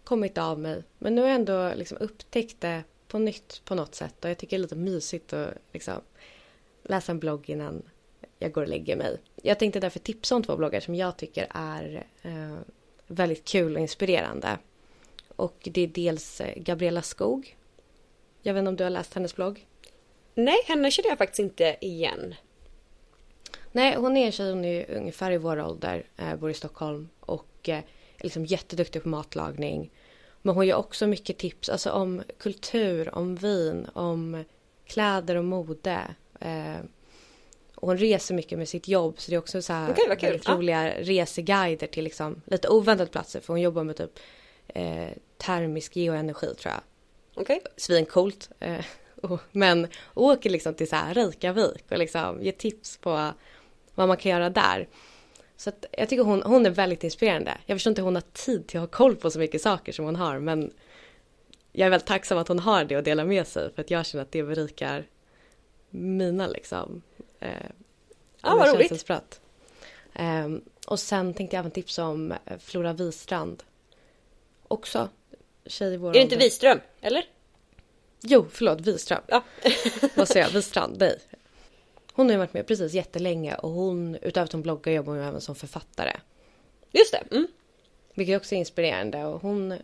kommit 0.04 0.38
av 0.38 0.58
mig. 0.58 0.82
Men 0.98 1.14
nu 1.14 1.20
har 1.20 1.28
jag 1.28 1.34
ändå 1.34 1.72
liksom 1.74 1.98
upptäckt 1.98 2.60
det 2.60 2.82
på 3.08 3.18
nytt 3.18 3.62
på 3.64 3.74
något 3.74 3.94
sätt 3.94 4.24
och 4.24 4.30
jag 4.30 4.38
tycker 4.38 4.56
det 4.56 4.60
är 4.60 4.62
lite 4.62 4.76
mysigt 4.76 5.32
att 5.32 5.54
liksom 5.72 6.00
läsa 6.82 7.12
en 7.12 7.18
blogg 7.18 7.50
innan 7.50 7.82
jag 8.38 8.52
går 8.52 8.62
och 8.62 8.68
lägger 8.68 8.96
mig. 8.96 9.18
Jag 9.42 9.58
tänkte 9.58 9.80
därför 9.80 9.98
tipsa 9.98 10.36
om 10.36 10.42
två 10.42 10.56
bloggar 10.56 10.80
som 10.80 10.94
jag 10.94 11.16
tycker 11.16 11.46
är 11.50 12.06
eh, 12.22 12.56
väldigt 13.06 13.44
kul 13.44 13.74
och 13.74 13.80
inspirerande. 13.80 14.58
Och 15.36 15.68
det 15.72 15.80
är 15.80 15.86
dels 15.86 16.40
eh, 16.40 16.62
Gabriella 16.62 17.02
Skog. 17.02 17.56
Jag 18.42 18.54
vet 18.54 18.60
inte 18.60 18.68
om 18.68 18.76
du 18.76 18.84
har 18.84 18.90
läst 18.90 19.14
hennes 19.14 19.36
blogg? 19.36 19.66
Nej, 20.38 20.58
henne 20.66 20.90
känner 20.90 21.08
jag 21.08 21.18
faktiskt 21.18 21.38
inte 21.38 21.76
igen. 21.80 22.34
Nej, 23.72 23.96
hon 23.96 24.16
är 24.16 24.26
en 24.26 24.32
tjej, 24.32 24.50
hon 24.50 24.64
är 24.64 24.90
ungefär 24.90 25.30
i 25.30 25.38
vår 25.38 25.60
ålder, 25.60 26.06
eh, 26.16 26.36
bor 26.36 26.50
i 26.50 26.54
Stockholm 26.54 27.08
och 27.20 27.68
eh, 27.68 27.78
är 28.16 28.22
liksom 28.22 28.44
jätteduktig 28.44 29.02
på 29.02 29.08
matlagning. 29.08 29.90
Men 30.42 30.54
hon 30.54 30.66
ger 30.66 30.74
också 30.74 31.06
mycket 31.06 31.38
tips 31.38 31.68
alltså 31.68 31.90
om 31.90 32.22
kultur, 32.38 33.14
om 33.14 33.36
vin, 33.36 33.86
om 33.92 34.44
kläder 34.84 35.36
och 35.36 35.44
mode. 35.44 36.00
Eh, 36.40 36.76
och 37.74 37.88
hon 37.88 37.98
reser 37.98 38.34
mycket 38.34 38.58
med 38.58 38.68
sitt 38.68 38.88
jobb 38.88 39.20
så 39.20 39.30
det 39.30 39.34
är 39.34 39.38
också 39.38 39.62
så 39.62 39.72
här 39.72 39.86
vad 40.08 40.18
kul. 40.18 40.30
väldigt 40.30 40.48
roliga 40.48 40.90
reseguider 40.90 41.86
till 41.86 42.04
liksom 42.04 42.42
lite 42.46 42.68
oväntade 42.68 43.10
platser 43.10 43.40
för 43.40 43.52
hon 43.52 43.60
jobbar 43.60 43.84
med 43.84 43.96
typ 43.96 44.18
eh, 44.68 45.08
termisk 45.36 45.96
geoenergi 45.96 46.54
tror 46.54 46.74
jag 46.74 46.80
Okej? 47.42 47.60
svincoolt. 47.76 48.50
Eh, 48.60 48.84
och- 49.22 49.40
men 49.52 49.88
åker 50.14 50.50
liksom 50.50 50.74
till 50.74 50.88
så 50.88 50.96
här 50.96 51.14
Reykjavik 51.14 51.84
och 51.90 51.98
liksom 51.98 52.42
ger 52.42 52.52
tips 52.52 52.96
på 52.96 53.32
vad 53.94 54.08
man 54.08 54.16
kan 54.16 54.32
göra 54.32 54.50
där. 54.50 54.88
Så 55.56 55.70
att 55.70 55.84
jag 55.92 56.08
tycker 56.08 56.24
hon, 56.24 56.42
hon 56.42 56.66
är 56.66 56.70
väldigt 56.70 57.04
inspirerande. 57.04 57.58
Jag 57.66 57.76
förstår 57.76 57.90
inte 57.90 58.00
hur 58.02 58.04
hon 58.06 58.14
har 58.14 58.22
tid 58.32 58.66
till 58.66 58.78
att 58.78 58.82
ha 58.82 58.98
koll 58.98 59.16
på 59.16 59.30
så 59.30 59.38
mycket 59.38 59.62
saker 59.62 59.92
som 59.92 60.04
hon 60.04 60.16
har 60.16 60.38
men 60.38 60.72
jag 61.72 61.86
är 61.86 61.90
väldigt 61.90 62.06
tacksam 62.08 62.38
att 62.38 62.48
hon 62.48 62.58
har 62.58 62.84
det 62.84 62.96
och 62.96 63.02
delar 63.02 63.24
med 63.24 63.46
sig 63.46 63.72
för 63.74 63.82
att 63.82 63.90
jag 63.90 64.06
känner 64.06 64.22
att 64.24 64.32
det 64.32 64.42
berikar 64.42 65.06
mina 65.90 66.46
liksom 66.46 67.02
eh, 67.40 67.48
Ja, 68.42 68.56
vad 68.56 68.74
roligt. 68.74 69.10
Ehm, 70.14 70.60
och 70.86 71.00
sen 71.00 71.34
tänkte 71.34 71.56
jag 71.56 71.60
även 71.60 71.70
tipsa 71.70 72.04
om 72.04 72.32
eh, 72.32 72.58
Flora 72.58 72.92
Wistrand. 72.92 73.62
Också 74.68 75.08
tjej 75.66 75.94
i 75.94 75.96
vår 75.96 76.08
Är 76.08 76.12
det 76.12 76.20
inte 76.20 76.34
ålder. 76.34 76.46
Wiström? 76.46 76.80
Eller? 77.00 77.24
Jo, 78.20 78.46
förlåt, 78.50 78.80
Wiström. 78.80 79.22
Ja. 79.26 79.44
Vad 80.14 80.28
säger 80.28 80.46
jag? 80.46 80.52
Wistrand? 80.52 80.96
Nej. 80.98 81.18
Hon 82.12 82.26
har 82.26 82.32
ju 82.32 82.38
varit 82.38 82.54
med 82.54 82.66
precis 82.66 82.92
jättelänge 82.92 83.54
och 83.54 83.70
hon, 83.70 84.14
utöver 84.22 84.44
att 84.44 84.52
hon 84.52 84.62
bloggar, 84.62 84.92
jobbar 84.92 85.12
hon 85.12 85.22
även 85.22 85.40
som 85.40 85.54
författare. 85.54 86.16
Just 86.92 87.12
det. 87.12 87.36
Mm. 87.36 87.46
Vilket 88.14 88.36
också 88.36 88.54
är 88.54 88.58
inspirerande 88.58 89.24
och 89.24 89.42
hon 89.42 89.78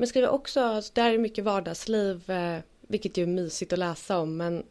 men 0.00 0.06
skriver 0.06 0.28
också, 0.28 0.60
alltså, 0.60 0.92
där 0.94 1.12
är 1.12 1.18
mycket 1.18 1.44
vardagsliv, 1.44 2.30
eh, 2.30 2.58
vilket 2.80 3.16
ju 3.16 3.22
är 3.22 3.26
mysigt 3.26 3.72
att 3.72 3.78
läsa 3.78 4.18
om 4.18 4.36
men 4.36 4.66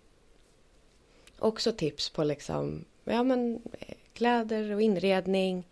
också 1.39 1.71
tips 1.71 2.09
på 2.09 2.23
liksom, 2.23 2.85
ja 3.03 3.23
men 3.23 3.61
eh, 3.79 3.95
kläder 4.13 4.71
och 4.71 4.81
inredning. 4.81 5.67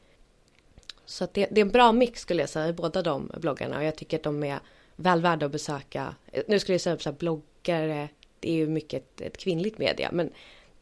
Så 1.05 1.23
att 1.23 1.33
det, 1.33 1.47
det 1.51 1.61
är 1.61 1.65
en 1.65 1.71
bra 1.71 1.91
mix 1.91 2.21
skulle 2.21 2.41
jag 2.41 2.49
säga 2.49 2.67
i 2.67 2.73
båda 2.73 3.01
de 3.01 3.31
bloggarna 3.37 3.77
och 3.77 3.83
jag 3.83 3.95
tycker 3.95 4.17
att 4.17 4.23
de 4.23 4.43
är 4.43 4.59
väl 4.97 5.21
värda 5.21 5.45
att 5.45 5.51
besöka. 5.51 6.15
Nu 6.47 6.59
skulle 6.59 6.73
jag 6.73 6.81
säga 6.81 6.95
typ 6.95 7.03
så 7.03 7.09
här, 7.09 7.17
bloggare, 7.17 8.09
det 8.39 8.49
är 8.49 8.53
ju 8.53 8.67
mycket 8.67 9.03
ett, 9.03 9.21
ett 9.21 9.37
kvinnligt 9.37 9.77
media 9.77 10.09
men 10.11 10.31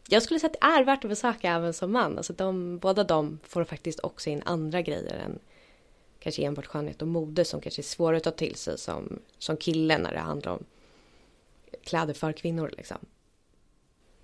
jag 0.07 0.23
skulle 0.23 0.39
säga 0.39 0.49
att 0.49 0.61
det 0.61 0.67
är 0.67 0.83
värt 0.83 1.03
att 1.03 1.09
besöka 1.09 1.51
även 1.51 1.73
som 1.73 1.91
man. 1.91 2.17
Alltså 2.17 2.33
de, 2.33 2.77
båda 2.77 3.03
de 3.03 3.39
får 3.43 3.63
faktiskt 3.63 3.99
också 3.99 4.29
in 4.29 4.41
andra 4.45 4.81
grejer 4.81 5.15
än 5.15 5.39
kanske 6.19 6.43
enbart 6.43 6.65
skönhet 6.65 7.01
och 7.01 7.07
mode 7.07 7.45
som 7.45 7.61
kanske 7.61 7.81
är 7.81 7.83
svårare 7.83 8.17
att 8.17 8.23
ta 8.23 8.31
till 8.31 8.55
sig 8.55 8.77
som, 8.77 9.19
som 9.37 9.57
kille 9.57 9.97
när 9.97 10.13
det 10.13 10.19
handlar 10.19 10.51
om 10.51 10.63
kläder 11.83 12.13
för 12.13 12.31
kvinnor 12.31 12.73
liksom. 12.77 12.97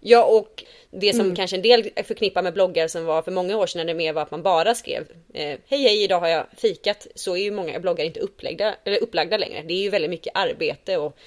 Ja, 0.03 0.23
och 0.25 0.63
det 0.91 1.13
som 1.13 1.21
Mm. 1.21 1.35
kanske 1.35 1.55
en 1.55 1.61
del 1.61 1.89
förknippar 2.03 2.41
med 2.41 2.53
bloggar 2.53 2.87
som 2.87 3.05
var 3.05 3.21
för 3.21 3.31
många 3.31 3.57
år 3.57 3.67
sedan 3.67 3.79
när 3.79 3.85
det 3.85 3.97
mer 3.97 4.13
var 4.13 4.21
att 4.21 4.31
man 4.31 4.43
bara 4.43 4.75
skrev 4.75 5.01
eh, 5.33 5.59
Hej 5.67 5.83
hej, 5.83 6.03
idag 6.03 6.19
har 6.19 6.27
jag 6.27 6.45
fikat. 6.57 7.07
Så 7.15 7.35
är 7.35 7.43
ju 7.43 7.51
många 7.51 7.79
bloggar 7.79 8.05
inte 8.05 8.19
upplagda, 8.19 8.75
eller 8.83 9.03
upplagda 9.03 9.37
längre. 9.37 9.63
Det 9.67 9.73
är 9.73 9.81
ju 9.81 9.89
väldigt 9.89 10.09
mycket 10.09 10.35
arbete 10.35 10.97
och 10.97 11.17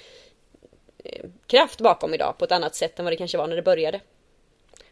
eh, 1.03 1.25
kraft 1.47 1.81
bakom 1.81 2.13
idag 2.13 2.35
på 2.37 2.45
ett 2.45 2.51
annat 2.51 2.75
sätt 2.75 2.99
än 2.99 3.05
vad 3.05 3.11
det 3.11 3.17
kanske 3.17 3.37
var 3.37 3.47
när 3.47 3.55
det 3.55 3.61
började. 3.61 3.99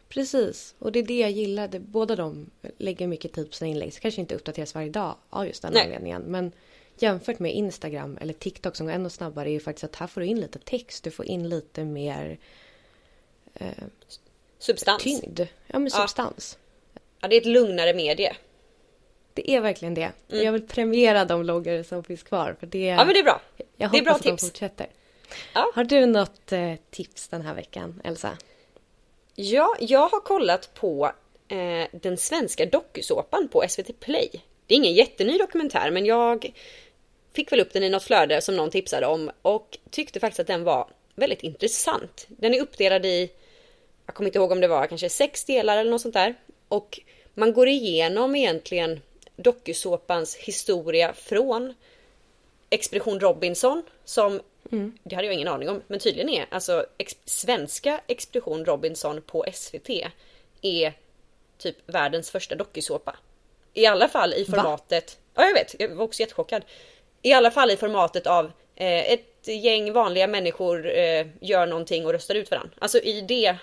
Precis, 0.08 0.74
och 0.78 0.92
det 0.92 0.98
är 0.98 1.02
det 1.02 1.18
jag 1.18 1.30
gillade. 1.30 1.80
Båda 1.80 2.16
de 2.16 2.50
lägger 2.78 3.06
mycket 3.06 3.32
tid 3.32 3.50
på 3.50 3.56
sina 3.56 3.70
inlägg. 3.70 3.94
Så 3.94 4.00
kanske 4.00 4.20
inte 4.20 4.34
uppdateras 4.34 4.74
varje 4.74 4.90
dag 4.90 5.14
av 5.30 5.46
just 5.46 5.62
den 5.62 5.72
Nej. 5.72 5.82
anledningen. 5.82 6.22
Men 6.22 6.52
jämfört 6.98 7.38
med 7.38 7.54
Instagram 7.54 8.18
eller 8.20 8.32
TikTok 8.32 8.76
som 8.76 8.86
går 8.86 8.94
ännu 8.94 9.10
snabbare 9.10 9.48
är 9.48 9.52
ju 9.52 9.60
faktiskt 9.60 9.84
att 9.84 9.96
här 9.96 10.06
får 10.06 10.20
du 10.20 10.26
in 10.26 10.40
lite 10.40 10.58
text. 10.58 11.04
Du 11.04 11.10
får 11.10 11.26
in 11.26 11.48
lite 11.48 11.84
mer 11.84 12.38
Substans. 14.58 15.02
tyngd. 15.02 15.40
Ja, 15.40 15.78
men 15.78 15.84
Ja. 15.84 15.90
substans. 15.90 16.58
Ja, 17.20 17.28
det 17.28 17.36
är 17.36 17.40
ett 17.40 17.46
lugnare 17.46 17.94
medie. 17.94 18.36
det 19.34 19.50
är 19.50 19.60
verkligen 19.60 19.94
det. 19.94 20.12
Mm. 20.30 20.44
Jag 20.44 20.52
vill 20.52 20.66
premiera 20.66 21.24
de 21.24 21.40
bloggare 21.42 21.84
som 21.84 22.04
finns 22.04 22.22
kvar. 22.22 22.56
För 22.60 22.66
det, 22.66 22.78
ja 22.84 23.04
men 23.04 23.14
det 23.14 23.18
är 23.20 23.24
bra. 23.24 23.40
Jag 23.76 23.92
det 23.92 23.98
är 23.98 24.02
bra 24.02 24.14
tips. 24.18 24.42
de 24.42 24.46
fortsätter. 24.48 24.86
Ja. 25.54 25.70
Har 25.74 25.84
du 25.84 26.06
något 26.06 26.52
eh, 26.52 26.72
tips 26.90 27.28
den 27.28 27.42
här 27.42 27.54
veckan, 27.54 28.00
Elsa? 28.04 28.38
Ja, 29.34 29.76
jag 29.80 30.08
har 30.08 30.20
kollat 30.20 30.74
på 30.74 31.12
eh, 31.48 31.86
den 31.92 32.16
svenska 32.16 32.66
dokusåpan 32.66 33.48
på 33.48 33.64
SVT 33.68 34.00
Play. 34.00 34.30
Det 34.66 34.74
är 34.74 34.76
ingen 34.76 34.94
jätteny 34.94 35.38
dokumentär 35.38 35.90
men 35.90 36.06
jag 36.06 36.52
fick 37.32 37.52
väl 37.52 37.60
upp 37.60 37.72
den 37.72 37.82
i 37.82 37.90
något 37.90 38.02
flöde 38.02 38.40
som 38.40 38.56
någon 38.56 38.70
tipsade 38.70 39.06
om 39.06 39.30
och 39.42 39.78
tyckte 39.90 40.20
faktiskt 40.20 40.40
att 40.40 40.46
den 40.46 40.64
var 40.64 40.88
väldigt 41.14 41.42
intressant. 41.42 42.26
Den 42.28 42.54
är 42.54 42.60
uppdelad 42.62 43.06
i, 43.06 43.30
jag 44.06 44.14
kommer 44.14 44.28
inte 44.28 44.38
ihåg 44.38 44.52
om 44.52 44.60
det 44.60 44.68
var 44.68 44.86
kanske 44.86 45.08
sex 45.08 45.44
delar 45.44 45.78
eller 45.78 45.90
något 45.90 46.00
sånt 46.00 46.14
där. 46.14 46.34
Och 46.68 47.00
man 47.34 47.52
går 47.52 47.68
igenom 47.68 48.36
egentligen 48.36 49.00
dokusåpans 49.36 50.36
historia 50.36 51.12
från 51.12 51.74
Expedition 52.70 53.20
Robinson 53.20 53.82
som, 54.04 54.40
mm. 54.72 54.98
det 55.02 55.14
hade 55.14 55.26
jag 55.26 55.34
ingen 55.34 55.48
aning 55.48 55.68
om, 55.68 55.82
men 55.86 55.98
tydligen 55.98 56.28
är 56.28 56.46
alltså 56.50 56.86
ex 56.98 57.16
svenska 57.24 58.00
Expedition 58.06 58.64
Robinson 58.64 59.22
på 59.22 59.44
SVT 59.52 59.90
är 60.62 60.92
typ 61.58 61.76
världens 61.86 62.30
första 62.30 62.54
dokusåpa. 62.54 63.16
I 63.74 63.86
alla 63.86 64.08
fall 64.08 64.34
i 64.34 64.44
formatet, 64.44 65.18
Va? 65.34 65.42
ja 65.42 65.48
jag 65.48 65.54
vet, 65.54 65.74
jag 65.78 65.88
var 65.88 66.04
också 66.04 66.20
jättechockad. 66.20 66.64
I 67.22 67.32
alla 67.32 67.50
fall 67.50 67.70
i 67.70 67.76
formatet 67.76 68.26
av 68.26 68.44
eh, 68.76 69.12
ett 69.12 69.48
gäng 69.48 69.92
vanliga 69.92 70.26
människor 70.26 70.90
eh, 70.90 71.26
gör 71.40 71.66
någonting 71.66 72.06
och 72.06 72.12
röstar 72.12 72.34
ut 72.34 72.50
varandra. 72.50 72.74
Alltså 72.78 72.98
i 72.98 73.20
det 73.20 73.56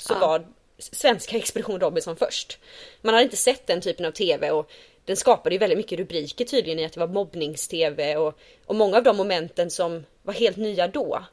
så 0.00 0.14
ja. 0.14 0.18
var 0.18 0.46
svenska 0.78 1.36
Expedition 1.36 1.80
Robinson 1.80 2.16
först. 2.16 2.58
Man 3.02 3.14
hade 3.14 3.24
inte 3.24 3.36
sett 3.36 3.66
den 3.66 3.80
typen 3.80 4.06
av 4.06 4.10
TV 4.10 4.50
och 4.50 4.70
den 5.04 5.16
skapade 5.16 5.54
ju 5.54 5.58
väldigt 5.58 5.78
mycket 5.78 5.98
rubriker 5.98 6.44
tydligen 6.44 6.78
i 6.78 6.84
att 6.84 6.92
det 6.92 7.00
var 7.00 7.06
mobbnings-TV 7.06 8.16
och, 8.16 8.38
och 8.66 8.74
många 8.74 8.96
av 8.96 9.02
de 9.02 9.16
momenten 9.16 9.70
som 9.70 10.04
var 10.22 10.34
helt 10.34 10.56
nya 10.56 10.88
då 10.88 11.24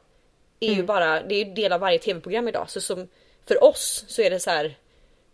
är 0.60 0.66
mm. 0.66 0.80
ju 0.80 0.86
bara, 0.86 1.22
det 1.22 1.34
är 1.34 1.44
ju 1.44 1.54
del 1.54 1.72
av 1.72 1.80
varje 1.80 1.98
TV-program 1.98 2.48
idag. 2.48 2.70
Så 2.70 2.80
som 2.80 3.08
för 3.46 3.64
oss 3.64 4.04
så 4.08 4.22
är 4.22 4.30
det 4.30 4.40
så 4.40 4.50
här, 4.50 4.76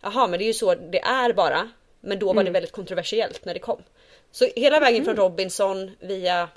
jaha 0.01 0.27
men 0.27 0.39
det 0.39 0.45
är 0.45 0.47
ju 0.47 0.53
så 0.53 0.75
det 0.75 1.01
är 1.01 1.33
bara. 1.33 1.69
Men 2.01 2.19
då 2.19 2.25
var 2.25 2.33
mm. 2.33 2.45
det 2.45 2.51
väldigt 2.51 2.71
kontroversiellt 2.71 3.45
när 3.45 3.53
det 3.53 3.59
kom. 3.59 3.83
Så 4.31 4.47
hela 4.55 4.79
vägen 4.79 5.01
mm. 5.01 5.05
från 5.05 5.15
Robinson 5.15 5.91
via 5.99 6.49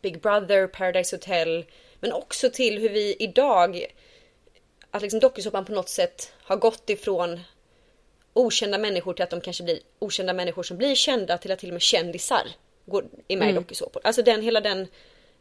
Big 0.00 0.20
Brother, 0.20 0.66
Paradise 0.66 1.16
Hotel, 1.16 1.64
men 2.00 2.12
också 2.12 2.50
till 2.50 2.78
hur 2.78 2.88
vi 2.88 3.16
idag, 3.18 3.86
att 4.92 5.02
liksom 5.02 5.20
dokusåpan 5.20 5.64
på 5.64 5.72
något 5.72 5.88
sätt 5.88 6.32
har 6.42 6.56
gått 6.56 6.90
ifrån 6.90 7.40
okända 8.32 8.78
människor 8.78 9.14
till 9.14 9.22
att 9.22 9.30
de 9.30 9.40
kanske 9.40 9.64
blir 9.64 9.78
okända 9.98 10.32
människor 10.32 10.62
som 10.62 10.76
blir 10.76 10.94
kända 10.94 11.38
till 11.38 11.52
att 11.52 11.58
till 11.58 11.68
och 11.68 11.72
med 11.72 11.82
kändisar 11.82 12.48
går, 12.86 13.04
är 13.28 13.36
med 13.36 13.48
mm. 13.48 13.56
i 13.56 13.60
dokusåpor. 13.60 14.02
Alltså 14.04 14.22
den, 14.22 14.42
hela 14.42 14.60
den 14.60 14.88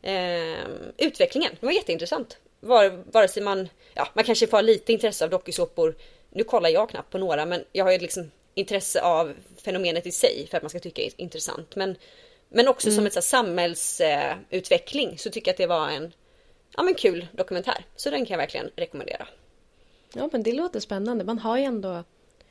eh, 0.01 0.67
utvecklingen. 0.97 1.51
Det 1.59 1.65
var 1.65 1.73
jätteintressant. 1.73 2.37
Var, 2.59 3.03
vare 3.11 3.27
sig 3.27 3.43
man, 3.43 3.69
ja 3.93 4.07
man 4.13 4.23
kanske 4.23 4.47
får 4.47 4.61
lite 4.61 4.93
intresse 4.93 5.23
av 5.23 5.29
dokusåpor. 5.29 5.95
Nu 6.29 6.43
kollar 6.43 6.69
jag 6.69 6.89
knappt 6.89 7.11
på 7.11 7.17
några 7.17 7.45
men 7.45 7.63
jag 7.71 7.85
har 7.85 7.91
ju 7.91 7.97
liksom 7.97 8.31
intresse 8.53 9.01
av 9.01 9.33
fenomenet 9.63 10.07
i 10.07 10.11
sig 10.11 10.47
för 10.49 10.57
att 10.57 10.63
man 10.63 10.69
ska 10.69 10.79
tycka 10.79 11.01
det 11.01 11.07
är 11.07 11.13
intressant. 11.21 11.75
Men, 11.75 11.95
men 12.49 12.67
också 12.67 12.87
mm. 12.87 12.95
som 12.95 13.05
ett 13.05 13.13
så 13.13 13.21
samhällsutveckling 13.21 15.09
eh, 15.09 15.15
så 15.15 15.29
tycker 15.29 15.49
jag 15.49 15.53
att 15.53 15.57
det 15.57 15.67
var 15.67 15.89
en 15.89 16.13
ja, 16.77 16.83
men 16.83 16.93
kul 16.93 17.27
dokumentär. 17.31 17.85
Så 17.95 18.09
den 18.09 18.25
kan 18.25 18.33
jag 18.33 18.37
verkligen 18.37 18.69
rekommendera. 18.75 19.27
Ja 20.13 20.29
men 20.31 20.43
det 20.43 20.53
låter 20.53 20.79
spännande. 20.79 21.23
Man 21.23 21.39
har 21.39 21.57
ju 21.57 21.63
ändå 21.63 22.03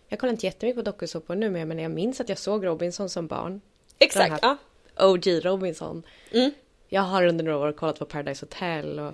jag 0.08 0.18
kollar 0.18 0.32
inte 0.32 0.46
jättemycket 0.46 0.84
på 0.84 0.90
dokusåpor 0.90 1.34
nu 1.34 1.50
men 1.50 1.78
jag 1.78 1.90
minns 1.90 2.20
att 2.20 2.28
jag 2.28 2.38
såg 2.38 2.66
Robinson 2.66 3.08
som 3.08 3.26
barn. 3.26 3.60
Exakt, 3.98 4.38
ja. 4.42 4.56
OG 4.98 5.26
Robinson. 5.26 6.02
Mm. 6.30 6.50
Jag 6.88 7.02
har 7.02 7.26
under 7.26 7.44
några 7.44 7.58
år 7.58 7.72
kollat 7.72 7.98
på 7.98 8.04
Paradise 8.04 8.46
Hotel 8.46 8.98
och 8.98 9.12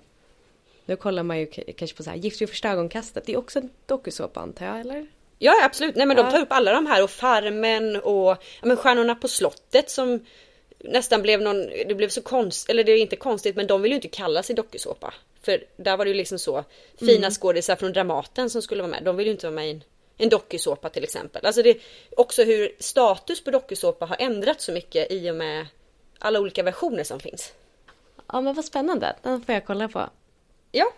nu 0.85 0.97
kollar 0.97 1.23
man 1.23 1.39
ju 1.39 1.47
kanske 1.47 1.97
på 1.97 2.03
så 2.03 2.11
här 2.11 2.17
Gift 2.17 2.41
vid 2.41 2.49
första 2.49 2.69
ögonkastet. 2.69 3.27
Det 3.27 3.33
är 3.33 3.37
också 3.37 3.59
en 3.59 3.71
dokusåpa 3.87 4.41
antar 4.41 4.67
jag 4.67 4.81
eller? 4.81 5.07
Ja 5.39 5.65
absolut, 5.65 5.97
nej 5.97 6.07
men 6.07 6.17
ja. 6.17 6.23
de 6.23 6.31
tar 6.31 6.41
upp 6.41 6.53
alla 6.53 6.73
de 6.73 6.87
här 6.87 7.03
och 7.03 7.11
Farmen 7.11 7.97
och 7.97 8.31
ja, 8.31 8.39
men 8.63 8.77
Stjärnorna 8.77 9.15
på 9.15 9.29
slottet 9.29 9.91
som 9.91 10.25
nästan 10.79 11.23
blev 11.23 11.41
någon, 11.41 11.67
det 11.89 11.95
blev 11.95 12.09
så 12.09 12.23
konstigt, 12.23 12.71
eller 12.71 12.85
det 12.85 12.93
är 12.93 13.01
inte 13.01 13.17
konstigt 13.17 13.57
men 13.57 13.67
de 13.67 13.83
vill 13.83 13.93
ju 13.93 13.97
inte 13.97 14.09
kalla 14.09 14.43
sig 14.43 14.57
dokusåpa. 14.57 15.15
För 15.47 15.65
där 15.77 15.97
var 15.97 16.05
det 16.05 16.11
ju 16.11 16.17
liksom 16.17 16.39
så 16.39 16.65
fina 16.99 17.27
mm. 17.27 17.31
skådisar 17.31 17.77
från 17.77 17.93
Dramaten 17.93 18.51
som 18.51 18.63
skulle 18.63 18.83
vara 18.83 18.91
med. 18.91 19.05
De 19.05 19.17
vill 19.17 19.27
ju 19.27 19.33
inte 19.33 19.47
vara 19.47 19.55
med 19.55 19.69
i 19.69 19.71
en 19.71 19.85
en 20.19 20.29
dokusåpa 20.29 20.89
till 20.89 21.05
exempel. 21.05 21.47
Alltså 21.47 21.63
det 21.63 21.71
är 21.71 21.81
också 22.17 22.45
hur 22.45 22.77
status 22.79 23.45
på 23.45 23.51
dokusåpa 23.51 24.07
har 24.07 24.17
ändrats 24.19 24.65
så 24.65 24.73
mycket 24.73 25.13
i 25.13 25.31
och 25.31 25.35
med 25.35 25.67
alla 26.19 26.41
olika 26.41 26.63
versioner 26.63 27.05
som 27.05 27.21
finns. 27.21 27.53
Ja 28.33 28.41
men 28.41 28.55
vad 28.55 28.65
spännande, 28.65 29.17
den 29.23 29.43
får 29.43 29.55
jag 29.55 29.67
kolla 29.67 29.89
på. 29.89 30.11
Ja. 30.73 30.93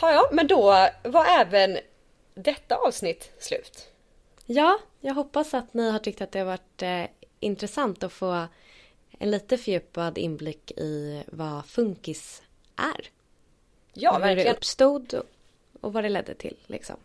Ja, 0.00 0.12
ja, 0.12 0.28
men 0.32 0.46
då 0.46 0.88
var 1.02 1.24
även 1.40 1.78
detta 2.34 2.76
avsnitt 2.76 3.32
slut. 3.38 3.95
Ja, 4.46 4.78
jag 5.00 5.14
hoppas 5.14 5.54
att 5.54 5.74
ni 5.74 5.90
har 5.90 5.98
tyckt 5.98 6.20
att 6.20 6.32
det 6.32 6.38
har 6.38 6.46
varit 6.46 6.82
eh, 6.82 7.04
intressant 7.40 8.02
att 8.02 8.12
få 8.12 8.46
en 9.18 9.30
lite 9.30 9.58
fördjupad 9.58 10.18
inblick 10.18 10.70
i 10.70 11.22
vad 11.26 11.66
funkis 11.66 12.42
är. 12.76 13.10
Ja, 13.92 14.12
Hur 14.12 14.20
verkligen. 14.20 14.52
det 14.52 14.56
uppstod 14.56 15.14
och 15.80 15.92
vad 15.92 16.04
det 16.04 16.08
ledde 16.08 16.34
till 16.34 16.56
liksom. 16.66 16.96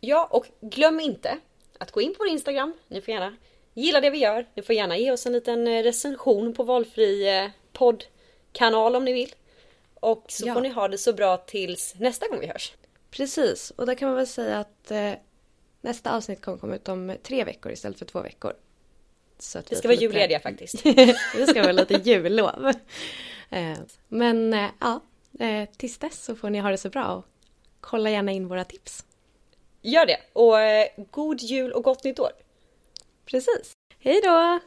Ja, 0.00 0.28
och 0.30 0.46
glöm 0.60 1.00
inte 1.00 1.38
att 1.78 1.90
gå 1.90 2.00
in 2.00 2.14
på 2.14 2.18
vår 2.18 2.28
Instagram. 2.28 2.72
Ni 2.88 3.00
får 3.00 3.14
gärna 3.14 3.36
gilla 3.74 4.00
det 4.00 4.10
vi 4.10 4.18
gör. 4.18 4.46
Ni 4.54 4.62
får 4.62 4.74
gärna 4.74 4.96
ge 4.96 5.12
oss 5.12 5.26
en 5.26 5.32
liten 5.32 5.66
eh, 5.66 5.82
recension 5.82 6.54
på 6.54 6.62
valfri 6.62 7.38
eh, 7.38 7.50
poddkanal 7.72 8.96
om 8.96 9.04
ni 9.04 9.12
vill. 9.12 9.34
Och 9.94 10.24
så 10.28 10.46
ja. 10.46 10.54
får 10.54 10.60
ni 10.60 10.68
ha 10.68 10.88
det 10.88 10.98
så 10.98 11.12
bra 11.12 11.36
tills 11.36 11.94
nästa 11.98 12.28
gång 12.28 12.40
vi 12.40 12.46
hörs. 12.46 12.72
Precis, 13.10 13.70
och 13.70 13.86
där 13.86 13.94
kan 13.94 14.08
man 14.08 14.16
väl 14.16 14.26
säga 14.26 14.58
att 14.58 14.90
eh, 14.90 15.12
nästa 15.82 16.16
avsnitt 16.16 16.42
kommer 16.42 16.58
komma 16.58 16.74
ut 16.74 16.88
om 16.88 17.16
tre 17.22 17.44
veckor 17.44 17.72
istället 17.72 17.98
för 17.98 18.06
två 18.06 18.20
veckor. 18.22 18.52
Så 19.38 19.58
att 19.58 19.72
vi 19.72 19.76
ska 19.76 19.88
vara 19.88 19.98
jullediga 19.98 20.40
faktiskt. 20.40 20.86
vi 21.36 21.46
ska 21.46 21.62
vara 21.62 21.72
lite 21.72 21.94
jullov. 21.94 22.72
Eh, 23.50 23.78
men 24.08 24.54
eh, 24.54 24.70
ja, 24.80 25.00
eh, 25.40 25.68
tills 25.76 25.98
dess 25.98 26.24
så 26.24 26.36
får 26.36 26.50
ni 26.50 26.58
ha 26.58 26.70
det 26.70 26.78
så 26.78 26.88
bra 26.88 27.06
och 27.06 27.26
kolla 27.80 28.10
gärna 28.10 28.32
in 28.32 28.48
våra 28.48 28.64
tips. 28.64 29.04
Gör 29.82 30.06
det 30.06 30.18
och 30.32 31.06
god 31.10 31.40
jul 31.40 31.72
och 31.72 31.84
gott 31.84 32.04
nytt 32.04 32.18
år! 32.18 32.32
Precis. 33.26 33.72
Hej 33.98 34.20
då! 34.24 34.60